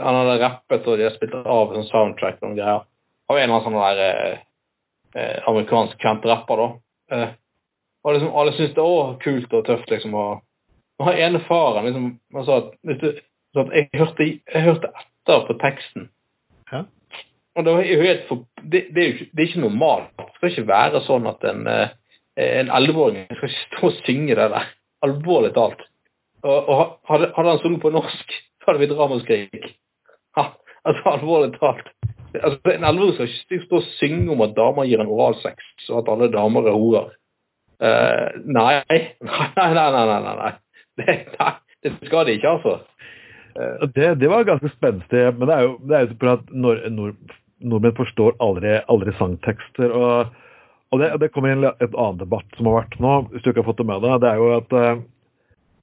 Han 0.00 0.18
hadde 0.20 0.36
rappet, 0.40 0.86
og 0.86 0.96
de 0.96 1.06
hadde 1.06 1.16
spilt 1.18 1.34
av 1.42 1.74
sånn 1.74 1.88
soundtrack 1.90 2.38
og 2.40 2.48
noen 2.48 2.58
greier. 2.58 2.84
Av 3.26 3.36
en 3.36 3.42
eller 3.42 3.56
annen 3.56 3.66
sånn 3.66 3.80
der 3.80 4.02
eh, 4.06 4.38
eh, 5.18 5.48
amerikansk 5.50 6.00
kjent 6.00 6.24
rapper, 6.28 6.62
da. 6.62 6.68
Eh, 7.16 7.34
og 8.06 8.14
liksom, 8.14 8.34
alle 8.38 8.54
syntes 8.54 8.76
det 8.76 8.86
var 8.86 9.16
kult 9.24 9.56
og 9.58 9.64
tøft, 9.66 9.90
liksom. 9.90 10.14
Og, 10.14 10.42
og 11.00 11.08
han 11.08 11.22
ene 11.26 11.42
faren 11.48 11.88
liksom, 11.88 12.10
han 12.36 12.46
sa 12.46 12.60
at, 12.62 12.74
du, 12.86 13.08
så 13.52 13.64
at 13.66 13.74
jeg, 13.74 13.90
hørte, 13.98 14.28
jeg 14.54 14.66
hørte 14.68 14.92
etter 14.94 15.46
på 15.48 15.58
teksten. 15.60 16.08
Hæ? 16.70 16.84
Og 17.56 17.64
det, 17.64 17.72
var 17.72 17.82
helt 17.82 18.26
for, 18.28 18.44
det, 18.62 18.86
det, 18.94 19.02
er 19.02 19.06
jo 19.06 19.14
ikke, 19.14 19.28
det 19.32 19.42
er 19.42 19.48
ikke 19.48 19.64
normalt. 19.64 20.10
Det 20.20 20.28
skal 20.36 20.52
ikke 20.52 20.68
være 20.70 21.02
sånn 21.06 21.28
at 21.30 21.46
en, 21.50 21.62
eh, 21.72 21.94
en 22.36 22.70
11-åring 22.70 23.26
skal 23.30 23.48
ikke 23.48 23.64
stå 23.64 23.86
og 23.88 24.00
synge 24.04 24.36
det 24.36 24.48
der. 24.52 24.72
Alvorlig 25.06 25.52
talt. 25.56 25.82
Og, 26.44 26.68
og 26.68 26.80
hadde, 27.08 27.30
hadde 27.36 27.50
han 27.50 27.62
sunget 27.62 27.82
på 27.82 27.92
norsk, 27.94 28.32
så 28.60 28.70
hadde 28.70 28.82
vi 28.82 28.94
ramaskrik. 28.94 29.68
Ha, 30.36 30.44
altså, 30.84 31.14
alvorlig 31.16 31.54
talt. 31.56 31.88
Altså, 32.36 32.60
en 32.74 32.84
11-åring 32.84 33.14
skal 33.14 33.56
ikke 33.56 33.66
stå 33.66 33.80
og 33.80 33.88
synge 33.96 34.32
om 34.32 34.44
at 34.44 34.56
damer 34.56 34.88
gir 34.88 35.00
en 35.00 35.12
oralsex, 35.16 35.70
og 35.88 36.02
at 36.02 36.12
alle 36.12 36.32
damer 36.32 36.68
er 36.68 36.76
horer. 36.76 37.14
Uh. 37.76 38.32
Nei, 38.56 38.80
nei, 38.88 39.00
nei, 39.56 39.88
nei, 39.92 40.04
nei, 40.08 40.36
nei. 40.36 40.52
Det, 40.96 41.16
nei, 41.36 41.50
det 41.84 41.92
skal 42.08 42.24
de 42.26 42.36
ikke, 42.38 42.54
altså. 42.56 42.78
Uh, 43.56 43.88
Det, 43.96 44.14
det 44.20 44.30
var 44.32 44.48
ganske 44.48 44.70
spenstig, 44.76 45.24
men 45.36 45.48
det 45.48 45.56
er 45.56 45.66
jo, 45.66 45.74
det 45.88 45.96
er 45.96 46.06
jo 46.08 46.32
at 46.32 46.48
nord, 46.52 46.80
nord, 46.92 47.36
nordmenn 47.60 47.96
forstår 47.96 48.36
aldri, 48.40 48.78
aldri 48.88 49.12
sangtekster. 49.18 49.92
Og, 49.92 50.32
og 50.96 51.02
det, 51.02 51.10
det 51.20 51.28
kommer 51.34 51.52
inn 51.52 51.66
et 51.68 51.92
annen 51.92 52.20
debatt 52.20 52.56
som 52.56 52.70
har 52.70 52.78
vært 52.80 52.96
nå, 53.02 53.12
hvis 53.32 53.44
du 53.44 53.50
ikke 53.50 53.60
har 53.60 53.68
fått 53.68 53.82
det 53.82 53.88
med 53.90 54.00
deg. 54.04 54.14
Det 54.22 54.30
er 54.30 54.40
jo 54.40 54.46
at 54.56 54.72
uh, 54.72 55.02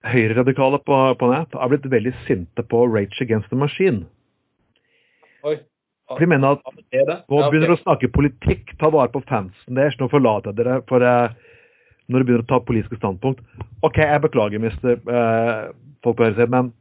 høyreradikale 0.10 0.80
på, 0.88 0.98
på 1.20 1.30
nett 1.30 1.54
har 1.60 1.70
blitt 1.72 1.86
veldig 1.92 2.16
sinte 2.26 2.66
på 2.66 2.82
Rage 2.90 3.22
Against 3.22 3.54
the 3.54 3.60
Machine. 3.60 4.08
oi. 5.46 5.60
For 6.10 6.20
de 6.20 6.28
mener 6.28 6.58
at 6.58 6.82
Er 6.92 7.06
det? 7.08 7.16
nå 7.32 7.40
Ja, 7.40 7.48
begynner 7.50 7.72
å 7.74 7.80
snakke 7.80 8.10
politikk, 8.12 8.74
ta 8.82 8.90
vare 8.92 9.10
på 9.14 9.22
fansen 9.30 9.78
deres, 9.78 9.96
nå 10.02 10.10
forlater 10.12 10.52
jeg 10.52 10.60
dere 10.60 10.82
for 10.90 11.06
uh, 11.06 11.32
når 12.12 12.20
du 12.20 12.28
begynner 12.28 12.44
å 12.44 12.50
ta 12.50 12.60
politiske 12.66 13.00
standpunkt. 13.00 13.40
OK, 13.86 14.02
jeg 14.04 14.24
beklager, 14.26 14.62
mister 14.62 15.00
uh, 15.08 15.72
folk 16.04 16.20
på 16.20 16.28
høyresiden, 16.28 16.52
men 16.52 16.74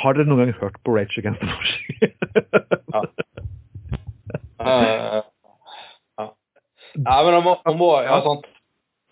har 0.00 0.16
dere 0.16 0.30
noen 0.30 0.44
gang 0.44 0.54
hørt 0.60 0.78
på 0.86 0.94
Rage 0.94 1.18
Against 1.18 1.42
the 1.42 1.50
Machine? 1.50 2.12
Ja. 2.94 3.04
Uh, 4.62 4.86
ja. 4.86 5.22
Nei, 6.98 7.20
men 7.24 7.36
han 7.38 7.44
må, 7.46 7.54
han 7.64 7.78
må 7.80 7.92
ja, 8.04 8.18
sant. 8.24 8.48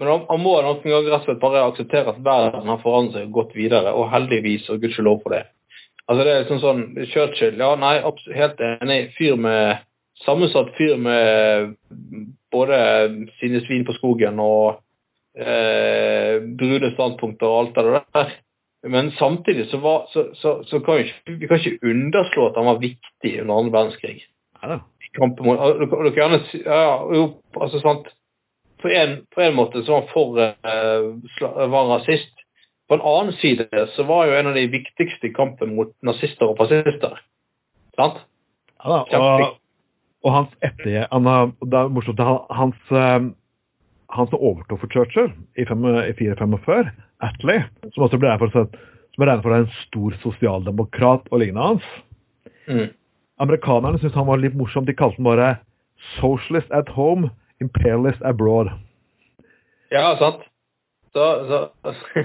Men 0.01 0.09
han, 0.09 0.26
han 0.31 0.41
må 0.41 0.57
noen 0.64 0.81
ganger 0.85 1.12
rett 1.12 1.24
og 1.24 1.28
slett 1.28 1.43
bare 1.43 1.62
akseptere 1.68 2.12
at 2.14 2.20
verden 2.24 2.68
har 2.72 2.81
forandret 2.81 3.20
seg 3.20 3.33
gått 3.35 3.57
videre, 3.57 3.93
og 3.93 4.09
heldigvis, 4.12 4.68
og 4.72 4.81
gudskjelov 4.81 5.20
for 5.24 5.37
det. 5.37 5.45
Altså 6.07 6.24
det 6.24 6.33
er 6.33 6.45
liksom 6.45 6.61
sånn, 6.62 6.85
Churchill, 7.12 7.61
ja, 7.61 7.74
nei, 7.78 7.95
helt 8.35 8.62
enig, 8.64 9.01
fyr 9.18 9.37
med, 9.39 9.85
sammensatt 10.24 10.72
fyr 10.78 10.97
med 11.01 11.74
både 12.53 12.78
sine 13.39 13.61
svin 13.66 13.85
på 13.87 13.95
skogen 13.97 14.41
og 14.43 14.81
eh, 15.39 16.41
brune 16.59 16.91
standpunkter 16.97 17.47
og 17.47 17.61
alt 17.61 17.78
det 17.78 18.03
der. 18.16 18.35
Men 18.91 19.12
samtidig 19.20 19.68
så, 19.70 19.78
var, 19.85 20.09
så, 20.12 20.31
så, 20.35 20.62
så 20.64 20.81
kan 20.81 20.99
vi 20.99 21.07
ikke, 21.07 21.37
vi 21.37 21.49
kan 21.49 21.61
ikke 21.61 21.91
underslå 21.93 22.49
at 22.49 22.57
han 22.57 22.68
var 22.72 22.81
viktig 22.81 23.35
under 23.43 23.61
andre 23.61 23.76
verdenskrig 23.76 24.16
Neida. 24.61 24.81
Kampen 25.18 25.46
mot 25.46 25.61
og 25.61 25.80
dere 25.80 26.12
gjerne 26.14 26.40
ja, 26.64 26.82
jo, 27.14 27.22
altså 27.58 27.80
sant 27.82 28.11
på 28.80 28.88
en, 28.88 29.16
på 29.34 29.42
en 29.44 29.56
måte 29.58 29.82
så 29.84 29.98
var 29.98 30.04
han 30.06 30.12
for 30.12 30.38
eh, 30.40 31.66
var 31.68 31.90
rasist. 31.90 32.32
På 32.88 32.96
en 32.96 33.04
annen 33.06 33.36
side 33.38 33.66
så 33.94 34.06
var 34.08 34.26
jo 34.26 34.38
en 34.38 34.48
av 34.50 34.56
de 34.56 34.64
viktigste 34.72 35.28
i 35.28 35.34
kampen 35.36 35.74
mot 35.76 35.92
nazister 36.06 36.48
og 36.48 36.56
fascister. 36.58 37.20
Sant? 37.98 38.22
Ja, 38.80 39.02
da, 39.11 39.18
og, 39.20 39.58
og 40.24 40.34
hans 40.34 40.54
etter... 40.64 41.04
Han, 41.12 41.52
det 41.61 41.76
er 41.76 41.92
morsomt, 41.92 42.22
han, 42.24 42.40
hans, 42.56 42.80
eh, 42.90 43.28
han 44.16 44.30
som 44.32 44.40
overtok 44.40 44.80
for 44.80 44.94
Churchill 44.96 45.28
i, 45.61 45.66
fem- 45.68 45.84
i 45.86 46.14
445, 46.18 46.90
Attlee, 47.28 47.66
som 47.92 48.06
også 48.08 48.18
ble 48.18 48.32
regnet 48.32 48.56
for, 48.56 48.70
som 49.12 49.20
ble 49.20 49.28
regnet 49.28 49.44
for 49.44 49.58
en 49.58 49.68
stor 49.84 50.16
sosialdemokrat 50.24 51.28
og 51.30 51.44
lignende 51.44 51.74
hans, 51.74 51.90
Mm. 52.70 52.92
Amerikanerne 53.41 53.99
syntes 53.99 54.18
han 54.18 54.28
var 54.28 54.41
litt 54.43 54.57
morsom. 54.59 54.86
De 54.86 54.95
kalte 54.97 55.16
han 55.20 55.28
bare 55.28 55.51
'socialist 56.20 56.70
at 56.70 56.88
home, 56.88 57.30
imperialist 57.61 58.22
abroad'. 58.22 58.72
Ja, 59.91 60.16
sant. 60.18 60.45
Så, 61.12 61.24
så 61.49 61.68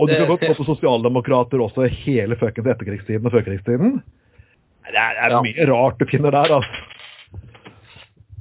Og 0.00 0.08
du 0.08 0.14
kan 0.16 0.28
godt 0.28 0.40
gå 0.40 0.54
på 0.56 0.64
sosialdemokrater 0.64 1.60
også 1.60 1.84
hele 1.92 2.36
fuckings 2.40 2.68
etterkrigstiden 2.72 3.26
og 3.26 3.32
førkrigstiden. 3.34 3.98
Det 4.88 4.96
er, 4.96 5.12
det 5.12 5.24
er 5.26 5.30
Ja. 5.30 5.40
mye 5.44 5.66
rart 5.68 6.00
du 6.00 6.06
finner 6.08 6.30
der, 6.30 6.38
altså. 6.38 6.62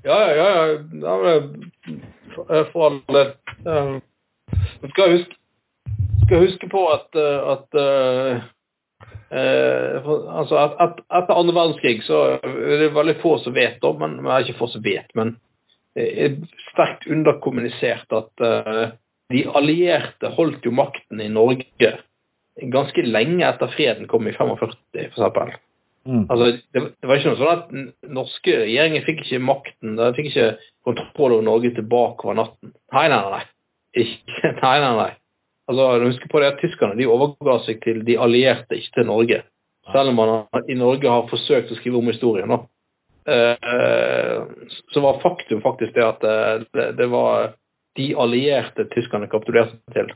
Ja, 0.05 0.19
ja, 0.31 0.47
ja. 0.55 0.65
ja 1.03 2.63
for, 2.71 2.85
all 2.85 3.01
del. 3.07 3.33
Du 4.81 4.87
skal 4.89 5.11
huske, 5.17 5.35
skal 6.25 6.45
huske 6.45 6.69
på 6.69 6.85
at, 6.87 7.09
uh, 7.15 7.51
at 7.51 7.79
uh, 9.31 9.37
eh, 9.39 9.99
for, 10.05 10.25
altså 10.41 10.57
at, 10.61 10.79
at, 10.85 11.03
Etter 11.21 11.37
andre 11.37 11.55
verdenskrig 11.57 12.01
så 12.07 12.23
er 12.39 12.83
det 12.83 12.91
veldig 12.95 13.17
få 13.23 13.37
som 13.43 13.55
vet 13.55 13.83
om, 13.87 14.01
men 14.01 14.27
er 14.27 14.45
ikke 14.45 14.59
få 14.61 14.69
som 14.73 14.83
vet, 14.85 15.09
men 15.19 15.37
det 15.97 16.09
er 16.23 16.35
sterkt 16.69 17.07
underkommunisert 17.09 18.13
at 18.15 18.45
uh, 18.45 18.85
de 19.33 19.45
allierte 19.57 20.31
holdt 20.35 20.65
jo 20.65 20.73
makten 20.73 21.21
i 21.21 21.31
Norge 21.31 21.95
ganske 22.67 23.03
lenge 23.05 23.45
etter 23.47 23.71
freden 23.71 24.07
kom 24.09 24.27
i 24.27 24.33
45, 24.35 24.73
f.eks. 25.13 25.59
Mm. 26.09 26.25
Altså, 26.31 26.45
det, 26.73 26.81
det 27.01 27.07
var 27.07 27.19
ikke 27.19 27.31
noe 27.33 27.39
sånn 27.39 27.53
at 27.53 28.11
norske 28.15 28.55
regjeringer 28.63 29.05
fikk 29.05 29.23
ikke 29.25 29.41
makten, 29.43 29.97
de 29.99 30.09
fikk 30.17 30.31
ikke 30.31 30.49
kontroll 30.87 31.37
over 31.37 31.45
Norge 31.45 31.73
tilbake 31.75 32.25
over 32.25 32.39
natten. 32.39 32.73
Nei, 32.95 33.05
nei, 33.11 33.19
nei. 33.35 33.43
Ikke, 34.05 34.53
nei, 34.63 34.75
nei, 34.83 34.93
nei. 34.97 35.11
Altså, 35.69 35.85
Husk 36.01 36.25
på 36.31 36.41
det 36.41 36.53
at 36.53 36.61
tyskerne 36.63 36.97
de 36.97 37.07
overga 37.09 37.59
seg 37.67 37.81
til 37.83 38.01
de 38.05 38.17
allierte, 38.17 38.77
ikke 38.77 38.95
til 38.97 39.09
Norge. 39.09 39.43
Selv 39.93 40.11
om 40.11 40.17
man 40.17 40.65
i 40.69 40.77
Norge 40.77 41.09
har 41.09 41.29
forsøkt 41.29 41.71
å 41.73 41.77
skrive 41.77 42.01
om 42.01 42.09
historien. 42.09 42.49
da. 42.49 42.59
Eh, 43.29 44.43
så 44.89 45.01
var 45.01 45.21
faktum 45.21 45.61
faktisk 45.61 45.93
det 45.93 46.05
at 46.05 46.25
eh, 46.25 46.65
det, 46.73 46.91
det 46.97 47.07
var 47.11 47.53
de 47.97 48.09
allierte 48.17 48.85
tyskerne 48.93 49.29
kapitulerte 49.29 49.77
til. 49.93 50.13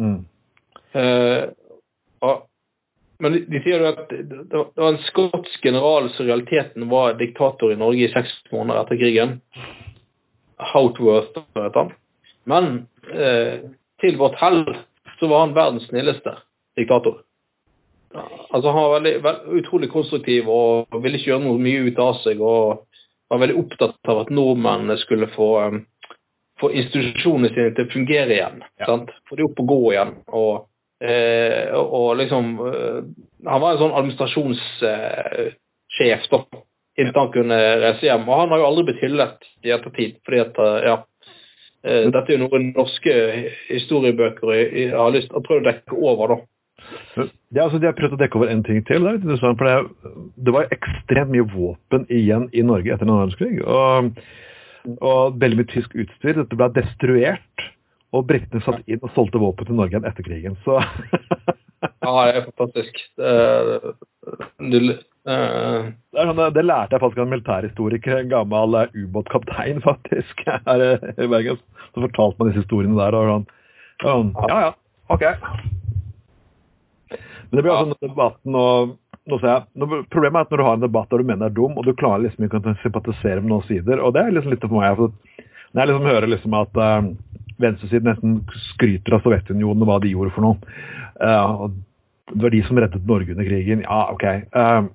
Mm. 0.00 0.20
Eh, 0.98 1.42
og, 2.26 2.46
men 3.22 3.36
de, 3.36 3.42
de 3.50 3.62
sier 3.62 3.82
jo 3.82 3.90
at 3.92 4.10
det, 4.10 4.24
det 4.50 4.58
var 4.58 4.92
en 4.92 5.02
skotsk 5.06 5.64
general 5.64 6.10
som 6.14 6.26
i 6.26 6.30
realiteten 6.32 6.88
var 6.90 7.18
diktator 7.20 7.74
i 7.74 7.78
Norge 7.78 8.08
i 8.08 8.12
seks 8.12 8.32
måneder 8.50 8.82
etter 8.82 9.02
krigen. 9.02 9.36
Houtworth 10.72 11.44
heter 11.54 11.78
han. 11.84 11.92
Men 12.50 12.72
eh, 13.14 13.70
til 14.00 14.16
vårt 14.20 14.38
hell 14.40 14.62
så 15.18 15.28
var 15.28 15.46
han 15.46 15.56
verdens 15.56 15.88
snilleste 15.90 16.36
diktator. 16.78 17.22
Altså 18.50 18.70
Han 18.70 18.82
var 18.82 18.94
veldig, 18.96 19.14
veld, 19.22 19.40
utrolig 19.60 19.90
konstruktiv 19.92 20.48
og 20.50 21.02
ville 21.02 21.18
ikke 21.18 21.32
gjøre 21.32 21.44
noe 21.44 21.62
mye 21.62 21.84
ut 21.86 21.98
av 22.02 22.14
seg. 22.24 22.40
og 22.40 22.86
var 23.30 23.44
veldig 23.44 23.60
opptatt 23.60 24.10
av 24.10 24.24
at 24.24 24.32
nordmennene 24.34 24.96
skulle 24.98 25.28
få, 25.30 25.50
um, 25.62 25.84
få 26.58 26.72
institusjonene 26.74 27.52
sine 27.52 27.74
til 27.76 27.86
å 27.86 27.92
fungere 27.92 28.34
igjen. 28.34 28.64
Ja. 28.80 28.88
sant? 28.88 29.12
Få 29.28 29.38
de 29.38 29.46
opp 29.46 29.60
og 29.62 29.70
gå 29.70 29.82
igjen. 29.92 30.16
og 30.26 30.66
Eh, 31.00 31.72
og 31.72 32.18
liksom 32.20 32.58
eh, 32.60 33.00
Han 33.48 33.62
var 33.62 33.72
en 33.72 33.78
sånn 33.80 33.96
administrasjonssjef, 33.96 36.26
da. 36.28 36.40
Inntil 37.00 37.16
han 37.16 37.32
kunne 37.32 37.56
reise 37.80 38.04
hjem. 38.04 38.28
Og 38.28 38.36
han 38.42 38.52
har 38.52 38.60
jo 38.60 38.68
aldri 38.68 38.84
blitt 38.90 39.00
hyllet 39.06 39.48
i 39.64 39.72
ettertid, 39.72 40.20
fordi 40.26 40.38
at 40.42 40.60
ja, 40.84 41.00
dette 41.82 42.26
er 42.28 42.36
jo 42.36 42.44
noe 42.44 42.62
norske 42.74 43.12
historiebøker 43.70 44.52
jeg 44.52 44.90
har 44.92 45.12
lyst 45.14 45.30
til 45.30 45.40
å 45.40 45.44
prøve 45.44 45.62
å 45.62 45.68
dekke 45.70 45.96
over, 45.96 46.34
da. 46.34 46.40
Ja, 47.54 47.64
altså, 47.64 47.78
De 47.78 47.88
har 47.88 47.96
prøvd 47.98 48.16
å 48.16 48.20
dekke 48.20 48.38
over 48.38 48.52
en 48.52 48.62
ting 48.66 48.82
til. 48.88 49.06
Det, 49.22 49.38
for 49.40 49.66
det, 49.66 50.14
det 50.36 50.54
var 50.54 50.70
ekstremt 50.74 51.32
mye 51.32 51.46
våpen 51.50 52.06
igjen 52.12 52.48
i 52.52 52.64
Norge 52.66 52.92
etter 52.94 53.06
annen 53.06 53.22
verdenskrig. 53.24 53.60
Og, 53.64 54.22
og 54.98 55.40
veldig 55.42 55.60
mye 55.60 55.70
tysk 55.72 55.96
utstyr. 55.98 56.38
Dette 56.40 56.58
ble 56.58 56.70
destruert. 56.76 57.66
Og 58.16 58.26
britene 58.26 58.62
satt 58.64 58.82
inn 58.90 59.02
og 59.06 59.12
solgte 59.14 59.38
våpen 59.38 59.68
til 59.68 59.78
Norge 59.78 59.94
igjen 59.94 60.08
etter 60.08 60.26
krigen. 60.26 60.58
Så 60.66 60.80
Ja, 61.80 62.12
det 62.26 62.40
er 62.40 62.48
fantastisk. 62.48 62.98
Det, 63.16 64.96
det, 65.28 65.36
det, 66.14 66.24
sånn, 66.24 66.40
det, 66.56 66.64
lærte 66.64 66.96
jeg 66.96 67.02
faktisk 67.02 67.20
av 67.20 67.26
en 67.26 67.34
militærhistoriker, 67.34 68.16
en 68.16 68.32
gammel 68.32 68.78
uh, 68.78 68.96
ubåtkaptein 68.96 69.82
faktisk, 69.88 70.46
her 70.46 70.86
i 71.12 71.28
Bergen. 71.28 71.60
Så 71.90 72.06
fortalte 72.06 72.40
man 72.40 72.50
disse 72.50 72.64
historiene 72.64 72.98
der. 72.98 73.18
og 73.18 73.30
sånn, 73.30 73.46
sånn 74.04 74.32
Ja 74.48 74.62
ja, 74.68 74.72
ok. 75.12 75.26
Men 77.50 77.58
det 77.58 77.64
blir 77.66 77.74
altså 77.74 77.96
ja. 77.98 78.08
debatten 78.08 78.58
og 78.58 78.96
nå 79.30 79.38
ser 79.38 79.50
jeg, 79.52 79.98
Problemet 80.10 80.38
er 80.38 80.46
at 80.46 80.52
når 80.52 80.60
du 80.60 80.64
har 80.66 80.78
en 80.78 80.84
debatt 80.84 81.10
der 81.10 81.22
du 81.22 81.28
mener 81.28 81.50
er 81.50 81.54
dum, 81.54 81.76
og 81.78 81.86
du 81.86 81.92
klarer 81.98 82.24
liksom 82.24 82.46
ikke 82.46 82.60
å 82.62 82.76
sympatisere 82.82 83.42
med 83.42 83.52
noen 83.52 83.66
sider, 83.68 84.00
og 84.02 84.14
det 84.16 84.24
er 84.24 84.32
liksom 84.34 84.54
litt 84.54 84.64
for 84.64 84.78
meg. 84.80 84.96
For 84.98 85.44
når 85.70 85.82
jeg 85.82 85.90
liksom 85.90 86.08
hører 86.08 86.30
liksom 86.30 86.56
at 86.58 86.80
uh, 86.80 87.10
venstresiden 87.60 88.08
nesten 88.10 88.38
skryter 88.72 89.16
av 89.16 89.26
Sovjetunionen 89.26 89.84
og 89.84 89.90
hva 89.90 89.98
de 90.02 90.14
gjorde 90.14 90.34
for 90.34 90.46
noe. 90.46 90.78
Uh, 91.20 91.68
det 92.32 92.44
var 92.46 92.54
de 92.54 92.62
som 92.66 92.80
reddet 92.80 93.06
Norge 93.06 93.34
under 93.34 93.46
krigen. 93.46 93.84
Ja, 93.84 94.00
OK. 94.14 94.24
Uh, 94.54 94.88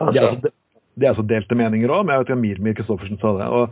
det, 0.00 0.20
er 0.20 0.28
altså, 0.28 0.52
det 0.96 1.06
er 1.06 1.12
altså 1.12 1.26
delte 1.28 1.58
meninger 1.58 1.92
òg, 1.92 2.04
men 2.04 2.14
jeg 2.14 2.22
vet 2.22 2.28
ikke 2.28 2.38
om 2.38 2.44
Mirmir 2.44 2.76
Kristoffersen 2.78 3.20
sa 3.22 3.34
det. 3.38 3.48
og 3.48 3.64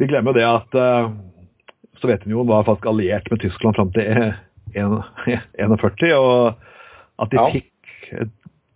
Vi 0.00 0.08
glemmer 0.10 0.36
det 0.36 0.46
at 0.46 0.78
uh, 0.78 1.10
Sovjetunionen 2.02 2.50
var 2.50 2.66
faktisk 2.68 2.86
alliert 2.90 3.30
med 3.30 3.42
Tyskland 3.42 3.76
fram 3.78 3.92
til 3.94 4.04
1941, 4.74 6.14
og 6.18 7.22
at 7.22 7.30
de 7.30 7.44
fikk 7.54 7.70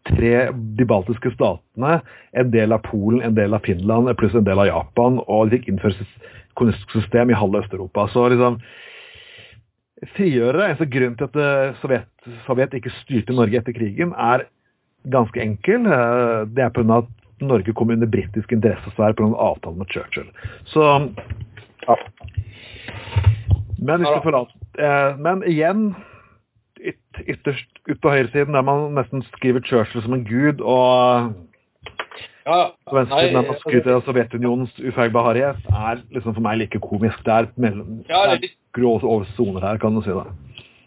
tre 0.08 0.34
de 0.78 0.86
baltiske 0.88 1.32
statene, 1.34 1.98
en 2.38 2.52
del 2.52 2.74
av 2.74 2.84
Polen, 2.86 3.22
en 3.24 3.36
del 3.36 3.56
av 3.56 3.64
Finland 3.66 4.10
pluss 4.18 4.36
en 4.38 4.46
del 4.46 4.62
av 4.62 4.70
Japan, 4.70 5.18
og 5.26 5.48
de 5.48 5.58
fikk 5.58 5.72
innført 5.72 6.00
kommunistisk 6.58 6.94
system 6.96 7.30
i 7.30 7.38
halve 7.38 7.62
Øst-Europa. 7.62 8.08
Så 8.12 8.28
liksom 8.32 8.58
frigjøre, 10.14 10.70
altså 10.72 10.86
Grunnen 10.90 11.16
til 11.18 11.26
at 11.26 11.38
eh, 11.42 11.74
Sovjet, 11.82 12.08
Sovjet 12.46 12.76
ikke 12.78 12.94
styrte 13.00 13.34
Norge 13.34 13.58
etter 13.60 13.74
krigen, 13.74 14.14
er 14.14 14.46
ganske 15.10 15.40
enkel. 15.42 15.86
Eh, 15.86 16.42
det 16.54 16.64
er 16.64 16.74
pga. 16.74 17.02
at 17.02 17.14
Norge 17.40 17.72
kom 17.72 17.90
under 17.90 18.06
britisk 18.06 18.52
interessesfære 18.52 19.14
pga. 19.14 19.34
avtalen 19.36 19.78
med 19.78 19.86
Churchill. 19.90 20.30
Så 20.64 20.82
ja. 21.88 21.94
Men, 23.78 24.02
eh, 24.04 25.18
men 25.18 25.42
igjen 25.46 25.94
ytterst 27.26 27.68
ut 27.88 28.00
på 28.00 28.10
høyresiden, 28.10 28.54
der 28.54 28.62
man 28.62 28.94
nesten 28.94 29.22
skriver 29.34 29.60
Churchill 29.64 30.02
som 30.02 30.14
en 30.14 30.24
gud, 30.24 30.60
og 30.60 31.32
ja, 32.46 32.58
på 32.88 32.96
venstresiden 32.96 33.34
der 33.34 33.42
man 33.42 33.50
altså- 33.50 33.64
skryter 33.66 33.94
av 33.94 34.02
Sovjetunionens 34.06 34.74
ufeilbarhet, 34.80 35.56
er 35.68 36.02
liksom 36.14 36.34
for 36.34 36.40
meg 36.40 36.58
like 36.58 36.80
komisk. 36.80 37.24
Det 37.24 37.32
er, 37.32 37.46
mellom, 37.56 38.04
ja, 38.08 38.22
det 38.24 38.36
er 38.36 38.40
litt... 38.40 38.56
grå 38.72 38.98
soner 39.36 39.60
her, 39.60 39.78
kan 39.78 39.94
du 39.94 40.02
si 40.02 40.10
det. 40.10 40.26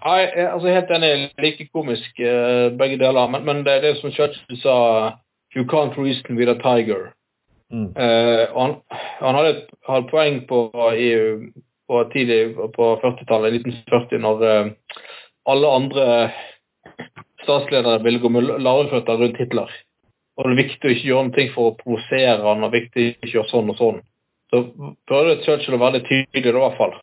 Nei, 0.01 0.21
altså 0.25 0.67
Helt 0.73 0.91
enig. 0.91 1.31
Like 1.41 1.67
komisk 1.73 2.19
uh, 2.19 2.69
begge 2.77 2.99
deler. 3.01 3.27
Men, 3.29 3.45
men, 3.45 3.65
det 3.65 3.77
er 3.77 3.81
det 3.85 3.97
som 3.99 4.13
Churchill 4.13 4.61
sa 4.61 4.77
You 5.55 5.65
can't 5.67 5.97
reason 5.97 6.37
with 6.37 6.49
a 6.49 6.55
tiger. 6.55 7.11
Mm. 7.71 7.91
Uh, 7.95 8.47
han, 8.55 8.77
han, 9.19 9.35
hadde 9.35 9.65
hadde 9.87 10.07
poeng 10.07 10.41
på, 10.47 10.61
i, 10.95 11.09
på 11.87 12.03
tidlig 12.13 12.55
på 12.55 12.87
40-tallet, 13.03 13.59
1940, 13.59 14.23
når 14.23 14.45
uh, 14.47 14.71
alle 15.51 15.73
andre 15.75 16.05
statsledere 17.43 18.03
ville 18.03 18.19
gå 18.19 18.29
med 18.29 18.47
larveføtter 18.63 19.19
rundt 19.19 19.39
Hitler. 19.43 19.71
Og 20.37 20.47
det 20.47 20.53
er 20.53 20.63
viktig 20.63 20.87
å 20.87 20.93
ikke 20.95 21.09
gjøre 21.09 21.27
noe 21.27 21.47
for 21.53 21.69
å 21.69 21.77
provosere 21.79 22.41
han, 22.47 22.63
og 22.63 22.73
viktig 22.73 23.07
å 23.07 23.11
ikke 23.11 23.35
gjøre 23.35 23.51
sånn 23.51 23.73
og 23.73 23.79
sånn. 23.79 24.01
Så 24.51 24.63
prøvde 25.07 25.41
Churchill 25.45 25.75
å 25.75 25.81
være 25.81 25.99
veldig 25.99 26.07
tydelig 26.07 26.53
i 26.53 26.55
hvert 26.57 26.79
fall. 26.79 26.95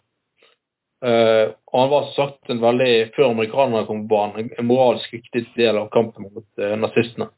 Uh, 0.98 1.54
og 1.70 1.76
han 1.78 1.90
var 1.92 2.06
sagt 2.16 2.50
en 2.50 2.62
veldig, 2.62 2.92
før 3.14 3.30
amerikanerne 3.30 3.86
kom 3.86 4.00
på 4.04 4.16
banen, 4.16 4.48
en 4.58 4.66
moralsk 4.66 5.12
viktig 5.14 5.44
del 5.54 5.78
av 5.78 5.92
kampen 5.94 6.26
mot 6.26 6.46
uh, 6.58 6.74
nazistene. 6.80 7.28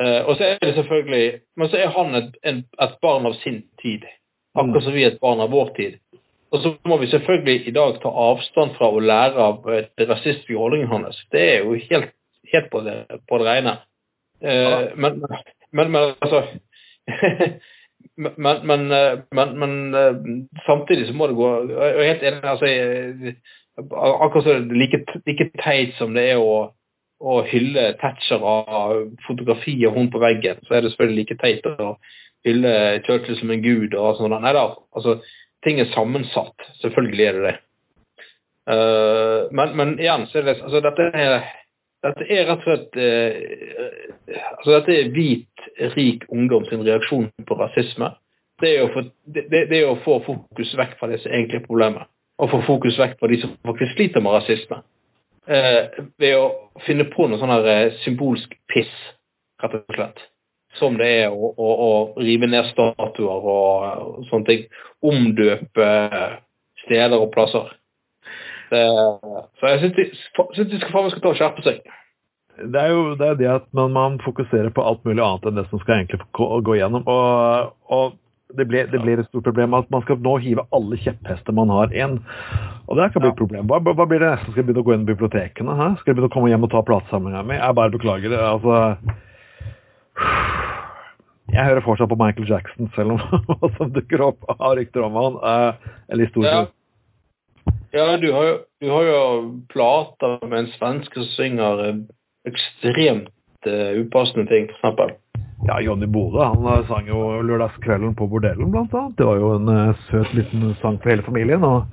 Uh, 0.00 0.20
og 0.26 0.36
så 0.36 0.46
er 0.46 0.58
det 0.60 0.74
selvfølgelig 0.78 1.24
Men 1.60 1.68
så 1.68 1.76
er 1.76 1.90
han 1.92 2.14
et, 2.16 2.36
en, 2.48 2.62
et 2.80 2.94
barn 3.04 3.28
av 3.28 3.36
sin 3.40 3.62
tid. 3.82 4.04
Akkurat 4.56 4.84
som 4.84 4.96
vi 4.96 5.04
er 5.04 5.14
et 5.14 5.22
barn 5.22 5.40
av 5.40 5.52
vår 5.52 5.72
tid. 5.76 5.98
Og 6.52 6.60
så 6.60 6.74
må 6.88 6.98
vi 7.00 7.08
selvfølgelig 7.08 7.68
i 7.68 7.72
dag 7.72 7.96
ta 8.02 8.10
avstand 8.12 8.74
fra 8.76 8.90
å 8.92 9.00
lære 9.00 9.40
av 9.40 9.68
det 9.68 10.08
rasistiske 10.08 10.56
holdningen 10.58 10.90
hans. 10.92 11.20
Det 11.32 11.44
er 11.54 11.64
jo 11.64 11.78
helt, 11.88 12.12
helt 12.52 12.68
på, 12.72 12.82
det, 12.84 12.96
på 13.28 13.38
det 13.40 13.46
rene. 13.48 13.78
Eh, 14.44 14.90
men, 14.96 15.22
men, 15.70 15.92
men, 15.92 16.14
altså 16.20 16.42
men, 18.16 18.66
men, 18.66 18.86
men, 19.32 19.58
men, 19.58 20.48
samtidig 20.66 21.08
så 21.08 21.16
må 21.16 21.26
det 21.30 21.36
gå 21.38 21.48
Jeg 21.70 21.90
er 21.90 22.10
helt 22.12 22.24
enig. 22.28 22.44
altså 22.44 23.34
Akkurat 23.96 24.44
så 24.44 24.58
like, 24.68 25.04
like 25.26 25.48
teit 25.62 25.94
som 25.96 26.12
det 26.16 26.26
er 26.34 26.40
å, 26.42 26.72
å 27.22 27.36
hylle 27.48 27.92
Thatcher 28.02 28.42
av 28.44 28.98
fotografi 29.26 29.78
og 29.88 29.96
hun 29.96 30.10
på 30.12 30.20
veggen, 30.20 30.60
så 30.66 30.76
er 30.76 30.84
det 30.84 30.92
selvfølgelig 30.92 31.22
like 31.22 31.38
teit 31.40 31.68
å 31.70 31.94
hylle 32.44 32.74
Churchill 33.06 33.38
som 33.38 33.54
en 33.54 33.64
gud. 33.64 33.94
og 33.94 34.18
sånn. 34.18 34.36
Nei 34.42 34.54
da, 34.56 34.66
altså 34.96 35.20
ting 35.64 35.80
er 35.80 35.90
sammensatt. 35.94 36.68
Selvfølgelig 36.82 37.26
er 37.26 37.38
det 37.38 37.44
det. 37.48 37.56
Uh, 38.62 39.48
men, 39.50 39.96
igjen, 39.98 40.28
så 40.30 40.38
er 40.38 40.46
det 40.46 40.58
altså, 40.60 40.82
dette, 40.84 41.08
er, 41.18 41.40
dette 42.02 42.26
er 42.26 42.48
rett 42.48 42.64
og 42.64 42.66
slett 42.66 42.98
eh, 42.98 44.38
altså, 44.56 44.72
Dette 44.74 44.96
er 44.96 45.12
hvit, 45.14 45.66
rik 45.96 46.26
ungdom 46.34 46.66
sin 46.68 46.82
reaksjon 46.86 47.30
på 47.46 47.58
rasisme. 47.58 48.10
Det 48.62 48.72
er, 48.78 48.88
få, 48.94 49.04
det, 49.26 49.46
det 49.50 49.78
er, 49.78 49.88
å 49.90 50.00
få, 50.04 50.20
fokus 50.26 50.74
vekk 50.78 50.98
fra 50.98 51.10
det 51.10 51.20
som 51.22 51.32
egentlig 51.32 51.62
er 51.62 51.66
problemet. 51.66 52.10
Og 52.42 52.50
få 52.50 52.62
fokus 52.66 52.98
vekk 52.98 53.16
fra 53.20 53.30
de 53.30 53.38
som 53.42 53.54
faktisk 53.66 53.96
sliter 53.96 54.24
med 54.24 54.36
rasisme. 54.36 54.82
Eh, 55.46 56.02
ved 56.22 56.36
å 56.38 56.46
finne 56.86 57.08
på 57.10 57.26
noe 57.30 57.40
sånn 57.40 57.56
symbolsk 58.04 58.54
piss, 58.70 58.92
rett 59.62 59.80
og 59.80 59.96
slett 59.98 60.22
som 60.78 60.96
det 60.96 61.08
er 61.24 61.32
å, 61.32 61.52
å, 61.52 61.68
å 61.86 62.22
rive 62.22 62.48
ned 62.48 62.70
statuer 62.70 63.28
og, 63.28 63.86
og 64.02 64.26
sånne 64.30 64.48
ting. 64.48 64.62
Omdøpe 65.04 65.88
steder 66.84 67.18
og 67.18 67.32
plasser. 67.34 67.72
Det, 68.72 68.84
så 69.60 69.72
jeg 69.74 69.82
syns 69.82 69.98
de, 69.98 70.06
de 70.70 70.80
skal 70.80 70.94
faen 70.94 71.12
skal 71.12 71.22
ta 71.24 71.32
og 71.34 71.38
skjerpe 71.40 71.64
seg. 71.66 71.82
Det 72.72 72.80
er 72.80 72.90
jo 72.92 73.04
det, 73.16 73.26
er 73.26 73.38
det 73.40 73.48
at 73.48 73.68
man, 73.76 73.92
man, 73.92 74.18
fokuserer 74.22 74.72
på 74.72 74.84
alt 74.84 75.04
mulig 75.08 75.22
annet 75.24 75.48
enn 75.48 75.58
det 75.58 75.66
som 75.70 75.80
skal 75.82 75.98
egentlig 75.98 76.20
gå, 76.36 76.48
gå 76.64 76.76
gjennom. 76.78 77.04
Og, 77.08 77.72
og 77.92 78.16
det, 78.56 78.66
blir, 78.68 78.88
det, 78.92 79.00
blir, 79.02 79.20
et 79.20 79.28
stort 79.30 79.46
problem 79.48 79.76
at 79.76 79.88
man 79.92 80.04
skal 80.04 80.20
nå 80.24 80.36
hive 80.44 80.64
alle 80.76 80.98
kjepphester 81.00 81.56
man 81.56 81.72
har 81.72 81.92
inn. 81.96 82.18
Og 82.88 82.98
det 82.98 83.08
kan 83.12 83.24
bli 83.24 83.32
et 83.32 83.40
problem. 83.40 83.68
Hva, 83.70 83.80
hva, 83.88 84.06
blir 84.08 84.20
det 84.20 84.34
neste? 84.34 84.52
Skal 84.52 84.62
jeg 84.62 84.68
begynne 84.70 84.84
å 84.84 84.88
gå 84.88 84.96
inn 84.96 85.06
i 85.06 85.12
bibliotekene? 85.12 85.76
Hæ? 85.78 85.88
Skal 86.00 86.12
jeg 86.12 86.18
begynne 86.18 86.32
å 86.32 86.36
komme 86.36 86.52
hjem 86.52 86.68
og 86.68 86.72
ta 86.74 86.84
platesamlinga 86.86 87.44
mi? 87.48 87.58
Jeg 87.58 87.78
bare 87.80 87.96
beklager 87.96 88.34
det. 88.34 88.40
altså 88.40 88.76
jeg 91.52 91.68
hører 91.68 91.84
fortsatt 91.84 92.08
på 92.08 92.16
Michael 92.16 92.48
Jackson, 92.48 92.88
selv 92.96 93.16
om 93.16 93.40
hva 93.48 93.68
som 93.76 93.90
dukker 93.92 94.24
opp 94.24 94.46
av 94.54 94.76
rykter 94.78 95.04
om 95.04 95.18
han. 95.20 95.40
Uh, 95.42 95.90
eller 96.08 96.28
historier. 96.28 96.62
Ja, 96.64 96.81
ja 97.92 98.16
du, 98.16 98.32
har 98.32 98.44
jo, 98.48 98.58
du 98.80 98.90
har 98.90 99.08
jo 99.08 99.20
plater 99.72 100.46
med 100.46 100.58
en 100.58 100.72
svenske 100.76 101.20
som 101.20 101.30
synger 101.36 101.84
eh, 101.86 101.96
ekstremt 102.48 103.68
uh, 103.68 103.92
upassende 104.02 104.46
ting, 104.50 104.70
f.eks. 104.80 105.18
Ja, 105.62 105.76
Jonny 105.78 106.08
Bode 106.10 106.42
han 106.42 106.64
sang 106.88 107.06
jo 107.06 107.38
'Lørdagskvelden 107.46 108.16
på 108.18 108.26
bordellen', 108.26 108.72
blant 108.74 108.94
annet. 108.98 109.14
Det 109.18 109.26
var 109.28 109.36
jo 109.38 109.52
en 109.54 109.68
uh, 109.70 109.94
søt 110.08 110.32
liten 110.34 110.74
sang 110.80 110.98
for 111.02 111.12
hele 111.12 111.22
familien. 111.22 111.62
og 111.62 111.86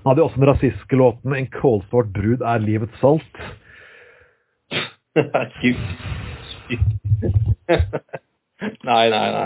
Han 0.00 0.08
hadde 0.08 0.22
jo 0.22 0.28
også 0.30 0.40
den 0.40 0.48
rasistiske 0.48 0.96
låten 0.96 1.34
'En 1.36 1.50
kålsvart 1.52 2.08
brud 2.16 2.40
er 2.40 2.64
livets 2.64 2.96
salt'. 3.04 3.36
Nei, 8.60 9.10
nei, 9.10 9.26
nei. 9.32 9.44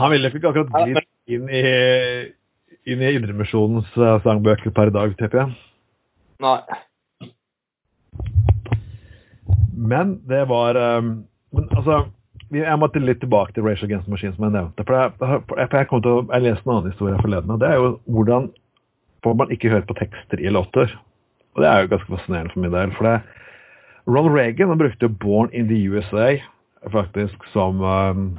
Han 0.00 0.10
ville 0.12 0.28
ikke 0.28 0.50
akkurat 0.50 0.72
glidd 0.72 0.98
inn 1.32 1.46
i, 1.48 1.62
inn 2.88 3.02
i 3.02 3.12
Indremisjonens 3.16 3.90
eh, 3.96 4.16
sangbøker 4.24 4.74
per 4.74 4.90
dag, 4.94 5.14
tipper 5.18 5.44
jeg. 5.44 5.54
Nei. 6.42 6.58
Men 9.72 10.16
det 10.30 10.42
var 10.50 10.76
um, 10.98 11.14
men, 11.54 11.68
altså, 11.76 12.04
Jeg 12.52 12.78
måtte 12.78 13.00
litt 13.00 13.22
tilbake 13.22 13.54
til 13.54 13.64
Rachel 13.64 13.88
Against 13.88 14.06
the 14.06 14.12
Machine, 14.12 14.34
som 14.36 14.44
jeg 14.44 14.54
nevnte. 14.56 14.84
For 14.84 14.98
jeg, 14.98 15.14
for 15.48 15.78
jeg, 15.78 15.88
kom 15.88 16.02
til 16.04 16.18
å, 16.18 16.24
jeg 16.34 16.44
leste 16.44 16.68
en 16.68 16.74
annen 16.74 16.92
historie 16.92 17.22
forleden, 17.22 17.54
og 17.54 17.62
det 17.62 17.70
er 17.70 17.78
jo 17.80 17.94
hvordan 18.12 18.50
får 19.24 19.38
man 19.38 19.54
ikke 19.54 19.70
høre 19.72 19.86
på 19.88 19.96
tekster 19.96 20.42
i 20.42 20.52
låter. 20.52 20.92
Og 21.54 21.62
det 21.62 21.70
er 21.70 21.80
jo 21.80 21.92
ganske 21.94 22.12
fascinerende 22.12 22.52
for 22.52 22.64
min 22.64 22.74
del. 22.74 22.92
For 22.98 23.08
det, 23.08 23.14
Ronald 24.10 24.36
Reagan 24.36 24.68
han 24.68 24.82
brukte 24.82 25.08
'Born 25.08 25.48
in 25.54 25.70
the 25.70 25.80
USA' 25.88 26.42
faktisk 26.90 27.44
som 27.52 27.80
um, 27.80 28.38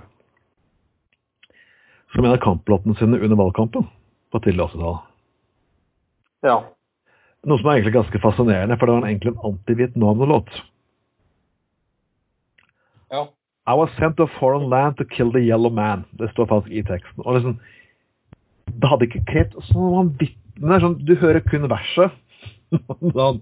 som 2.14 2.26
en 2.26 2.36
av 2.36 2.42
kamplåtene 2.44 2.96
sine 3.00 3.18
under 3.18 3.40
valgkampen 3.40 3.88
på 4.34 4.42
tidlig 4.44 4.66
80-tall. 4.74 5.00
Ja. 6.44 6.58
Noe 7.48 7.60
som 7.60 7.70
er 7.70 7.78
egentlig 7.80 7.96
ganske 7.96 8.22
fascinerende, 8.24 8.78
for 8.80 8.90
det 8.90 8.98
var 8.98 9.08
egentlig 9.08 9.34
en 9.34 9.46
anti-Vietnam-låt. 9.52 10.52
Ja. 13.14 13.28
I 13.68 13.74
was 13.80 13.94
sent 13.96 14.18
to 14.18 14.26
a 14.28 14.32
foreign 14.40 14.70
land 14.70 14.98
to 14.98 15.06
kill 15.08 15.32
the 15.32 15.40
yellow 15.40 15.72
man. 15.72 16.04
Det 16.20 16.32
står 16.32 16.50
faktisk 16.52 16.74
i 16.74 16.84
teksten. 16.84 17.24
Og 17.24 17.38
liksom, 17.38 17.60
det 18.68 18.90
hadde 18.90 19.08
ikke 19.08 19.26
krevd 19.30 19.60
sånn 19.70 19.94
vanvittig 19.94 20.40
det 20.54 20.70
er 20.70 20.84
sånn, 20.84 21.00
Du 21.06 21.16
hører 21.18 21.42
kun 21.46 21.66
verset. 21.70 22.14
sånn, 23.18 23.42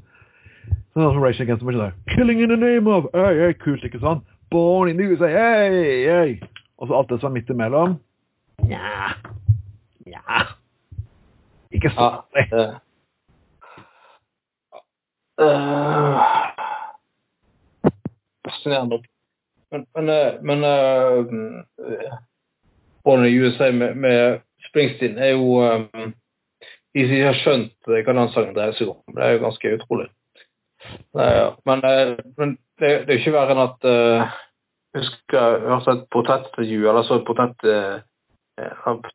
sånn 0.96 1.10
som 1.10 1.20
Rage 1.24 1.44
Against 1.44 1.64
the 1.64 1.68
Machine. 1.68 1.92
Killing 2.14 2.44
in 2.44 2.54
the 2.54 2.60
name 2.60 2.88
of 2.88 3.10
hey, 3.16 3.42
hey, 3.42 3.58
Kult, 3.60 3.84
ikke 3.88 4.00
sant? 4.04 4.24
Born 4.52 4.92
in 4.92 5.00
the 5.00 5.10
USA, 5.12 5.28
hey, 5.32 6.08
hey. 6.08 6.40
Og 6.80 6.88
så 6.90 6.98
alt 6.98 7.12
det 7.12 7.20
som 7.22 7.32
er 7.32 7.40
midt 7.40 7.52
imellom. 7.52 8.00
Nja 8.62 9.14
Nja 10.08 10.42
Ikke 11.72 11.92
ja. 11.92 11.96
sånn. 11.96 12.16
Uh, 15.42 15.46
uh, 15.46 16.18
fascinerende. 18.48 19.02
Men, 19.72 19.86
men, 19.96 20.10
eh, 20.10 20.34
men 20.42 20.64
uh, 20.64 22.18
Born 23.04 23.26
in 23.26 23.34
USA 23.34 23.72
med, 23.72 23.96
med 23.98 24.42
Springsteen 24.68 25.18
er 25.18 25.32
jo 25.32 25.62
um, 25.64 26.14
De 26.94 27.06
som 27.06 27.14
ikke 27.16 27.30
har 27.30 27.40
skjønt 27.40 27.88
hva 27.88 28.02
den 28.04 28.34
sangen 28.34 28.56
dreier 28.58 28.76
seg 28.76 28.90
om. 28.92 29.00
Det 29.16 29.24
er 29.24 29.38
jo 29.38 29.44
ganske 29.46 29.76
utrolig. 29.78 30.10
Uh, 31.16 31.56
men, 31.66 31.86
men 32.36 32.58
det, 32.82 32.90
det, 33.06 33.14
er 33.14 33.16
jo 33.16 33.22
ikke 33.22 33.36
verre 33.38 33.56
enn 33.56 33.64
at 33.64 33.88
uh, 33.88 34.34
Jeg 34.92 35.06
husker 35.06 35.40
jeg 35.40 35.70
hørte 35.72 35.96
et 35.96 36.08
portrettintervju, 36.12 36.82
eller 36.84 37.08
så 37.08 37.22
et 37.22 37.28
portrett 37.30 37.68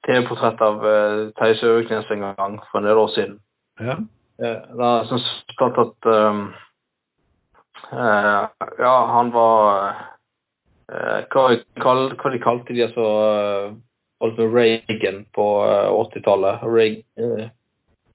TV-portrett 0.07 0.61
av 0.65 0.85
uh, 0.85 1.31
Theis 1.39 1.63
Øverknes 1.63 2.11
en 2.11 2.27
gang 2.27 2.59
for 2.71 2.81
en 2.81 2.89
del 2.89 3.01
år 3.01 3.13
siden. 3.15 3.39
Ja. 3.81 3.99
Da 4.37 4.91
syns 5.09 5.27
jeg 5.49 5.73
at 5.81 6.09
um, 6.13 6.43
Ja, 7.89 8.95
han 9.13 9.31
var 9.33 9.95
hva, 11.33 11.45
hva, 11.81 11.95
de 12.33 12.41
kalte 12.43 12.77
de 12.77 12.89
som 12.93 13.79
holdt 14.21 14.41
med 14.41 14.53
Reagan 14.53 15.23
på 15.37 15.47
80-tallet. 15.65 16.67
Uh, 17.17 17.49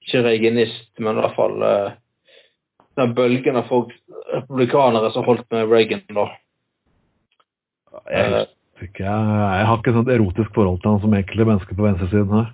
ikke 0.02 0.22
reaganist, 0.26 0.90
men 0.98 1.18
i 1.18 1.24
hvert 1.24 1.36
fall 1.38 1.58
uh, 1.62 1.92
den 3.00 3.14
bølgen 3.16 3.58
av 3.58 3.68
folk, 3.70 3.92
republikanere 4.32 5.12
som 5.14 5.26
holdt 5.26 5.46
med 5.54 5.70
Reagan 5.70 6.02
da. 6.12 6.26
Jeg, 8.10 8.46
ikke, 8.88 9.04
jeg 9.04 9.66
har 9.68 9.78
ikke 9.78 9.92
et 9.92 9.98
sånt 9.98 10.10
erotisk 10.12 10.54
forhold 10.54 10.80
til 10.82 10.90
han 10.92 11.02
som 11.02 11.14
enkelte 11.16 11.48
mennesker 11.48 11.78
på 11.78 11.86
venstresiden 11.86 12.34
her. 12.38 12.50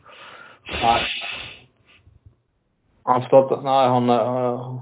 Nei. 0.83 1.01
Han 3.09 3.25
fortalte 3.25 3.63
Nei, 3.65 3.83
han 3.89 4.13
uh, 4.13 4.79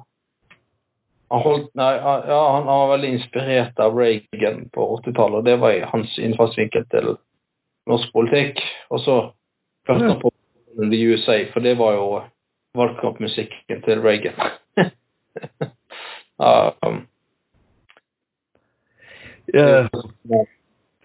han, 1.29 1.43
holdt, 1.43 1.71
nei, 1.75 1.93
ja, 1.99 2.41
han, 2.55 2.67
var 2.67 2.93
veldig 2.93 3.09
inspirert 3.17 3.81
av 3.83 3.99
Reagan 3.99 4.69
på 4.75 4.87
80-tallet, 5.01 5.41
og 5.41 5.49
det 5.49 5.57
var 5.63 5.89
hans 5.91 6.15
innfallsvinkel 6.23 6.87
til 6.93 7.17
norsk 7.91 8.13
politikk. 8.15 8.63
Og 8.95 9.03
så 9.03 9.17
hørte 9.91 10.11
han 10.13 10.21
på 10.23 10.31
The 10.79 11.03
USA, 11.11 11.41
for 11.53 11.67
det 11.67 11.75
var 11.81 11.97
jo 11.99 12.07
valgkampmusikken 12.79 13.83
til 13.87 14.03
Reagan. 14.07 14.39
um, 16.39 17.07
yeah. 19.55 19.89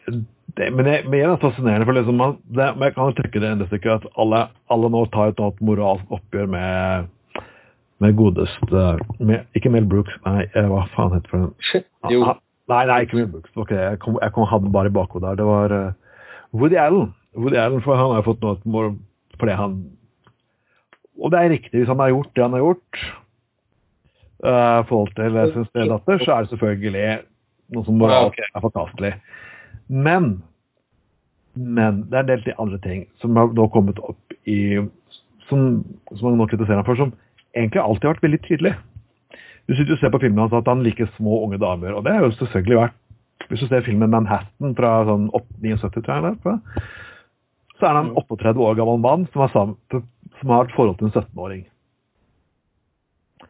Det, 0.08 0.68
men, 0.74 0.86
det, 0.86 0.98
men 1.06 1.14
det 1.14 1.24
er 1.24 1.42
fascinerende, 1.42 1.88
for 1.88 1.96
liksom, 1.96 2.18
man, 2.20 2.38
det, 2.52 2.68
jeg 2.82 2.96
kan 2.98 3.16
trekke 3.18 3.42
det 3.44 3.52
enda 3.54 3.68
stykket 3.70 4.02
at 4.02 4.20
alle, 4.20 4.46
alle 4.74 4.92
nå 4.92 5.06
tar 5.14 5.32
et 5.32 5.42
annet 5.42 5.66
moralsk 5.66 6.16
oppgjør 6.18 6.50
med 6.52 7.10
med 8.02 8.18
godeste 8.18 8.84
med, 9.20 9.46
Ikke 9.56 9.70
Mel 9.70 9.86
Brooks, 9.86 10.14
nei, 10.26 10.48
hva 10.56 10.86
faen 10.96 11.14
heter 11.16 11.36
den? 11.38 11.84
Jo. 12.10 12.24
Ah, 12.32 12.40
nei, 12.72 12.84
nei, 12.90 13.00
ikke 13.06 13.20
Mel 13.20 13.30
Brooks. 13.36 13.54
Okay, 13.54 13.78
jeg 13.78 14.00
kom, 14.02 14.18
jeg 14.22 14.34
kom 14.36 14.48
hadde 14.50 14.74
bare 14.74 14.90
i 14.90 14.96
bakhodet 14.96 15.28
der. 15.28 15.40
Det 15.42 15.48
var 15.50 15.76
uh, 15.76 16.22
Woody 16.58 16.80
Allen. 16.82 17.12
Woody 17.38 17.60
Allen, 17.62 17.84
for 17.86 18.00
han 18.00 18.16
har 18.16 18.26
fått 18.26 18.42
noe 18.44 18.94
fordi 19.40 19.54
han 19.58 19.76
Og 21.22 21.32
det 21.32 21.40
er 21.40 21.54
riktig, 21.54 21.78
hvis 21.80 21.90
han 21.90 22.02
har 22.02 22.12
gjort 22.12 22.32
det 22.36 22.44
han 22.44 22.56
har 22.58 22.64
gjort 22.64 23.04
uh, 24.46 24.82
forhold 24.90 25.14
til 25.18 25.38
sin 25.54 25.70
stedatter, 25.70 26.26
så 26.26 26.34
er 26.34 26.46
det 26.46 26.54
selvfølgelig 26.56 27.06
noe 27.76 27.86
som 27.86 28.02
moralsk 28.02 28.42
er 28.42 28.66
forkastelig. 28.66 29.14
Men 29.92 30.40
men 31.54 32.06
det 32.08 32.16
er 32.16 32.24
en 32.24 32.30
del 32.30 32.44
til 32.46 32.60
andre 32.64 32.80
ting 32.80 33.04
som 33.20 33.36
har 33.36 33.52
nå 33.52 33.66
kommet 33.74 34.00
opp 34.00 34.36
i 34.48 34.80
Som, 35.50 35.84
som 36.16 36.30
man 36.30 36.38
nå 36.40 36.46
kritiserer 36.48 36.80
ham 36.80 36.88
for, 36.88 36.96
som 36.96 37.12
egentlig 37.52 37.82
alltid 37.82 38.08
vært 38.08 38.22
veldig 38.24 38.38
tydelig. 38.46 38.72
Du 39.68 39.74
sitter 39.76 39.98
og 39.98 40.00
ser 40.00 40.14
på 40.14 40.22
filmen 40.24 40.40
hans 40.40 40.54
at 40.56 40.70
han 40.72 40.84
liker 40.86 41.10
små, 41.18 41.42
unge 41.44 41.60
damer. 41.60 41.92
Og 41.92 42.06
det 42.06 42.14
har 42.16 42.24
jo 42.24 42.32
selvfølgelig 42.38 42.78
vært 42.78 42.96
Hvis 43.50 43.60
du 43.60 43.68
ser 43.68 43.84
filmen 43.84 44.08
'Manhattan' 44.14 44.78
fra 44.78 45.04
sånn 45.04 45.28
79, 45.60 45.92
tror 46.06 46.22
jeg, 46.22 46.56
så 47.80 47.88
er 47.90 47.98
han 47.98 48.12
en 48.12 48.16
38 48.16 48.62
år 48.62 48.78
gammel 48.78 49.00
mann 49.02 49.26
som 49.34 49.42
har, 49.42 49.50
sammen, 49.52 49.76
som 50.40 50.50
har 50.54 50.70
et 50.70 50.76
forhold 50.76 50.98
til 51.00 51.10
en 51.10 51.16
17-åring. 51.18 51.66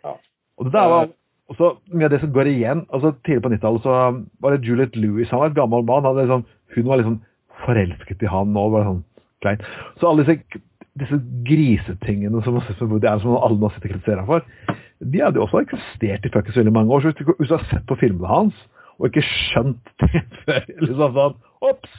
Ja. 0.01 0.15
Og 0.57 0.65
det 0.65 0.73
der 0.73 0.87
var 0.89 1.11
også 1.51 1.75
mye 1.91 2.07
av 2.07 2.13
det 2.15 2.21
som 2.23 2.33
går 2.33 2.49
igjen. 2.51 2.85
altså 2.89 3.13
Tidlig 3.25 3.43
på 3.43 3.53
90-tallet 3.53 3.85
så 3.85 3.99
var 4.43 4.55
det 4.55 4.67
Juliette 4.67 4.99
Lewis. 4.99 5.31
Han 5.33 5.43
var 5.43 5.51
et 5.51 5.59
gammel 5.59 5.85
mann. 5.87 6.07
Liksom, 6.17 6.45
hun 6.75 6.89
var 6.89 7.01
liksom 7.01 7.21
forelsket 7.65 8.23
i 8.23 8.31
han 8.31 8.57
og 8.57 8.75
var 8.75 8.87
sånn 8.87 9.01
klein. 9.43 9.63
Så 9.99 10.09
alle 10.09 10.25
disse 10.25 10.61
disse 10.99 11.17
grisetingene 11.47 12.41
som, 12.43 12.57
det 12.99 13.07
er 13.07 13.21
som 13.23 13.37
alle 13.37 13.59
nå 13.59 13.69
sitter 13.71 13.93
og 13.93 13.93
kritiserer 13.95 14.23
ham 14.23 14.27
for, 14.27 14.73
de 15.01 15.21
hadde 15.23 15.39
jo 15.39 15.45
også 15.45 15.61
eksistert 15.63 16.25
i 16.27 16.31
fuckings 16.33 16.57
veldig 16.59 16.73
mange 16.75 16.93
år. 16.93 17.03
Så 17.03 17.11
hvis 17.11 17.21
du, 17.21 17.33
hvis 17.39 17.51
du 17.51 17.55
har 17.55 17.67
sett 17.69 17.85
på 17.89 17.97
filmene 18.01 18.31
hans 18.31 18.65
og 18.99 19.07
ikke 19.07 19.23
skjønt 19.25 19.93
det 20.03 20.23
før 20.43 20.67
liksom 20.83 21.15
sånn 21.17 21.39
Ops! 21.61 21.95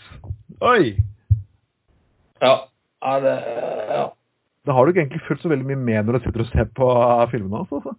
Oi! 0.67 0.95
Ja. 2.43 2.57
Er 3.03 3.23
det, 3.23 3.35
ja. 3.91 4.03
Da 4.67 4.75
har 4.77 4.85
du 4.85 4.93
ikke 4.93 5.03
egentlig 5.03 5.25
fulgt 5.27 5.43
så 5.43 5.51
veldig 5.51 5.67
mye 5.67 5.79
med 5.81 6.07
når 6.07 6.19
du 6.19 6.27
sitter 6.27 6.45
og 6.45 6.51
ser 6.53 6.69
på 6.77 6.89
filmene 7.33 7.63
hans. 7.63 7.73
altså. 7.75 7.97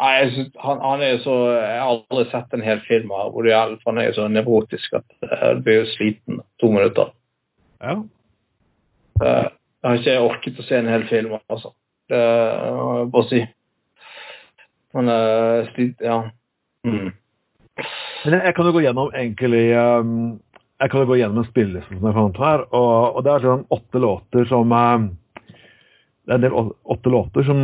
Nei, 0.00 0.30
synes, 0.32 0.52
han, 0.56 0.78
han, 0.80 1.02
er 1.04 1.18
så 1.20 1.34
Jeg 1.52 1.80
har 1.82 1.90
aldri 1.90 2.24
sett 2.30 2.54
en 2.56 2.64
hel 2.64 2.80
film 2.86 3.10
av 3.12 3.34
Woody 3.34 3.52
for 3.82 3.92
han 3.92 4.00
er 4.00 4.14
så 4.16 4.28
nevrotisk 4.32 4.96
at 4.96 5.16
jeg 5.26 5.60
blir 5.66 5.82
jo 5.82 5.90
sliten 5.92 6.40
to 6.62 6.70
minutter. 6.72 7.12
Ja. 7.84 7.98
Uh, 9.20 9.48
jeg 9.80 9.88
har 9.88 10.00
ikke 10.00 10.18
orket 10.24 10.60
å 10.60 10.64
se 10.64 10.78
en 10.78 10.88
hel 10.88 11.04
film, 11.08 11.36
altså. 11.52 11.74
Det 12.10 12.20
må 12.76 12.90
jeg 12.96 13.10
bare 13.12 13.28
si. 13.28 13.40
Men 14.96 15.10
ja. 16.02 16.16
Mm. 16.84 17.10
Men 18.24 18.34
jeg, 18.40 18.54
kan 18.56 18.66
jo 18.66 18.72
gå 18.74 18.82
gjennom 18.82 19.12
egentlig 19.14 19.62
um, 19.76 20.40
Jeg 20.80 20.90
kan 20.90 21.04
jo 21.04 21.08
gå 21.12 21.18
gjennom 21.20 21.42
en 21.42 21.46
spilleliste 21.46 21.94
som 21.94 22.08
jeg 22.08 22.16
fant 22.16 22.40
her, 22.40 22.64
og, 22.72 23.16
og 23.16 23.24
det 23.24 23.32
er 23.32 23.44
sånn 23.44 23.62
åtte 23.76 24.00
låter 24.02 24.48
som 24.50 24.72
Det 24.72 26.32
er 26.32 26.38
en 26.40 26.44
del 26.46 26.56
åtte 26.56 27.12
låter 27.12 27.46
som 27.46 27.60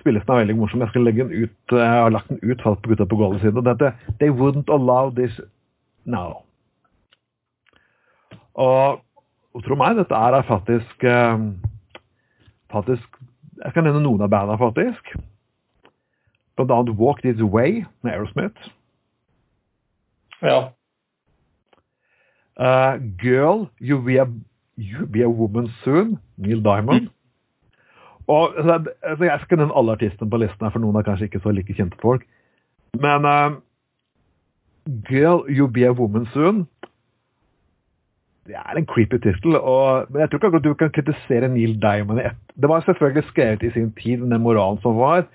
Spillelisten 0.00 0.34
er 0.34 0.42
veldig 0.42 0.56
morsom. 0.58 0.82
Jeg 0.82 0.90
skal 0.90 1.04
legge 1.06 1.24
den 1.24 1.44
ut 1.46 1.74
Jeg 1.78 1.88
har 1.88 2.10
lagt 2.10 2.28
den 2.28 2.40
ut 2.42 2.62
fast 2.62 2.82
på 2.82 2.90
Gutta 2.90 3.06
på 3.06 3.18
gulvet 3.20 3.40
siden. 3.40 3.64
Dette 3.66 3.92
They 4.20 4.30
wouldn't 4.30 4.72
allow 4.72 5.10
this 5.14 5.40
now. 6.04 6.42
Og 8.54 9.02
og 9.56 9.64
tro 9.64 9.76
meg, 9.80 9.96
dette 9.96 10.12
er 10.12 10.42
faktisk 10.44 11.04
eh, 11.04 11.44
faktisk 12.72 13.20
Jeg 13.56 13.72
skal 13.72 13.86
nevne 13.86 14.02
noen 14.04 14.20
av 14.20 14.28
bandene, 14.28 14.58
faktisk. 14.60 15.14
Blant 16.56 16.72
annet 16.74 16.98
Walk 17.00 17.22
This 17.24 17.40
Way 17.40 17.86
med 18.04 18.12
Aerosmith. 18.12 18.68
Ja. 20.42 20.58
Uh, 22.60 23.00
Girl, 23.16 23.70
you 23.80 23.96
be, 24.04 24.18
a, 24.20 24.26
you 24.76 25.06
be 25.06 25.24
a 25.24 25.28
Woman 25.28 25.70
Soon, 25.82 26.18
Neil 26.36 26.60
Diamond. 26.60 27.08
Mm. 27.08 27.15
Og 28.28 28.56
altså, 28.58 29.24
Jeg 29.24 29.40
skal 29.42 29.58
nevne 29.58 29.76
alle 29.76 29.92
artistene 29.92 30.30
på 30.30 30.40
listen, 30.42 30.64
her, 30.66 30.72
for 30.74 30.82
noen 30.82 30.96
er 30.96 31.06
kanskje 31.06 31.28
ikke 31.30 31.42
så 31.44 31.54
like 31.54 31.74
kjente 31.74 31.98
folk. 32.02 32.26
Men 33.00 33.24
uh, 33.24 33.58
Girl, 35.08 35.44
you 35.48 35.68
be 35.68 35.86
a 35.86 35.92
Woman 35.92 36.26
Soon 36.32 36.66
det 38.46 38.54
er 38.54 38.78
en 38.78 38.86
creepy 38.86 39.18
tittel, 39.18 39.56
men 40.10 40.20
jeg 40.22 40.30
tror 40.30 40.38
ikke 40.38 40.48
akkurat 40.50 40.64
du 40.64 40.74
kan 40.78 40.92
kritisere 40.94 41.48
Neil 41.50 41.74
Diamond. 41.82 42.20
Det 42.54 42.68
var 42.70 42.84
selvfølgelig 42.86 43.28
skrevet 43.30 43.62
i 43.62 43.72
sin 43.74 43.92
tid, 43.98 44.22
den 44.22 44.42
moralen 44.42 44.78
som 44.82 44.98
var. 44.98 45.26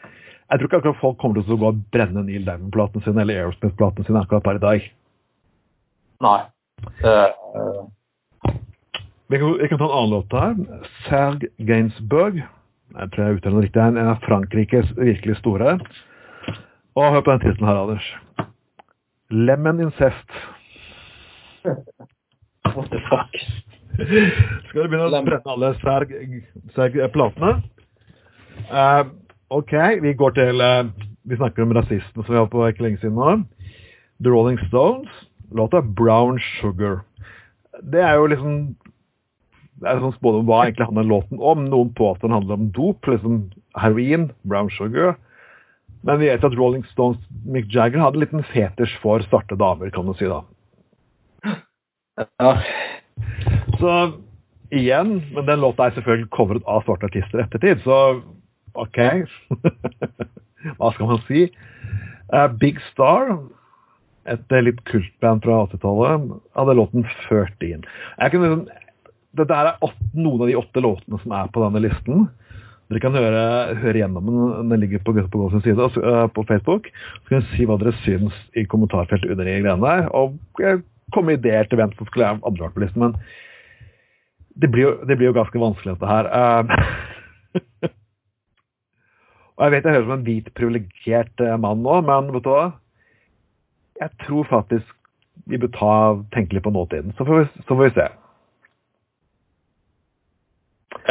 Jeg 0.52 0.60
tror 0.60 0.68
ikke 0.68 0.78
akkurat 0.78 1.02
folk 1.02 1.18
kommer 1.20 1.42
til 1.42 1.56
å 1.56 1.60
gå 1.60 1.72
og 1.72 1.82
brenne 1.96 2.24
Neil 2.28 2.46
Diamond-platen 2.48 3.04
sin 3.04 3.20
eller 3.20 3.40
Aerosmith-platen 3.40 4.08
sin 4.08 4.20
akkurat 4.20 4.44
per 4.48 4.60
i 4.60 4.64
dag. 4.64 4.88
Nei. 6.24 6.40
Uh, 7.04 7.30
uh. 7.56 7.84
Vi, 9.32 9.40
kan, 9.40 9.60
kan, 9.60 9.80
ta 9.80 9.86
en 9.86 9.96
annen 9.96 10.16
låt 10.16 10.36
her. 10.36 10.58
Serg 11.08 11.46
Gainsbourg, 11.68 12.42
jeg 13.00 13.12
tror 13.12 13.24
jeg 13.24 13.38
uttaler 13.38 13.58
det 13.58 13.66
riktig, 13.68 13.82
en 13.82 13.98
av 14.02 14.24
Frankrikes 14.26 14.94
virkelig 14.98 15.38
store. 15.40 15.78
Og 16.96 17.14
hør 17.14 17.24
på 17.24 17.32
den 17.32 17.44
tittelen 17.46 17.70
her, 17.70 17.82
Anders. 17.82 18.08
Lemon 19.32 19.80
incest. 19.80 20.40
What 22.76 22.92
the 22.92 23.00
fuck? 23.08 23.36
Skal 23.96 24.86
du 24.86 24.90
begynne 24.90 25.08
å 25.08 25.24
brenne 25.24 25.54
alle 25.54 25.74
Serg-platene? 26.76 27.54
Uh, 28.72 29.04
ok, 29.52 29.74
vi 30.04 30.14
går 30.18 30.36
til 30.38 30.62
uh, 30.64 30.88
Vi 31.28 31.38
snakker 31.40 31.66
om 31.66 31.74
rasisten 31.76 32.24
som 32.24 32.32
vi 32.32 32.40
har 32.40 32.50
på 32.52 32.64
ikke 32.68 32.86
lenge 32.86 33.02
siden 33.02 33.20
nå. 33.20 33.36
The 34.24 34.32
Rolling 34.32 34.60
Stones. 34.68 35.12
Låta 35.52 35.82
'Brown 35.82 36.40
Sugar'. 36.40 37.02
Det 37.92 38.00
er 38.00 38.16
jo 38.16 38.26
liksom 38.32 38.76
det 39.82 39.90
er 39.90 40.02
sånn 40.04 40.14
spådom 40.14 40.46
hva 40.46 40.64
egentlig 40.68 40.88
handler 40.92 41.10
låten 41.10 41.42
om. 41.42 41.66
Noen 41.72 41.92
påstår 41.98 42.30
den 42.30 42.38
handler 42.38 42.60
om 42.60 42.72
dop, 42.76 43.08
liksom 43.10 43.44
heroin, 43.82 44.30
brown 44.46 44.70
sugar. 44.76 45.16
Men 46.06 46.20
vi 46.22 46.30
vet 46.30 46.46
at 46.46 46.58
Rolling 46.58 46.84
Stones 46.92 47.22
Mick 47.46 47.70
Jagger 47.74 48.02
hadde 48.02 48.20
en 48.20 48.26
liten 48.26 48.46
fetisj 48.54 48.94
for 49.02 49.22
svarte 49.26 49.58
damer, 49.58 49.90
kan 49.94 50.06
du 50.06 50.14
si 50.18 50.30
da. 50.30 50.44
Ja. 52.42 52.52
Så 53.80 53.96
igjen, 54.74 55.18
men 55.34 55.50
den 55.50 55.62
låta 55.62 55.88
er 55.88 55.98
selvfølgelig 55.98 56.30
covret 56.34 56.70
av 56.70 56.86
svarte 56.86 57.10
artister 57.10 57.42
i 57.42 57.46
ettertid, 57.46 57.82
så 57.86 58.22
OK. 58.78 59.00
Hva 60.78 60.92
skal 60.94 61.10
man 61.10 61.24
si? 61.26 61.48
Uh, 62.32 62.48
Big 62.62 62.78
Star, 62.92 63.34
et 64.30 64.54
litt 64.62 64.82
kultband 64.90 65.42
fra 65.46 65.64
80-tallet, 65.66 66.30
hadde 66.58 66.78
låten 66.78 67.10
13. 67.28 67.82
Jeg 67.82 68.34
kunne 68.34 68.48
liksom 68.48 68.66
dette 69.38 69.54
er 69.56 69.78
noen 70.18 70.42
av 70.44 70.50
de 70.50 70.58
åtte 70.60 70.80
låtene 70.84 71.20
som 71.22 71.32
er 71.36 71.46
på 71.54 71.62
denne 71.64 71.82
listen. 71.86 72.18
Dere 72.92 73.00
kan 73.00 73.16
høre, 73.16 73.72
høre 73.80 74.02
gjennom 74.02 74.26
den. 74.28 74.40
Den 74.74 74.82
ligger 74.84 75.00
på 75.06 75.14
Gutter 75.16 75.32
på 75.32 75.40
Gås 75.46 75.64
side 75.64 75.80
uh, 75.80 76.28
på 76.36 76.44
Facebook. 76.50 76.84
Så 77.22 77.28
kan 77.30 77.40
dere 77.40 77.52
si 77.54 77.64
hva 77.68 77.78
dere 77.80 78.02
syns 78.02 78.36
i 78.60 78.62
kommentarfeltet 78.68 79.32
under 79.32 79.46
de 79.48 79.54
greiene 79.64 79.86
der. 79.86 80.02
Og 80.12 80.28
komme 81.16 81.28
med 81.32 81.40
ideer 81.40 81.66
til 81.70 81.78
hvem 81.80 81.92
som 81.96 82.06
skulle 82.10 82.28
ha 82.28 82.34
andre 82.36 82.64
vært 82.66 82.76
på 82.76 82.84
listen. 82.84 83.02
Men 83.06 83.14
det 84.60 84.68
blir, 84.74 84.84
jo, 84.90 84.94
det 85.08 85.16
blir 85.16 85.28
jo 85.32 85.40
ganske 85.40 85.64
vanskelig, 85.64 85.96
dette 85.96 86.12
her. 86.12 86.26
Uh, 86.28 86.64
og 89.56 89.62
jeg 89.64 89.72
vet 89.78 89.86
jeg 89.88 89.96
høres 89.96 90.08
som 90.10 90.18
en 90.18 90.28
hvit, 90.28 90.48
privilegert 90.60 91.36
mann 91.64 91.88
nå, 91.88 91.96
men 92.10 92.24
vet 92.36 92.44
du 92.44 92.52
hva? 92.52 92.66
Jeg 94.02 94.10
tror 94.26 94.44
faktisk 94.52 94.88
vi 95.48 95.56
bør 95.62 95.72
ta, 95.78 95.94
tenke 96.36 96.52
litt 96.58 96.68
på 96.68 96.76
nåtiden. 96.76 97.16
Så 97.16 97.24
får 97.24 97.36
vi, 97.40 97.46
så 97.64 97.72
får 97.72 97.86
vi 97.88 97.96
se. 97.96 98.08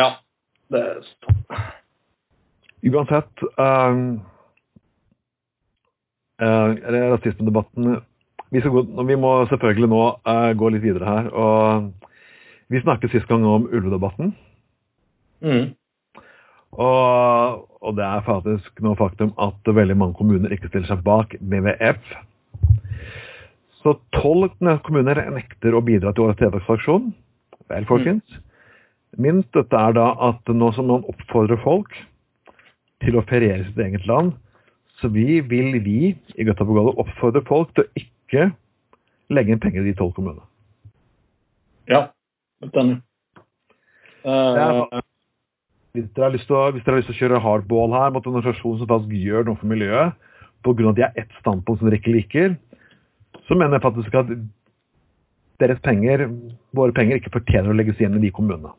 Ja. 0.01 0.11
Det 0.71 0.81
er 0.81 1.01
sånn. 1.05 1.41
Uansett 2.91 3.43
um, 3.61 4.05
uh, 6.41 6.71
Rasismedebatten 7.13 7.99
vi, 8.51 8.63
gå, 8.65 8.83
vi, 9.07 9.17
må 9.21 9.35
selvfølgelig 9.51 9.91
nå 9.93 10.05
uh, 10.27 10.53
gå 10.59 10.71
litt 10.75 10.83
videre 10.83 11.07
her. 11.07 11.29
og 11.31 12.09
Vi 12.73 12.81
snakket 12.83 13.13
sist 13.13 13.29
gang 13.31 13.45
om 13.47 13.69
ulvedebatten. 13.69 14.33
Mm. 15.45 15.69
Og, 16.71 17.63
og, 17.81 17.95
det 17.99 18.07
er 18.07 18.27
faktisk 18.27 18.83
noe 18.85 18.99
faktum 18.99 19.33
at 19.43 19.71
veldig 19.71 19.97
mange 19.99 20.19
kommuner 20.19 20.53
ikke 20.55 20.71
stiller 20.71 20.91
seg 20.91 21.05
bak 21.07 21.35
WWF. 21.41 22.13
Så 23.81 23.97
tolv 24.15 24.53
kommuner 24.87 25.23
nekter 25.35 25.75
å 25.75 25.85
bidra 25.85 26.13
til 26.13 26.27
årets 26.27 26.43
tiltaksaksjon. 26.43 27.11
Vel, 27.71 27.87
folkens. 27.89 28.25
Mm. 28.27 28.47
Min 29.19 29.43
dette 29.55 29.77
er 29.77 29.97
da 29.97 30.13
at 30.31 30.53
nå 30.55 30.71
som 30.77 30.87
man 30.91 31.07
oppfordrer 31.11 31.59
folk 31.65 31.91
til 33.03 33.17
å 33.19 33.25
feriere 33.27 33.65
i 33.65 33.69
sitt 33.71 33.83
eget 33.83 34.07
land, 34.07 34.35
så 35.01 35.09
vi 35.11 35.41
vil 35.41 35.81
vi 35.83 36.13
i 36.37 36.47
Göteborg 36.47 36.99
oppfordre 37.01 37.43
folk 37.49 37.73
til 37.75 37.87
å 37.87 38.03
ikke 38.03 38.51
legge 39.33 39.55
inn 39.55 39.63
penger 39.63 39.83
i 39.83 39.91
de 39.91 39.97
tolv 39.99 40.13
kommunene. 40.17 40.45
Ja, 41.91 42.11
enig. 42.69 43.01
Uh, 44.21 45.01
hvis, 45.97 46.07
dere 46.13 46.27
har 46.27 46.35
lyst 46.35 46.47
til 46.51 46.59
å, 46.59 46.67
hvis 46.75 46.85
dere 46.85 46.99
har 46.99 47.01
lyst 47.01 47.09
til 47.11 47.17
å 47.17 47.21
kjøre 47.23 47.43
hardball 47.43 47.95
her 47.97 48.13
mot 48.13 48.27
en 48.27 48.37
organisasjon 48.37 48.83
som 48.83 48.91
faktisk 48.91 49.17
gjør 49.17 49.49
noe 49.49 49.59
for 49.59 49.71
miljøet, 49.71 50.19
pga. 50.61 50.91
at 50.91 50.99
de 50.99 51.07
har 51.07 51.17
ett 51.19 51.39
standpunkt 51.41 51.81
som 51.81 51.89
dere 51.89 51.99
ikke 51.99 52.15
liker, 52.15 52.55
så 53.49 53.57
mener 53.57 53.79
jeg 53.79 53.87
faktisk 53.87 54.19
at 54.21 54.35
deres 55.61 55.81
penger, 55.85 56.29
våre 56.77 56.95
penger, 56.97 57.19
ikke 57.19 57.33
fortjener 57.41 57.73
å 57.73 57.77
legges 57.77 57.99
igjen 58.01 58.19
i 58.21 58.23
de 58.23 58.33
kommunene. 58.35 58.73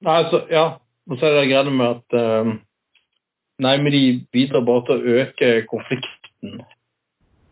Nei, 0.00 0.16
altså, 0.24 0.44
ja. 0.50 0.66
Og 1.10 1.18
så 1.18 1.26
er 1.26 1.38
det 1.40 1.48
greia 1.50 1.70
med 1.70 1.86
at 1.86 2.16
uh, 2.16 2.52
Nei, 3.60 3.76
men 3.76 3.92
de 3.92 4.02
bidrar 4.32 4.64
bare 4.64 4.86
til 4.86 4.96
å 4.96 5.16
øke 5.20 5.48
konflikten 5.68 6.62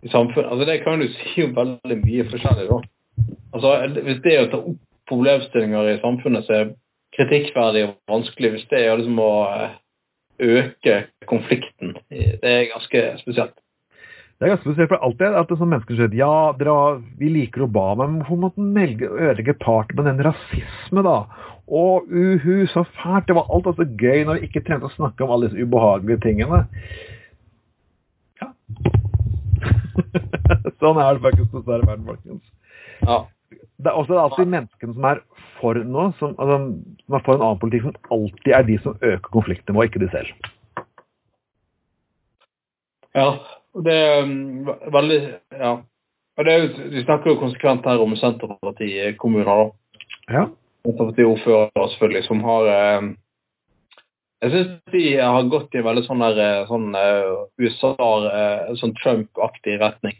i 0.03 0.09
samfunnet. 0.09 0.49
Altså, 0.49 0.64
Det 0.64 0.82
kan 0.84 1.03
du 1.03 1.09
si 1.12 1.42
jo 1.42 1.51
veldig 1.57 1.99
mye 2.05 2.28
forskjellig, 2.30 2.68
da. 2.70 2.78
Altså, 3.53 3.74
Hvis 4.07 4.22
det 4.24 4.34
er 4.34 4.46
å 4.46 4.53
ta 4.53 4.62
opp 4.62 4.84
problemstillinger 5.09 5.92
i 5.92 6.01
samfunnet 6.01 6.46
som 6.46 6.55
er 6.55 6.72
kritikkverdig 7.16 7.84
og 7.88 7.94
vanskelig, 8.11 8.51
hvis 8.55 8.66
det 8.70 8.82
er 8.84 8.99
liksom 9.01 9.20
å 9.24 9.32
eh, 9.49 9.70
øke 10.38 10.99
konflikten, 11.28 11.96
det 12.11 12.53
er 12.53 12.68
ganske 12.72 13.05
spesielt. 13.22 13.57
Det 14.38 14.46
er 14.46 14.53
ganske 14.53 14.68
spesielt, 14.68 14.92
for 14.92 15.03
alltid 15.03 15.34
at 15.34 15.49
det 15.49 15.57
er 15.57 15.61
sånn 15.62 15.72
mennesker 15.72 15.99
sier 15.99 16.18
ja, 16.18 16.34
dere, 16.61 16.74
vi 17.18 17.32
liker 17.34 17.64
Obama, 17.66 18.07
men 18.07 18.20
hvorfor 18.22 18.42
måtte 18.44 18.62
han 18.62 19.09
ødelegge 19.09 19.57
part 19.64 19.90
med 19.96 20.07
den 20.07 20.22
rasisme, 20.28 21.03
da? 21.03 21.16
Å, 21.68 21.84
uhu, 22.08 22.66
så 22.72 22.84
fælt. 22.96 23.28
Det 23.28 23.36
var 23.36 23.50
alt 23.52 23.66
altså 23.68 23.84
gøy 24.00 24.24
når 24.24 24.38
vi 24.38 24.48
ikke 24.48 24.64
trengte 24.64 24.88
å 24.88 24.94
snakke 24.94 25.24
om 25.24 25.34
alle 25.34 25.50
disse 25.50 25.64
ubehagelige 25.64 26.22
tingene. 26.24 26.62
Ja. 28.40 28.52
sånn 30.80 31.00
er 31.02 31.18
det 31.18 31.24
faktisk 31.26 31.50
dessverre 31.52 31.88
verden, 31.88 32.06
folkens. 32.08 32.44
Ja. 33.04 33.24
Det 33.78 33.90
er 33.90 33.98
også 34.00 34.16
alltid 34.18 34.50
menneskene 34.50 34.94
som 34.96 35.04
er 35.06 35.20
for 35.58 35.78
noe, 35.86 36.12
som, 36.18 36.32
altså, 36.38 36.56
som 37.04 37.18
er 37.18 37.26
for 37.26 37.36
en 37.36 37.44
annen 37.46 37.60
politikk, 37.62 37.84
som 37.86 38.16
alltid 38.16 38.54
er 38.54 38.64
de 38.66 38.78
som 38.84 38.96
øker 38.98 39.34
konfliktnivået, 39.34 39.90
ikke 39.90 40.02
de 40.02 40.10
selv. 40.14 40.48
Ja, 43.18 43.28
det 43.84 43.94
er 43.94 44.24
um, 44.24 44.72
veldig 44.94 45.20
Ja. 45.52 45.76
Og 46.38 46.44
det 46.46 46.52
er 46.52 46.60
jo, 46.62 46.90
vi 46.92 47.02
snakker 47.02 47.32
jo 47.32 47.40
konsekvent 47.40 47.86
her 47.90 47.98
om 47.98 48.12
Senterparti-kommuner, 48.14 49.48
da. 49.48 50.04
Ja. 50.30 50.42
Senterparti-ordførere, 50.86 51.88
selvfølgelig, 51.94 52.24
som 52.26 52.44
har 52.46 52.68
eh, 52.74 53.08
Jeg 54.42 54.52
syns 54.52 54.92
de 54.92 55.04
har 55.18 55.50
gått 55.50 55.74
i 55.74 55.80
en 55.80 55.88
veldig 55.88 56.04
sånn, 56.06 56.22
der, 56.22 56.38
eh, 56.44 56.68
sånn 56.68 56.92
uh, 56.94 57.48
USA, 57.58 57.94
sånn 58.78 58.94
Trump-aktig 59.00 59.80
retning. 59.80 60.14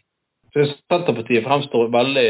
Så 0.51 0.67
Senterpartiet 0.73 1.47
fremstår 1.47 1.93
veldig 1.95 2.29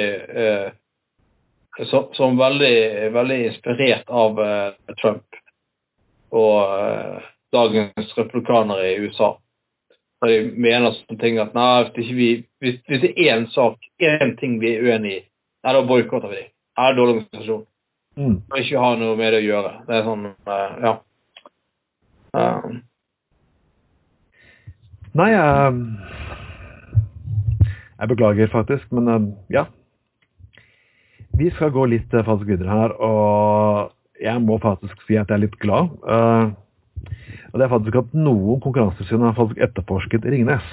så, 1.87 2.01
som 2.19 2.37
veldig, 2.37 2.75
veldig 3.15 3.37
inspirert 3.47 4.11
av 4.11 4.41
Trump 4.99 5.39
og 6.35 7.23
dagens 7.55 8.11
republikanere 8.19 8.91
i 8.91 8.97
USA. 9.07 9.37
Og 10.19 10.31
de 10.31 10.39
mener 10.51 10.95
sånne 10.97 11.21
ting 11.21 11.39
at 11.39 11.55
nei, 11.55 11.87
hvis, 11.95 12.11
vi, 12.19 12.29
hvis, 12.63 12.79
hvis 12.91 13.03
det 13.05 13.13
er 13.15 13.37
én 13.37 13.47
sak, 13.55 13.79
én 14.03 14.35
ting 14.41 14.59
vi 14.63 14.75
er 14.75 14.87
uenig 14.87 15.13
i, 15.15 15.21
nei, 15.65 15.75
da 15.77 15.83
boikotter 15.87 16.33
vi 16.33 16.41
dem. 16.41 16.49
Det 16.51 16.85
er 16.85 16.93
en 16.93 16.99
dårlig 16.99 17.15
organisasjon. 17.17 17.67
Mm. 18.19 18.39
Og 18.51 18.59
ikke 18.59 18.83
ha 18.83 18.95
noe 18.99 19.17
med 19.19 19.31
det 19.31 19.43
å 19.45 19.47
gjøre. 19.47 19.73
Det 19.87 19.95
er 19.95 20.07
sånn 20.07 20.25
uh, 20.35 20.71
Ja. 20.83 20.95
Uh. 22.35 22.79
Nei, 25.19 25.29
jeg 25.33 25.75
Jeg 27.99 28.11
beklager 28.13 28.51
faktisk, 28.53 28.91
men 28.95 29.11
uh, 29.11 29.29
ja. 29.55 29.67
Vi 31.39 31.53
skal 31.55 31.71
gå 31.75 31.87
litt 31.87 32.11
faktisk 32.11 32.51
videre 32.51 32.75
her, 32.75 32.97
og 32.99 33.95
jeg 34.19 34.43
må 34.43 34.59
faktisk 34.63 34.99
si 35.07 35.15
at 35.19 35.31
jeg 35.31 35.37
er 35.37 35.45
litt 35.45 35.59
glad. 35.63 35.93
og 36.03 37.55
det 37.55 37.63
er 37.65 37.71
faktisk 37.71 37.99
at 38.01 38.17
noen 38.19 38.59
konkurransetilsyn 38.65 39.23
har 39.23 39.37
faktisk 39.39 39.63
etterforsket 39.63 40.27
Ringnes. 40.27 40.67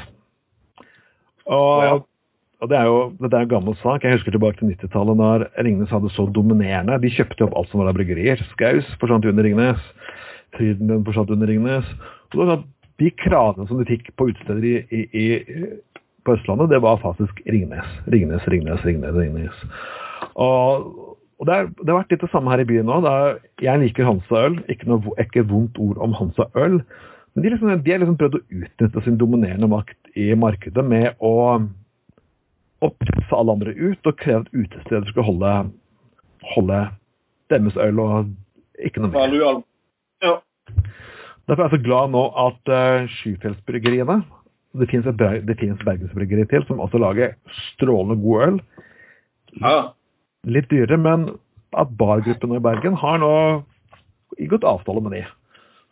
Og 1.45 1.83
ja. 1.85 1.99
Og 2.63 2.71
det 2.71 2.77
er 2.79 2.87
jo 2.87 2.99
dette 3.19 3.35
er 3.35 3.45
en 3.45 3.51
gammel 3.51 3.75
sak. 3.81 4.05
Jeg 4.05 4.15
husker 4.15 4.33
tilbake 4.35 4.59
til 4.59 4.71
90-tallet 4.71 5.19
da 5.19 5.63
Ringnes 5.65 5.91
hadde 5.91 6.11
så 6.15 6.27
dominerende. 6.31 6.97
De 7.03 7.11
kjøpte 7.11 7.47
opp 7.47 7.57
alt 7.59 7.71
som 7.71 7.81
var 7.81 7.91
av 7.91 7.97
bryggerier. 7.97 8.39
Skaus 8.53 8.87
forsvant 9.01 9.27
under 9.27 9.45
Ringnes. 9.45 9.81
Frydenlund 10.55 11.03
forsvant 11.07 11.33
under 11.35 11.51
Ringnes. 11.51 11.89
Og 12.31 12.39
det 12.39 12.47
var 12.53 12.63
De 12.95 13.09
kravene 13.19 13.67
som 13.67 13.79
de 13.81 13.83
fikk 13.89 14.13
på 14.15 14.29
utesteder 14.29 14.63
i, 14.63 14.75
i, 14.87 15.01
i, 15.19 15.25
på 16.23 16.37
Østlandet, 16.37 16.69
det 16.71 16.77
var 16.79 17.01
faktisk 17.01 17.41
Ringnes. 17.43 17.89
Ringnes, 18.07 18.45
Ringnes, 18.47 18.85
Ringnes. 18.87 19.17
Ringnes. 19.19 19.65
Og, 20.39 20.85
og 21.35 21.49
det, 21.49 21.57
er, 21.57 21.67
det, 21.81 21.89
har 21.89 21.99
vært 21.99 22.15
litt 22.15 22.23
det 22.23 22.31
samme 22.31 22.53
her 22.53 22.63
i 22.63 22.67
byen 22.69 22.87
nå. 22.87 23.01
Jeg 23.59 23.81
liker 23.83 24.07
Hansa 24.07 24.45
øl. 24.47 24.61
Ikke 24.71 24.87
noe 24.87 25.17
ikke 25.19 25.43
vondt 25.51 25.75
ord 25.83 25.99
om 25.99 26.15
Hansa 26.15 26.47
øl. 26.55 26.79
Men 27.35 27.43
de, 27.43 27.51
liksom, 27.51 27.73
de 27.83 27.91
har 27.91 27.99
liksom 27.99 28.15
prøvd 28.21 28.39
å 28.39 28.45
utnytte 28.61 29.03
sin 29.03 29.19
dominerende 29.19 29.67
makt 29.67 30.15
i 30.15 30.31
markedet 30.39 30.87
med 30.87 31.19
å 31.19 31.35
og 32.83 32.95
presse 33.01 33.35
alle 33.37 33.55
andre 33.55 33.73
ut 33.75 34.09
og 34.09 34.17
kreve 34.19 34.43
at 34.43 34.51
utesteder 34.53 35.07
skulle 35.09 35.27
holde, 35.29 35.53
holde 36.55 36.79
deres 37.51 37.77
øl 37.79 38.01
og 38.03 38.31
ikke 38.83 39.03
noe 39.03 39.11
mer. 39.13 39.61
Ja. 40.23 40.35
Derfor 41.45 41.61
er 41.61 41.69
jeg 41.69 41.77
så 41.77 41.85
glad 41.85 42.11
nå 42.15 42.23
at 42.41 42.71
uh, 42.73 43.05
Skyfjellsbryggeriene 43.19 44.23
Det 44.75 44.89
ber- 45.15 45.85
bergensbryggeri 45.85 46.45
til 46.51 46.65
som 46.67 46.79
også 46.83 46.99
lager 46.99 47.35
strålende 47.75 48.21
god 48.21 48.41
øl. 48.47 48.59
ja. 49.61 49.77
Litt 50.45 50.69
dyrere, 50.69 50.97
men 50.97 51.29
at 51.73 51.87
bargruppen 51.97 52.51
i 52.53 52.59
Bergen 52.59 52.93
har 52.93 53.17
nå 53.17 53.63
inngått 54.37 54.63
avtale 54.63 55.01
med 55.01 55.15
de. 55.15 55.23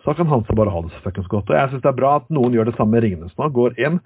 Så 0.04 0.14
kan 0.14 0.28
Hansa 0.28 0.54
bare 0.54 0.70
ha 0.70 0.82
det 0.84 0.92
så 0.92 1.02
fuckings 1.02 1.28
godt. 1.32 1.50
Og 1.50 1.56
jeg 1.56 1.70
syns 1.72 1.82
det 1.82 1.90
er 1.90 1.98
bra 1.98 2.12
at 2.20 2.30
noen 2.30 2.54
gjør 2.54 2.70
det 2.70 2.76
samme 2.78 2.92
med 2.94 3.06
Ringnes 3.06 3.34
nå. 3.40 3.48
Går 3.56 3.80
inn. 3.80 3.98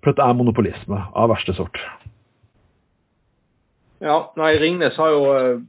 For 0.00 0.10
dette 0.10 0.24
er 0.24 0.34
monopolisme 0.34 0.98
av 1.14 1.30
verste 1.30 1.54
sort. 1.56 1.78
Ja, 4.04 4.18
nei, 4.36 4.52
Ringnes 4.60 4.96
har 5.00 5.10
jo 5.14 5.22
uh, 5.32 5.62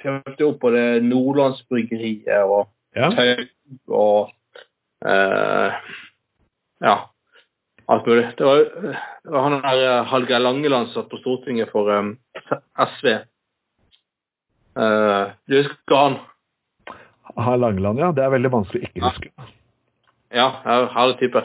prøvd 0.00 0.42
opp 0.46 0.58
på 0.62 0.70
det 0.74 0.86
Nordlandsbryggeriet 1.04 2.40
og 2.46 2.70
Ja. 2.96 3.10
Tau 3.12 3.44
og 3.92 4.30
eh, 5.04 5.72
ja, 6.80 6.94
alt 7.92 8.06
mulig. 8.08 8.22
Det 8.38 8.46
var, 8.46 8.62
det 9.26 9.32
var 9.34 9.42
han 9.44 9.56
der 9.60 9.82
eh, 9.84 10.06
Hallgeir 10.08 10.40
Langeland 10.40 10.88
satt 10.94 11.10
på 11.12 11.18
Stortinget 11.20 11.68
for 11.74 11.90
um, 11.92 12.14
SV. 12.80 13.10
Uh, 14.76 15.32
du 15.48 15.58
husker 15.60 15.96
han? 16.00 16.16
Herr 17.36 17.60
Langeland, 17.60 18.00
ja. 18.00 18.10
Det 18.16 18.24
er 18.24 18.32
veldig 18.32 18.52
vanskelig 18.54 18.82
å 18.84 18.88
ikke 18.88 19.04
huske. 19.10 19.30
Ja, 20.32 20.48
her- 20.64 20.88
herlig 20.96 21.18
type. 21.20 21.44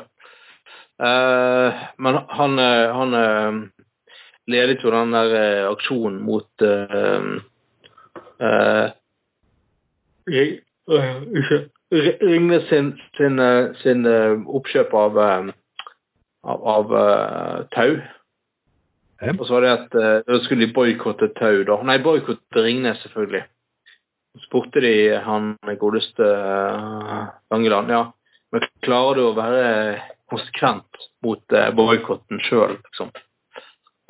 Uh, 1.01 1.83
men 1.97 2.19
han, 2.29 2.59
eh, 2.63 2.95
han 2.95 3.13
eh, 3.17 3.61
ledet 4.51 4.83
jo 4.83 4.91
den 4.93 5.13
der 5.15 5.33
uh, 5.35 5.71
aksjonen 5.71 6.21
mot 6.27 6.65
eh, 6.65 7.29
eh, 8.41 8.89
Ringnes 12.21 12.67
sin, 12.69 12.93
sin, 13.17 13.39
eh, 13.39 13.73
sin 13.81 14.05
oppkjøp 14.07 14.93
av, 14.95 15.17
av, 15.19 16.67
av 16.75 16.93
tau. 17.75 17.95
Ja. 19.21 19.33
Og 19.35 19.43
så 19.45 19.57
var 19.57 19.65
det 19.65 19.73
at 19.73 19.97
da 20.25 20.39
skulle 20.45 20.65
de 20.65 20.73
boikotte 20.73 21.27
tau, 21.37 21.63
da. 21.67 21.77
Nei, 21.85 21.99
boikotte 22.03 22.63
Ringnes, 22.63 23.01
selvfølgelig. 23.03 23.43
Så 24.31 24.45
spurte 24.45 24.79
de 24.79 24.93
han 25.25 25.55
godeste 25.79 26.23
uh, 26.23 27.27
Langeland, 27.51 27.91
ja. 27.91 28.05
Men 28.51 28.67
klarer 28.83 29.19
du 29.19 29.25
å 29.25 29.35
være 29.35 29.65
konsekvent 30.31 31.07
mot 31.25 31.55
uh, 31.55 31.67
boikotten 31.75 32.39
sjøl, 32.47 32.77
liksom? 32.79 33.11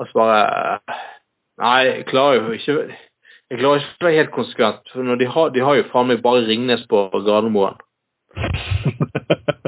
Og 0.01 0.09
så 0.09 0.17
bare 0.17 0.97
Nei, 1.61 1.79
jeg 1.85 2.05
klarer 2.09 2.39
jo 2.39 2.55
ikke 2.57 2.77
Jeg 3.51 3.59
klarer 3.59 3.83
ikke 3.83 4.01
å 4.01 4.07
være 4.07 4.17
helt 4.17 4.33
konsekvent. 4.33 4.91
For 4.93 5.15
de, 5.19 5.27
har, 5.35 5.49
de 5.53 5.63
har 5.65 5.77
jo 5.77 5.89
faen 5.91 6.07
meg 6.09 6.23
bare 6.23 6.45
Ringnes 6.47 6.85
på 6.89 7.07
Gardermoen. 7.13 7.81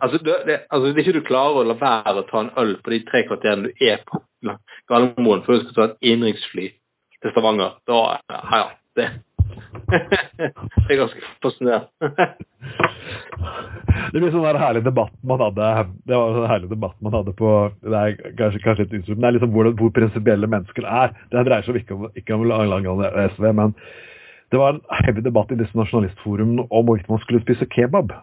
Altså 0.00 0.18
det, 0.18 0.34
det, 0.46 0.58
altså, 0.70 0.92
hvis 0.92 1.06
ikke 1.06 1.18
du 1.18 1.26
klarer 1.26 1.60
å 1.60 1.64
la 1.66 1.74
være 1.80 2.22
å 2.22 2.26
ta 2.28 2.42
en 2.44 2.52
øl 2.60 2.76
på 2.84 2.92
de 2.92 3.00
tre 3.08 3.24
kvarterene 3.26 3.68
du 3.68 3.84
er 3.84 4.02
på 4.06 4.20
Gardermoen 4.88 5.42
før 5.44 5.58
du 5.58 5.64
skal 5.64 5.76
ta 5.76 5.86
et 5.88 6.12
innenriksfly 6.12 6.68
til 7.20 7.34
Stavanger, 7.34 7.74
da 7.90 7.98
ja. 8.30 8.68
Det, 8.98 9.06
det 9.90 10.90
er 10.90 10.98
ganske 11.00 11.22
fascinerende. 11.42 12.26
Det 14.10 14.20
blir 14.20 14.30
sånn 14.32 14.46
der 14.46 14.58
herlig 14.60 14.82
debatt 14.84 15.12
man 15.26 15.42
hadde 15.42 15.66
Det 16.08 16.16
var 16.16 16.34
sånn 16.36 16.50
herlig 16.50 16.70
debatt 16.70 16.96
man 17.04 17.14
hadde 17.14 17.32
på 17.38 17.50
Det 17.82 18.00
er 18.00 18.14
kanskje, 18.38 18.62
kanskje 18.64 18.84
litt 18.84 18.96
utstyrt, 19.00 19.16
men 19.16 19.24
det 19.24 19.28
er 19.30 19.36
liksom 19.38 19.52
hvor, 19.54 19.70
hvor 19.80 19.92
prinsipielle 19.96 20.50
mennesker 20.50 20.86
er. 20.86 21.14
Det 21.32 21.44
dreier 21.48 21.66
seg 21.66 21.80
ikke 21.82 21.96
om, 21.96 22.08
ikke 22.18 22.36
om 22.36 22.46
Langeland 22.48 23.04
og 23.06 23.20
SV, 23.36 23.50
men 23.60 23.76
det 24.50 24.58
var 24.58 24.74
en 24.74 24.82
hevig 25.04 25.22
debatt 25.26 25.52
i 25.54 25.60
disse 25.60 25.78
nasjonalistforumene 25.78 26.66
om 26.66 26.88
hvorvidt 26.88 27.10
man 27.10 27.22
skulle 27.22 27.42
spise 27.44 27.68
kebab. 27.70 28.16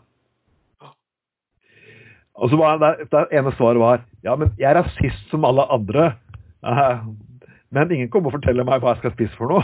Og 2.38 2.52
så 2.52 2.60
var 2.60 2.82
det, 2.82 3.08
det 3.12 3.24
ene 3.34 3.54
svaret 3.56 3.82
var 3.82 4.04
ja, 4.26 4.36
men 4.36 4.52
jeg 4.60 4.70
er 4.70 4.82
rasist 4.82 5.32
som 5.32 5.48
alle 5.48 5.66
andre. 5.74 6.12
Eh, 6.66 7.08
Men 7.70 7.92
ingen 7.92 8.10
kommer 8.10 8.32
og 8.32 8.38
forteller 8.38 8.64
meg 8.68 8.80
hva 8.80 8.94
jeg 8.94 9.02
skal 9.02 9.16
spise 9.16 9.36
for 9.40 9.52
noe. 9.52 9.64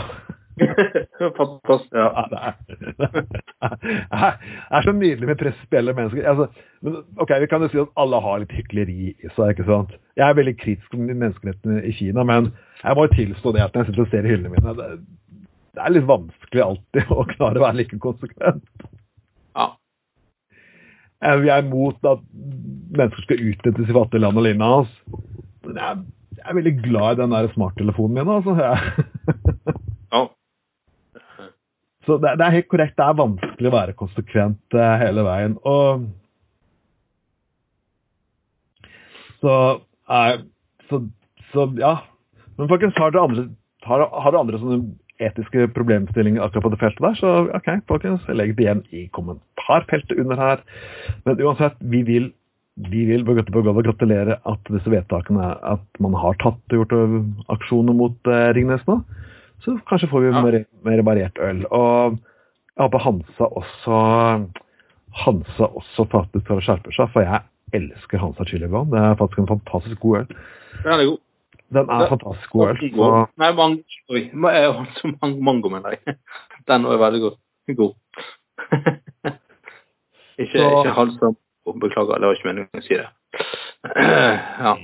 Fantastisk. 1.38 1.90
Ja. 1.94 2.06
Ja, 2.14 2.24
det 2.30 2.40
er, 2.40 2.54
det 4.12 4.30
er 4.78 4.86
så 4.86 4.92
nydelig 4.94 5.28
med 5.30 5.38
prinsipielle 5.40 5.94
mennesker. 5.96 6.28
Altså, 6.30 6.46
men, 6.84 7.00
ok, 7.18 7.32
Vi 7.42 7.48
kan 7.50 7.64
jo 7.64 7.70
si 7.72 7.80
at 7.82 7.92
alle 8.00 8.20
har 8.22 8.42
litt 8.42 8.54
hykleri 8.54 8.96
i 9.10 9.30
seg. 9.34 9.54
ikke 9.54 9.66
sant? 9.68 9.94
Jeg 10.18 10.28
er 10.28 10.38
veldig 10.38 10.56
kritisk 10.60 10.90
til 10.94 11.04
menneskerettene 11.10 11.82
i 11.82 11.92
Kina, 11.96 12.24
men 12.28 12.52
jeg 12.84 12.96
må 12.98 13.06
jo 13.08 13.14
tilstå 13.16 13.54
det 13.56 13.64
at 13.64 13.74
når 13.74 13.84
jeg 13.84 13.90
sitter 13.92 14.04
og 14.06 14.12
ser 14.12 14.26
i 14.28 14.34
hyllene 14.34 14.52
mine 14.54 14.74
det, 14.78 14.90
det 15.74 15.82
er 15.82 15.94
litt 15.96 16.06
vanskelig 16.06 16.62
alltid 16.68 17.10
å 17.18 17.24
klare 17.34 17.58
å 17.58 17.64
være 17.66 17.80
like 17.82 17.98
konsekvent. 18.02 18.86
ja. 19.58 19.70
Eh, 21.24 21.38
Vi 21.42 21.50
er 21.50 21.64
imot 21.64 21.98
at 22.06 22.22
mennesker 22.94 23.24
skal 23.26 23.42
utnyttes 23.50 23.90
i 23.90 23.96
fattige 23.96 24.22
land 24.22 24.38
og 24.38 24.46
lignende. 24.46 24.84
Altså. 24.84 25.24
Men 25.64 25.80
jeg, 25.80 26.04
jeg 26.38 26.46
er 26.50 26.58
veldig 26.60 26.74
glad 26.84 27.10
i 27.16 27.20
den 27.22 27.34
der 27.34 27.52
smarttelefonen 27.56 28.18
min. 28.20 28.34
altså. 28.36 28.54
Jeg. 28.60 29.06
Så 32.04 32.18
det, 32.20 32.34
det 32.38 32.46
er 32.46 32.56
helt 32.58 32.70
korrekt, 32.72 32.96
det 32.98 33.04
er 33.06 33.16
vanskelig 33.18 33.70
å 33.70 33.74
være 33.74 33.96
konsekvent 33.98 34.76
uh, 34.76 34.94
hele 35.00 35.24
veien. 35.24 35.56
Og 35.64 36.04
så, 39.40 39.54
uh, 40.10 40.34
så, 40.90 41.00
så 41.52 41.68
ja. 41.80 41.94
Men 42.58 42.70
folkens, 42.70 42.98
har 43.00 43.14
dere 43.14 43.24
andre, 43.30 43.48
har, 43.88 44.04
har 44.04 44.30
dere 44.30 44.44
andre 44.44 44.60
sånne 44.60 44.82
etiske 45.22 45.68
problemstillinger 45.74 46.42
akkurat 46.42 46.66
på 46.66 46.72
det 46.74 46.80
feltet 46.82 47.04
der, 47.04 47.18
så 47.20 47.34
ok, 47.56 47.68
folkens, 47.90 48.24
legg 48.34 48.56
det 48.58 48.66
igjen 48.66 48.82
i 48.94 49.04
kommentarfeltet 49.14 50.18
under 50.18 50.40
her. 50.40 50.64
Men 51.26 51.42
uansett, 51.42 51.78
vi 51.80 52.02
vil 52.06 52.32
vi 52.74 53.04
vil 53.06 53.22
på 53.24 53.34
på 53.38 53.62
godt 53.62 53.86
gratulere 53.86 54.40
at 54.50 54.70
disse 54.70 54.90
vedtakene 54.90 55.52
at 55.62 55.84
man 56.00 56.14
har 56.18 56.34
tatt 56.42 56.58
og 56.72 56.80
gjort 56.80 56.94
aksjoner 57.54 57.94
mot 57.94 58.16
eh, 58.26 58.50
Ringnes 58.56 58.82
nå. 58.88 58.96
Så 59.64 59.78
kanskje 59.88 60.08
får 60.10 60.20
vi 60.20 60.30
Ja. 60.32 60.42
mer, 60.44 60.64
mer 60.84 61.02
variert 61.02 61.38
øl. 61.40 61.64
Og 61.70 62.18
jeg 62.76 62.82
håper 62.84 62.98
Hansa 62.98 63.44
også 63.44 63.98
Hansa 65.24 65.64
også 65.78 66.04
faktisk 66.10 66.46
tar 66.46 66.56
og 66.58 66.62
skjerper 66.66 66.92
seg, 66.92 67.12
for 67.12 67.20
jeg 67.22 67.40
elsker 67.72 68.18
Hansa 68.18 68.44
Chili 68.44 68.66
Det 68.66 68.98
er 69.00 69.14
faktisk 69.16 69.38
en 69.38 69.46
fantastisk 69.48 70.00
god 70.00 70.18
øl. 70.18 70.26
Den 70.82 70.92
er 70.92 71.04
god. 71.06 71.18
Den 71.74 71.88
er 71.90 71.98
det, 71.98 72.08
fantastisk 72.08 72.50
god 72.50 72.68
øl. 72.68 72.76
Så, 72.78 73.26
Nei, 73.38 73.52
mang 73.52 73.78
Oi, 74.10 74.20
jeg 74.20 74.68
eh, 74.68 74.84
så 74.98 75.12
mang- 75.22 75.40
mango, 75.42 75.68
mener 75.68 75.88
jeg. 75.96 76.16
Den 76.68 76.84
er 76.84 76.98
veldig 76.98 77.20
god. 77.20 77.36
god. 77.76 77.94
ikke, 80.38 80.58
Så- 80.58 80.84
ikke 80.84 80.94
halsom. 80.98 81.36
Beklager, 81.80 82.18
det 82.20 82.26
var 82.28 82.34
ikke 82.36 82.48
meningen 82.50 82.68
å 82.76 82.82
si 82.84 82.94
det. 82.94 83.06
ja. 84.66 84.74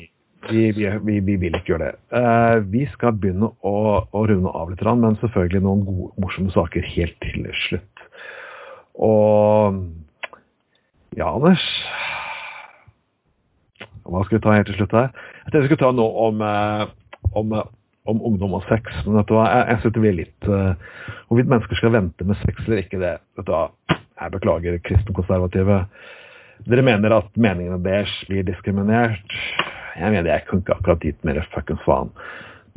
Vi, 0.49 0.70
vi, 0.72 0.86
vi, 1.05 1.20
vi 1.20 1.36
vil 1.36 1.57
ikke 1.59 1.74
gjøre 1.74 1.91
det. 1.91 1.97
Uh, 2.14 2.61
vi 2.72 2.86
skal 2.95 3.16
begynne 3.20 3.51
å, 3.66 3.74
å 4.05 4.22
runde 4.28 4.53
av 4.57 4.70
litt, 4.72 4.84
men 4.97 5.18
selvfølgelig 5.20 5.64
noen 5.66 5.82
gode, 5.88 6.12
morsomme 6.22 6.53
saker 6.55 6.86
helt 6.95 7.18
til 7.24 7.51
slutt. 7.66 8.07
Og 9.01 9.80
ja, 11.16 11.26
Anders 11.26 11.62
Hva 14.05 14.22
skal 14.26 14.38
vi 14.38 14.43
ta 14.45 14.55
helt 14.55 14.70
til 14.70 14.78
slutt 14.80 14.95
her? 14.97 15.11
Jeg 15.45 15.53
tenkte 15.53 15.62
vi 15.64 15.70
skulle 15.70 15.82
ta 15.84 15.93
noe 15.95 16.26
om, 16.28 16.43
eh, 16.43 16.84
om, 17.38 17.53
eh, 17.55 17.68
om 18.11 18.22
ungdom 18.30 18.57
og 18.59 18.64
sex. 18.68 18.91
Men 19.07 19.20
vet 19.20 19.28
du 19.30 19.34
hva, 19.36 19.47
jeg, 19.51 19.66
jeg 19.70 19.82
synes 19.82 19.95
det 19.97 20.05
blir 20.05 20.16
litt 20.18 20.49
uh, 20.51 20.72
Hvorvidt 21.28 21.51
mennesker 21.53 21.78
skal 21.78 21.95
vente 21.95 22.26
med 22.26 22.38
sex 22.43 22.62
eller 22.64 22.82
ikke, 22.82 22.99
det 23.03 23.12
vet 23.38 23.47
du 23.47 23.53
hva, 23.55 23.68
Jeg 23.93 24.34
beklager, 24.34 24.80
kristenkonservative. 24.84 25.82
Dere 26.68 26.84
mener 26.84 27.14
at 27.16 27.30
meningene 27.41 27.78
deres 27.84 28.12
blir 28.28 28.45
diskriminert. 28.45 29.38
Jeg 30.01 30.14
mener 30.14 30.32
jeg 30.32 30.46
kan 30.48 30.62
ikke 30.62 30.78
akkurat 30.78 31.03
dit 31.05 31.26
mer 31.26 31.42
fuckings 31.55 31.82
faen. 31.84 32.12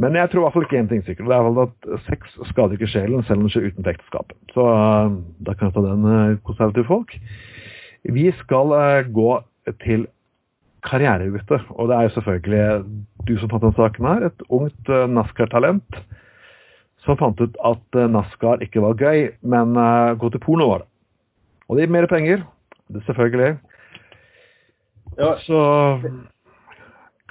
Men 0.01 0.17
jeg 0.17 0.29
tror 0.29 0.41
i 0.41 0.43
hvert 0.47 0.55
fall 0.55 0.65
ikke 0.65 0.79
én 0.81 0.89
ting 0.89 1.03
sikkert. 1.05 1.29
Det 1.29 1.35
er 1.37 1.45
vel 1.45 1.61
at 1.63 1.87
sex 2.07 2.33
skader 2.49 2.75
ikke 2.77 2.89
sjelen, 2.89 3.23
selv 3.27 3.41
om 3.41 3.47
det 3.47 3.53
skjer 3.53 3.67
utenfor 3.69 3.93
ekteskapet. 3.93 4.37
Så 4.55 4.65
uh, 4.65 5.13
da 5.45 5.53
kan 5.53 5.69
jeg 5.69 5.75
ta 5.75 5.83
den, 5.85 6.07
uh, 6.09 6.39
konservative 6.47 6.89
folk. 6.89 7.13
Vi 8.17 8.25
skal 8.41 8.73
uh, 8.73 9.11
gå 9.13 9.29
til 9.85 10.07
karrierebytte, 10.83 11.61
og 11.77 11.87
det 11.87 11.95
er 11.95 12.07
jo 12.07 12.15
selvfølgelig 12.17 12.63
du 13.29 13.37
som 13.39 13.51
fant 13.53 13.63
den 13.63 13.75
saken 13.77 14.09
her. 14.09 14.25
Et 14.27 14.43
ungt 14.49 14.89
NASCAR-talent 15.13 16.01
som 17.05 17.19
fant 17.19 17.39
ut 17.39 17.55
at 17.69 17.99
NASCAR 18.11 18.65
ikke 18.65 18.81
var 18.83 18.97
gøy, 18.99 19.29
men 19.47 19.77
gå 20.19 20.31
til 20.31 20.41
porno 20.43 20.67
var 20.71 20.83
det. 20.83 20.89
Og 21.69 21.77
det 21.77 21.85
gir 21.85 21.93
mer 21.95 22.09
penger. 22.11 22.43
Det 22.91 23.03
selvfølgelig. 23.07 23.53
Ja. 25.19 25.31
Så 25.45 25.61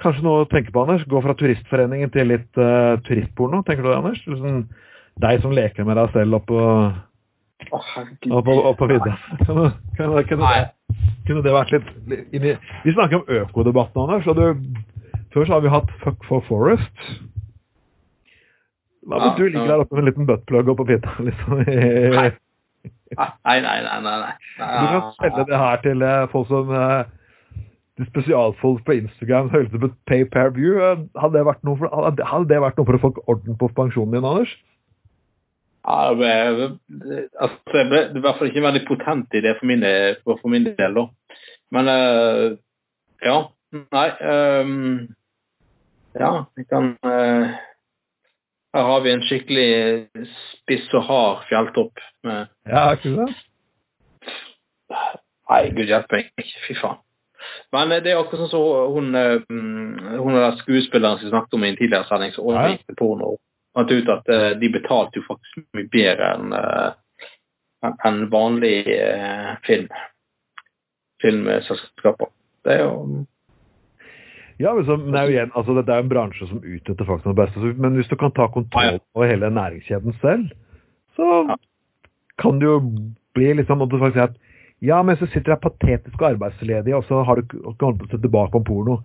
kanskje 0.03 0.25
noe 0.25 0.43
å 0.43 0.49
tenke 0.51 0.73
på, 0.73 0.83
Anders. 0.83 1.05
Gå 1.09 1.21
fra 1.23 1.35
turistforeningen 1.39 2.11
til 2.13 2.29
litt 2.31 2.59
uh, 2.59 2.99
turistporno, 3.07 3.63
tenker 3.67 3.85
du 3.85 3.89
det, 3.89 3.97
Anders? 3.99 4.21
Liksom, 4.29 4.61
deg 5.23 5.41
som 5.43 5.55
leker 5.55 5.87
med 5.87 5.99
deg 5.99 6.13
selv 6.15 6.39
oppå 6.39 6.59
oh, 6.59 7.91
opp, 8.37 8.49
opp 8.53 8.79
på 8.79 8.89
vidda. 8.91 9.17
Kunne, 9.45 9.67
kunne, 9.97 10.23
det, 10.23 10.63
kunne 11.27 11.43
det 11.45 11.53
vært 11.53 11.75
litt 11.75 11.91
litt 12.09 12.33
inni 12.35 12.55
Vi 12.85 12.95
snakker 12.95 13.21
om 13.21 13.43
økodebatten, 13.43 14.03
Anders. 14.05 14.29
Og 14.31 14.39
du, 14.39 14.81
før 15.35 15.47
så 15.47 15.57
har 15.57 15.65
vi 15.65 15.73
hatt 15.73 15.93
Fuck 16.03 16.25
for 16.29 16.45
Forest. 16.49 17.09
Hva 19.03 19.19
hvis 19.19 19.31
Ja, 19.33 19.35
du 19.37 19.43
ligger 19.43 19.65
ja. 19.65 19.71
der 19.73 19.83
oppe 19.83 19.97
med 19.97 20.05
en 20.05 20.09
liten 20.11 20.29
buttplug 20.29 20.69
oppå 20.73 20.87
vidda? 20.87 21.17
Liksom. 21.27 21.59
Nei. 21.63 22.29
Nei, 23.13 23.57
nei, 23.61 23.77
nei. 23.83 23.97
nei, 24.01 24.13
nei. 24.19 24.31
Du 24.57 24.85
kan 24.89 25.11
selge 25.19 25.43
det 25.51 25.59
her 25.59 25.83
til 25.83 26.01
eh, 26.01 26.23
folk 26.31 26.47
som 26.49 26.71
eh, 26.73 27.03
spesialfolk 28.01 28.83
på 28.87 28.95
Instagram 28.97 29.47
som 29.47 29.55
høres 29.57 29.71
ut 29.71 29.77
som 29.77 29.87
et 29.89 29.97
pay 30.09 30.25
per 30.25 30.53
view. 30.55 30.77
Eh, 30.81 31.01
Hadde 31.19 31.37
det 31.37 31.45
vært 31.47 31.63
noe 31.67 31.77
for, 31.79 31.93
hadde 31.93 32.49
det 32.49 32.61
vært 32.63 32.79
noe 32.79 32.89
for 32.89 32.97
å 32.97 33.01
få 33.03 33.11
orden 33.29 33.57
på 33.59 33.69
pensjonen 33.77 34.15
din, 34.17 34.25
Anders? 34.25 34.53
Ja, 35.83 35.97
det 36.09 36.17
ble, 36.19 37.17
altså, 37.43 37.57
det 37.73 37.83
ble 37.91 38.01
det 38.13 38.21
i 38.21 38.23
hvert 38.23 38.39
fall 38.39 38.49
ikke 38.49 38.63
veldig 38.63 38.83
potent 38.87 39.35
idé 39.35 39.51
for 39.59 39.67
min, 39.67 39.83
for 40.23 40.39
for 40.39 40.53
min 40.53 40.69
del, 40.69 40.95
da. 40.95 41.03
Men 41.75 41.91
uh, 41.91 42.55
ja. 43.25 43.37
Nei 43.73 44.07
Um, 44.21 45.15
Ja, 46.13 46.45
vi 46.53 46.63
kan 46.69 46.91
uh, 47.01 47.55
Her 48.73 48.83
har 48.85 48.99
vi 49.01 49.09
en 49.09 49.23
skikkelig 49.25 50.27
spiss 50.29 50.85
og 50.93 51.07
hard 51.07 51.47
fjelltopp 51.49 52.03
med 52.23 52.51
Ja, 52.69 52.83
ikke 52.93 53.15
sant? 53.17 53.41
Nei, 55.49 55.63
gud 55.73 55.89
hjelpe 55.89 56.21
meg. 56.21 56.53
Fy 56.67 56.77
faen. 56.77 57.01
Men 57.73 57.91
eh, 57.91 58.03
det 58.03 58.13
er 58.13 58.21
akkurat 58.21 58.45
sånn 58.45 58.53
som 58.53 58.93
hun, 58.95 59.15
eh, 59.17 59.41
mm, 59.49 60.19
hun 60.21 60.37
der 60.37 60.59
skuespilleren 60.61 61.19
som 61.21 61.33
snakket 61.33 61.57
om 61.57 61.65
i 61.65 61.71
en 61.71 61.79
tidligere 61.79 62.07
sending, 62.09 62.33
som 62.35 62.47
overgikk 62.47 62.85
til 62.85 62.99
porno. 62.99 63.35
Fant 63.73 63.91
ut 63.91 64.11
at 64.13 64.29
eh, 64.29 64.49
de 64.61 64.69
betalte 64.73 65.19
jo 65.19 65.27
faktisk 65.27 65.63
mye 65.77 65.89
bedre 65.93 66.33
enn 66.37 66.57
enn 67.83 68.19
vanlig 68.31 68.77
film. 69.65 69.89
Filmselskaper. 71.19 72.29
Det 72.63 72.77
er 72.77 72.85
jo 72.85 72.93
Ja, 74.61 74.71
men, 74.71 74.85
så, 74.85 74.95
men 74.95 75.11
det 75.11 75.19
er 75.19 75.25
jo 75.25 75.33
igjen, 75.33 75.51
altså 75.57 75.75
Dette 75.75 75.91
er 75.91 76.05
en 76.05 76.11
bransje 76.11 76.47
som 76.47 76.61
utnytter 76.61 77.09
som 77.09 77.19
det 77.25 77.35
beste. 77.41 77.73
Men 77.81 77.97
hvis 77.97 78.07
du 78.07 78.15
kan 78.15 78.31
ta 78.31 78.47
kontroll 78.53 79.01
over 79.17 79.27
hele 79.27 79.49
næringskjeden 79.51 80.15
selv, 80.21 80.53
så 81.17 81.57
kan 82.39 82.61
det 82.61 82.69
jo 82.69 82.77
bli 83.35 83.51
liksom 83.57 83.83
at 83.83 83.91
du 83.91 83.99
faktisk 83.99 84.21
sier 84.21 84.29
at 84.29 84.39
ja, 84.83 84.99
men 85.05 85.15
så 85.19 85.29
sitter 85.31 85.55
jeg 85.55 85.63
patetisk 85.63 86.19
og 86.19 86.33
arbeidsledig, 86.33 86.95
og 86.97 87.05
så 87.07 87.21
har 87.23 87.39
du 87.39 87.45
ikke 87.45 87.61
holdt 87.81 88.01
på 88.01 88.07
å 88.07 88.11
se 88.11 88.19
tilbake 88.19 88.59
om 88.59 88.65
porno. 88.67 88.99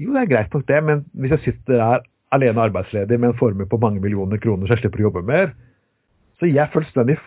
Jo, 0.00 0.14
det 0.14 0.22
er 0.24 0.30
greit 0.30 0.54
nok 0.56 0.64
det, 0.70 0.80
men 0.86 1.04
hvis 1.20 1.34
jeg 1.36 1.44
sitter 1.44 1.76
der 1.76 2.06
alene 2.34 2.64
arbeidsledig 2.64 3.18
med 3.20 3.30
en 3.30 3.38
formue 3.38 3.68
på 3.68 3.78
mange 3.82 4.00
millioner 4.02 4.40
kroner, 4.42 4.66
så 4.66 4.74
jeg 4.74 4.84
slipper 4.84 5.04
å 5.04 5.08
jobbe 5.10 5.24
mer, 5.28 5.52
så 6.40 6.48
jeg 6.50 6.72
fullstendig 6.72 7.18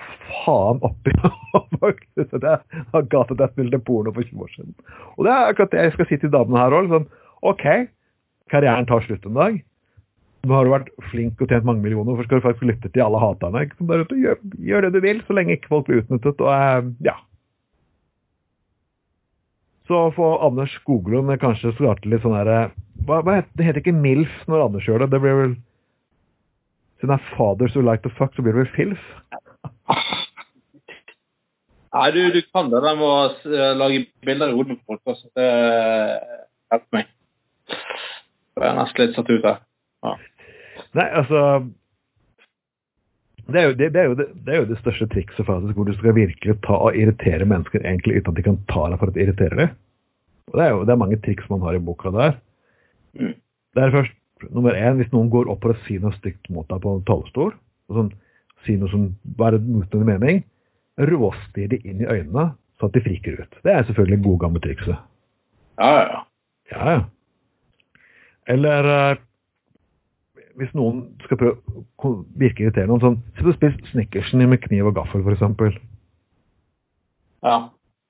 faen 0.43 0.81
oppi 0.83 1.13
at 1.23 2.33
jeg 2.33 2.81
har 2.91 3.05
gatet 3.13 3.43
et 3.45 3.53
spilte 3.53 3.79
porno 3.87 4.11
for 4.15 4.25
20 4.25 4.43
år 4.43 4.51
siden. 4.55 4.73
Og 5.15 5.27
det 5.27 5.31
er 5.35 5.53
akkurat 5.53 5.71
det 5.75 5.85
jeg 5.85 5.95
skal 5.95 6.09
si 6.09 6.19
til 6.23 6.33
damene 6.33 6.59
her 6.59 6.75
òg. 6.75 6.89
Sånn, 6.91 7.07
OK, 7.47 7.65
karrieren 8.51 8.89
tar 8.89 9.05
slutt 9.05 9.29
en 9.29 9.37
dag. 9.37 9.61
Nå 10.47 10.55
har 10.55 10.67
du 10.67 10.73
vært 10.73 10.91
flink 11.11 11.39
og 11.43 11.49
tjent 11.51 11.65
mange 11.67 11.83
millioner, 11.83 12.09
hvorfor 12.11 12.27
skal 12.27 12.41
du 12.41 12.45
faktisk 12.45 12.67
lytte 12.69 12.91
til 12.91 13.05
alle 13.05 13.21
haterne? 13.21 13.65
Gjør, 13.77 14.43
gjør 14.69 14.85
det 14.87 14.93
du 14.95 15.01
vil, 15.03 15.23
så 15.27 15.35
lenge 15.35 15.57
ikke 15.57 15.71
folk 15.71 15.87
blir 15.87 16.03
utnyttet. 16.03 16.43
Og 16.43 16.51
eh, 16.51 16.91
ja. 17.07 17.15
Så 19.87 20.11
får 20.17 20.45
Anders 20.47 20.73
Skoglund 20.81 21.31
kanskje 21.39 21.71
starte 21.77 22.09
litt 22.11 22.23
sånn 22.25 22.35
herre 22.35 22.59
hva, 23.07 23.21
hva 23.21 23.37
heter, 23.37 23.51
Det 23.55 23.67
heter 23.67 23.81
ikke 23.83 23.95
MILF 23.95 24.33
når 24.51 24.65
Anders 24.65 24.87
gjør 24.87 25.05
det. 25.05 25.11
Det 25.15 25.23
blir 25.23 25.41
vel 25.41 25.55
Siden 26.97 27.11
det 27.13 27.19
er 27.19 27.35
fathers 27.37 27.75
who 27.75 27.83
like 27.85 28.01
to 28.01 28.09
fuck, 28.17 28.33
så 28.33 28.41
blir 28.41 28.55
det 28.57 28.63
vel 28.63 28.73
FILF? 28.73 29.03
Nei, 31.97 32.07
du, 32.11 32.19
du 32.33 32.41
kan 32.53 32.71
det 32.71 32.81
der 32.83 32.97
med 32.97 33.05
å 33.05 33.19
eh, 33.47 33.73
lage 33.77 33.99
bilder 34.25 34.51
i 34.51 34.57
hodet 34.57 34.79
på 34.79 34.95
folk. 34.95 35.13
Også. 35.13 35.29
Det 35.37 35.47
hjelper 36.73 36.97
meg. 36.97 37.11
Jeg 38.57 38.65
er 38.65 38.77
nesten 38.77 39.03
litt 39.03 39.15
satt 39.17 39.29
ut 39.31 39.45
her. 39.47 39.61
Nei, 40.97 41.07
altså 41.21 41.39
det 43.47 43.59
er, 43.61 43.65
jo, 43.69 43.75
det, 43.79 43.89
det, 43.95 44.01
er 44.01 44.15
det, 44.19 44.27
det 44.45 44.53
er 44.53 44.61
jo 44.61 44.69
det 44.69 44.79
største 44.81 45.07
trikset, 45.11 45.45
faktisk, 45.47 45.77
hvor 45.77 45.87
du 45.87 45.93
skal 45.95 46.15
virkelig 46.17 46.57
ta 46.65 46.79
og 46.83 46.97
irritere 46.99 47.47
mennesker 47.47 47.79
egentlig 47.83 48.19
uten 48.19 48.33
at 48.33 48.39
de 48.39 48.45
kan 48.49 48.59
ta 48.67 48.87
deg 48.91 48.99
for 48.99 49.11
at 49.11 49.15
de 49.15 49.23
irriterer 49.23 49.61
dem. 49.61 49.75
Og 50.51 50.59
det 50.59 50.65
er 50.65 50.71
jo 50.73 50.83
det 50.87 50.93
er 50.93 51.01
mange 51.03 51.19
triks 51.23 51.49
man 51.51 51.63
har 51.63 51.77
i 51.77 51.83
boka 51.83 52.11
der. 52.15 52.37
Mm. 53.15 53.33
Det 53.75 53.83
er 53.83 53.95
først 53.95 54.51
nummer 54.51 54.75
én, 54.75 54.99
hvis 54.99 55.11
noen 55.13 55.31
går 55.33 55.49
opp 55.51 55.63
for 55.63 55.73
å 55.73 55.81
si 55.85 55.97
noe 56.01 56.15
stygt 56.17 56.49
mot 56.53 56.67
deg 56.69 56.83
på 56.83 56.97
en 56.97 57.03
talerstol, 57.07 57.55
sånn, 57.95 58.11
si 58.65 58.75
noe 58.79 58.91
som 58.91 59.09
bare 59.39 59.61
motstående 59.63 60.17
mening, 60.17 60.43
råstir 60.97 61.71
de 61.71 61.79
inn 61.85 62.03
i 62.03 62.09
øynene 62.09 62.49
så 62.77 62.89
at 62.89 62.97
de 62.97 63.03
friker 63.05 63.39
ut. 63.41 63.59
Det 63.63 63.73
er 63.73 63.85
selvfølgelig 63.87 64.23
gode 64.25 64.41
gamle 64.43 64.61
trikset. 64.61 64.97
Ja, 65.79 65.91
ja, 65.93 66.03
ja. 66.11 66.23
Ja, 66.71 66.91
ja. 66.91 67.03
Eller 68.47 68.89
eh, 68.91 69.17
hvis 70.57 70.73
noen 70.77 71.03
skal 71.23 71.39
prøve 71.39 71.83
å 72.01 72.13
virke 72.39 72.65
irriterende, 72.65 72.99
sånn 73.03 73.19
Se 73.37 73.45
og 73.45 73.57
spis 73.57 73.77
Snickersen 73.91 74.41
med 74.49 74.61
kniv 74.63 74.89
og 74.89 74.97
gaffel, 74.97 75.25
f.eks. 75.25 75.77
ja. 77.45 77.57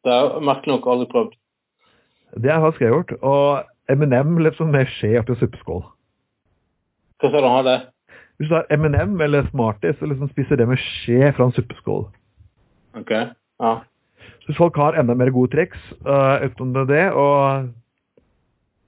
Det 0.06 0.14
er 0.14 0.44
merkelig 0.46 0.78
nok 0.78 0.86
aldri 0.88 1.08
prøvd. 1.12 1.34
Det 2.44 2.52
har 2.54 2.78
jeg 2.80 2.92
gjort. 2.94 3.12
Og 3.26 3.68
M&M 3.92 4.38
liksom 4.46 4.72
med 4.72 4.88
skje 4.94 5.18
oppi 5.20 5.36
suppeskål. 5.40 5.82
Hva 7.20 7.32
sa 7.34 7.42
du 7.42 7.48
ha 7.50 7.62
det? 7.66 7.78
Hvis 8.38 8.52
du 8.52 8.56
har 8.56 8.68
M&M 8.72 9.18
eller 9.26 9.48
Smarties, 9.50 9.98
så 10.00 10.08
liksom 10.08 10.30
spiser 10.32 10.60
det 10.60 10.68
med 10.70 10.80
skje 10.80 11.32
fra 11.36 11.48
en 11.48 11.56
suppeskål. 11.56 12.06
Ok. 13.00 13.12
Ja. 13.12 13.74
Så 14.44 14.52
hvis 14.52 14.60
folk 14.60 14.78
har 14.80 14.96
enda 15.00 15.16
mer 15.18 15.34
gode 15.34 15.52
triks 15.56 15.80
uh, 16.06 16.46
utenom 16.46 16.88
det, 16.88 17.08
og 17.12 17.68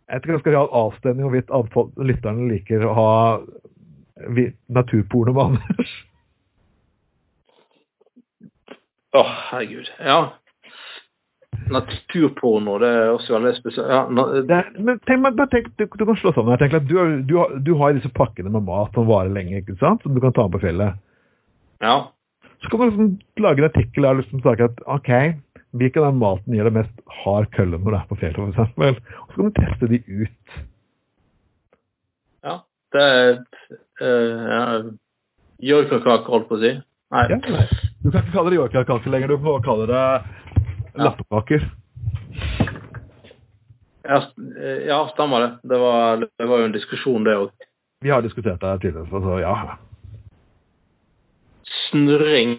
skal 0.09 0.57
ha 0.57 0.65
en 0.65 0.77
avstemning 0.83 1.27
hvorvidt 1.27 1.97
lytterne 2.09 2.49
liker 2.49 2.85
å 2.85 2.93
ha 2.97 3.09
naturporno 4.67 5.33
med 5.35 5.43
Anders. 5.45 5.95
Å, 9.15 9.23
herregud. 9.49 9.89
Ja. 10.05 10.19
Naturporno, 11.69 12.77
det 12.81 12.89
er 12.89 13.11
også 13.13 13.35
veldig 13.37 13.55
spesielt. 13.57 13.89
Ja, 13.89 14.03
Det 14.05 14.59
men 14.77 14.99
tenk, 15.05 15.23
men, 15.23 15.39
tenk, 15.49 15.71
du, 15.77 15.85
du 15.85 16.05
kan 16.05 16.19
slå 16.19 16.33
sammen 16.35 16.53
her. 16.53 16.61
Tenk, 16.61 16.77
at 16.77 16.87
du, 16.89 16.97
du, 17.25 17.35
du 17.65 17.73
har 17.79 17.97
disse 17.97 18.11
pakkene 18.13 18.53
med 18.53 18.67
mat 18.67 18.93
som 18.97 19.09
varer 19.09 19.33
lenge, 19.33 19.61
ikke 19.61 19.77
sant? 19.81 20.05
som 20.05 20.13
du 20.13 20.21
kan 20.21 20.33
ta 20.35 20.47
med 20.47 20.57
på 20.57 20.65
fjellet. 20.67 21.01
ja. 21.85 21.99
Så 22.59 22.67
kan 22.67 22.79
du 22.81 22.85
liksom 22.89 23.11
lage 23.39 23.61
en 23.61 23.69
artikkel 23.69 24.03
der 24.03 24.17
du 24.17 24.19
liksom 24.19 24.41
snakker 24.43 24.67
at 24.67 24.81
ok, 24.83 25.11
hvilken 25.77 26.07
av 26.07 26.17
maten 26.17 26.55
gir 26.55 26.65
deg 26.65 26.75
mest 26.79 27.03
hard 27.21 27.49
kølle 27.55 27.77
når 27.77 27.91
du 27.91 27.97
er 27.99 28.09
på 28.09 28.17
fjellet, 28.21 28.51
eksempel. 28.53 28.97
Og 28.97 29.33
så 29.33 29.37
kan 29.37 29.49
du 29.49 29.59
teste 29.59 29.91
de 29.91 30.01
ut. 30.07 30.57
ja. 32.47 32.57
Det 32.89 33.01
er 33.05 33.35
uh, 34.01 34.45
ja. 34.49 34.61
Joikakake, 35.61 36.25
holdt 36.31 36.47
på 36.49 36.57
å 36.57 36.61
si. 36.63 36.71
Nei. 37.13 37.25
Ja, 37.29 37.37
nei. 37.43 37.65
Du 37.99 38.09
kan 38.09 38.23
ikke 38.23 38.33
kalle 38.33 38.53
det 38.53 38.57
joikakake 38.57 39.11
lenger, 39.11 39.33
du 39.33 39.43
må 39.43 39.57
kalle 39.65 39.85
det 39.89 40.05
lappekaker. 41.03 41.65
Ja, 44.09 44.23
eh, 44.61 44.87
ja, 44.87 44.99
stemmer 45.13 45.43
det. 45.43 45.49
Det 45.69 45.77
var, 45.77 46.23
det 46.37 46.47
var 46.49 46.61
jo 46.61 46.69
en 46.69 46.73
diskusjon, 46.73 47.27
det 47.27 47.35
òg. 47.37 47.67
Vi 48.01 48.09
har 48.13 48.23
diskutert 48.23 48.61
det 48.63 48.77
tidligere, 48.81 49.21
så 49.21 49.39
ja. 49.43 49.55
Snurring. 51.89 52.55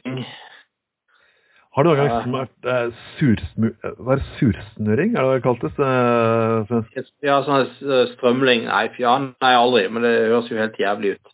Har 1.70 1.84
du 1.86 1.88
noen 1.90 2.00
gang 2.00 2.24
smurt 2.24 2.66
eh, 2.66 2.86
sursmu... 3.18 3.68
eh, 3.86 3.92
Hva 4.02 4.16
er 4.16 4.22
det 4.22 4.30
sursnurring, 4.40 5.12
er 5.14 5.22
det 5.28 5.34
det 5.36 5.42
kaltes? 5.44 5.76
Eh. 5.78 7.04
Ja, 7.22 7.36
sånn 7.46 7.60
eh, 7.62 8.08
strømling 8.16 8.64
Nei, 8.66 8.88
fy- 8.96 9.04
nei, 9.06 9.52
aldri. 9.54 9.84
Men 9.92 10.02
det 10.02 10.14
høres 10.32 10.50
jo 10.50 10.58
helt 10.58 10.80
jævlig 10.82 11.12
ut. 11.14 11.30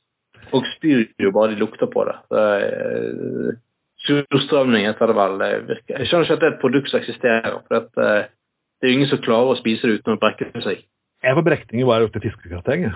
Folk 0.51 0.69
spyr 0.77 1.07
jo 1.25 1.33
bare 1.35 1.55
de 1.55 1.61
lukter 1.63 1.89
på 1.91 2.05
det. 2.09 2.19
det 2.35 2.43
er, 2.43 3.07
eh, 3.55 3.63
Surstrømning 4.07 4.85
heter 4.87 5.09
det 5.11 5.17
vel. 5.19 5.39
Det 5.41 5.51
virker. 5.73 5.97
Jeg 6.03 6.11
skjønner 6.11 6.29
ikke 6.29 6.37
at 6.37 6.43
det 6.45 6.47
er 6.51 6.55
et 6.55 6.61
produkt 6.63 6.91
som 6.93 7.01
eksisterer. 7.01 7.57
for 7.67 7.77
at, 7.81 7.89
eh, 7.97 8.29
Det 8.77 8.87
er 8.87 8.93
jo 8.93 8.97
ingen 8.99 9.09
som 9.09 9.19
klarer 9.25 9.55
å 9.55 9.59
spise 9.59 9.89
det 9.89 9.99
uten 10.03 10.15
å 10.15 10.21
brekke 10.21 10.53
seg. 10.63 10.85
Jeg 11.25 11.35
var 11.35 11.43
brekning 11.43 11.81
brekningen 11.81 11.87
bare 11.89 12.05
opp 12.05 12.13
til 12.13 12.21
fiskekrateng. 12.29 12.83
jeg. 12.87 12.95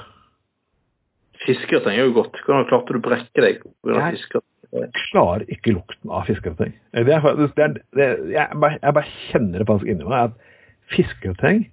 Fiskegrateng 1.47 1.97
er 1.97 2.05
jo 2.05 2.13
godt. 2.21 2.37
Hvordan 2.45 2.69
klarte 2.69 2.93
du 2.93 2.99
å 3.01 3.03
brekke 3.09 3.41
deg 3.41 3.63
pga. 3.65 4.13
Jeg 4.13 4.43
klarer 5.11 5.45
ikke 5.51 5.75
lukten 5.75 6.13
av 6.15 6.29
fiskegrateng. 6.29 6.75
Jeg, 6.95 7.07
jeg 7.11 8.95
bare 8.95 9.07
kjenner 9.31 9.63
det 9.63 9.69
faktisk 9.69 9.91
inni 9.91 10.07
meg 10.07 10.31
at 10.31 10.51
fiskegrateng 10.95 11.65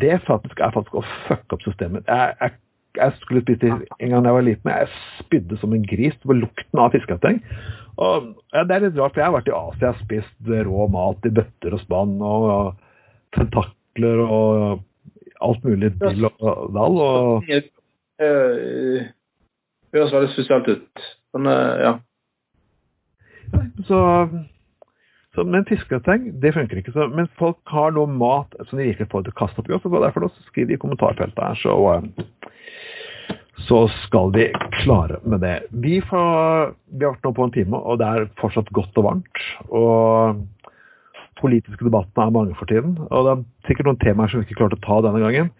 det 0.00 0.16
faktisk 0.24 0.60
er 0.64 0.72
faktisk 0.74 0.96
å 0.96 1.06
fucke 1.26 1.56
opp 1.56 1.64
systemet. 1.64 2.06
Jeg, 2.08 2.36
jeg, 2.40 2.54
jeg 2.98 3.16
skulle 3.20 3.42
spist 3.44 3.64
det 3.64 3.72
en 3.72 4.12
gang 4.14 4.28
jeg 4.28 4.36
var 4.36 4.46
liten, 4.46 4.72
jeg 4.72 4.92
spydde 5.20 5.58
som 5.60 5.74
en 5.76 5.86
gris 5.86 6.16
på 6.24 6.36
lukten 6.36 6.82
av 6.82 6.94
fiskegrateng. 6.94 7.40
Og 8.00 8.30
ja, 8.54 8.64
Det 8.64 8.76
er 8.76 8.86
litt 8.86 9.00
rart, 9.00 9.14
for 9.14 9.22
jeg 9.22 9.28
har 9.28 9.36
vært 9.36 9.50
i 9.50 9.56
Asia 9.56 9.92
og 9.92 10.04
spist 10.04 10.52
rå 10.70 10.86
mat 10.92 11.28
i 11.28 11.34
bøtter 11.36 11.76
og 11.76 11.82
spann 11.82 12.16
og, 12.24 12.46
og 12.54 13.36
tentakler 13.36 14.22
og 14.24 14.86
alt 15.44 15.64
mulig 15.64 15.92
dill 16.00 16.28
og 16.30 16.70
dall. 16.76 17.00
og 17.00 17.50
Det 17.50 17.60
eh, 18.24 19.10
høres 19.94 20.14
veldig 20.16 20.32
spesielt 20.34 20.70
ut. 20.72 21.04
Men 21.36 21.52
eh, 21.52 21.82
ja. 21.84 21.98
Så, 23.86 24.00
så 25.34 25.44
Men 25.44 25.66
fiskegrateng, 25.68 26.30
det 26.42 26.54
funker 26.56 26.80
ikke. 26.80 26.94
Så, 26.94 27.08
men 27.14 27.30
folk 27.40 27.58
har 27.72 27.94
noe 27.96 28.10
mat 28.10 28.54
som 28.68 28.78
de 28.78 28.88
virkelig 28.90 29.10
får 29.12 29.26
til 29.26 29.34
å 29.34 29.40
kaste 29.40 29.62
opp 29.62 29.70
i 29.70 29.76
oss. 29.76 29.86
og 29.88 29.98
Derfor 30.04 30.26
da, 30.26 30.30
så 30.34 30.48
skriver 30.50 30.72
de 30.72 30.78
i 30.78 30.82
kommentarfeltet 30.82 31.42
her, 31.42 31.60
så, 31.62 31.76
eh, 31.94 33.36
så 33.68 33.82
skal 34.04 34.32
de 34.36 34.48
klare 34.80 35.20
med 35.24 35.44
det. 35.44 35.56
Vi, 35.70 35.98
får, 36.04 36.74
vi 36.94 37.06
har 37.06 37.14
vært 37.14 37.28
nå 37.28 37.34
på 37.36 37.46
en 37.46 37.54
time, 37.56 37.80
og 37.80 38.00
det 38.00 38.08
er 38.08 38.32
fortsatt 38.40 38.72
godt 38.76 39.00
og 39.02 39.08
varmt. 39.08 39.44
Og 39.68 40.42
politiske 41.40 41.86
debattene 41.86 42.26
er 42.26 42.34
mange 42.34 42.56
for 42.58 42.68
tiden. 42.70 42.98
Og 43.08 43.24
det 43.26 43.32
er 43.32 43.44
sikkert 43.68 43.90
noen 43.90 44.02
temaer 44.02 44.32
som 44.32 44.42
vi 44.42 44.48
ikke 44.48 44.60
klarte 44.60 44.80
å 44.80 44.84
ta 44.84 45.00
denne 45.06 45.22
gangen. 45.22 45.50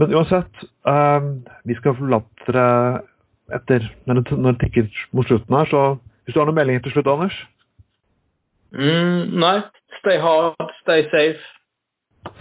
Men 0.00 0.14
uansett, 0.16 0.64
um, 0.88 1.44
vi 1.68 1.76
skal 1.78 1.94
forlate 1.98 2.48
dere 2.48 2.68
etter 3.54 3.84
det, 3.84 4.16
når 4.16 4.54
det 4.54 4.60
tikker 4.62 4.88
mot 5.14 5.28
slutten 5.28 5.56
her, 5.58 5.68
så 5.70 5.82
hvis 6.24 6.34
du 6.34 6.40
har 6.40 6.48
noen 6.48 6.56
meldinger 6.56 6.84
til 6.84 6.94
slutt, 6.96 7.10
Anders? 7.10 7.36
Mm, 8.74 9.34
nei. 9.38 9.58
Stay 10.00 10.18
hard, 10.20 10.56
stay 10.82 11.04
safe. 11.12 11.42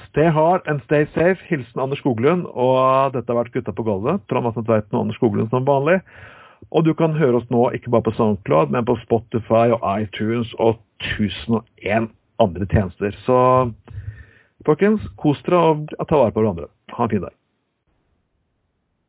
Stay 0.09 0.29
hard 0.29 0.67
and 0.67 0.81
stay 0.86 1.05
safe. 1.13 1.41
Hilsen 1.49 1.81
Anders 1.81 1.99
Skoglund. 1.99 2.45
Og 2.47 3.13
dette 3.15 3.29
har 3.31 3.41
vært 3.41 3.53
Gutta 3.55 3.73
på 3.75 3.86
gulvet. 3.88 4.23
Trond 4.29 4.49
Atten 4.49 4.65
Tveiten 4.67 4.95
og 4.95 5.05
Anders 5.05 5.19
Skoglund 5.19 5.51
som 5.53 5.67
vanlig. 5.67 5.99
Og 6.71 6.86
du 6.88 6.93
kan 6.97 7.15
høre 7.17 7.41
oss 7.41 7.49
nå 7.51 7.67
ikke 7.75 7.91
bare 7.91 8.07
på 8.07 8.15
SoundCloud, 8.15 8.71
men 8.71 8.86
på 8.88 8.95
Spotify 9.03 9.73
og 9.75 9.84
iTunes 9.99 10.53
og 10.63 10.79
1001 11.19 12.07
andre 12.43 12.67
tjenester. 12.71 13.15
Så 13.27 13.38
folkens, 14.65 15.03
kos 15.19 15.43
dere 15.43 15.63
og 15.73 16.07
ta 16.07 16.15
vare 16.15 16.31
på 16.31 16.39
hverandre. 16.39 16.71
Ha 16.95 17.03
en 17.03 17.11
fin 17.11 17.25
dag. 17.25 17.36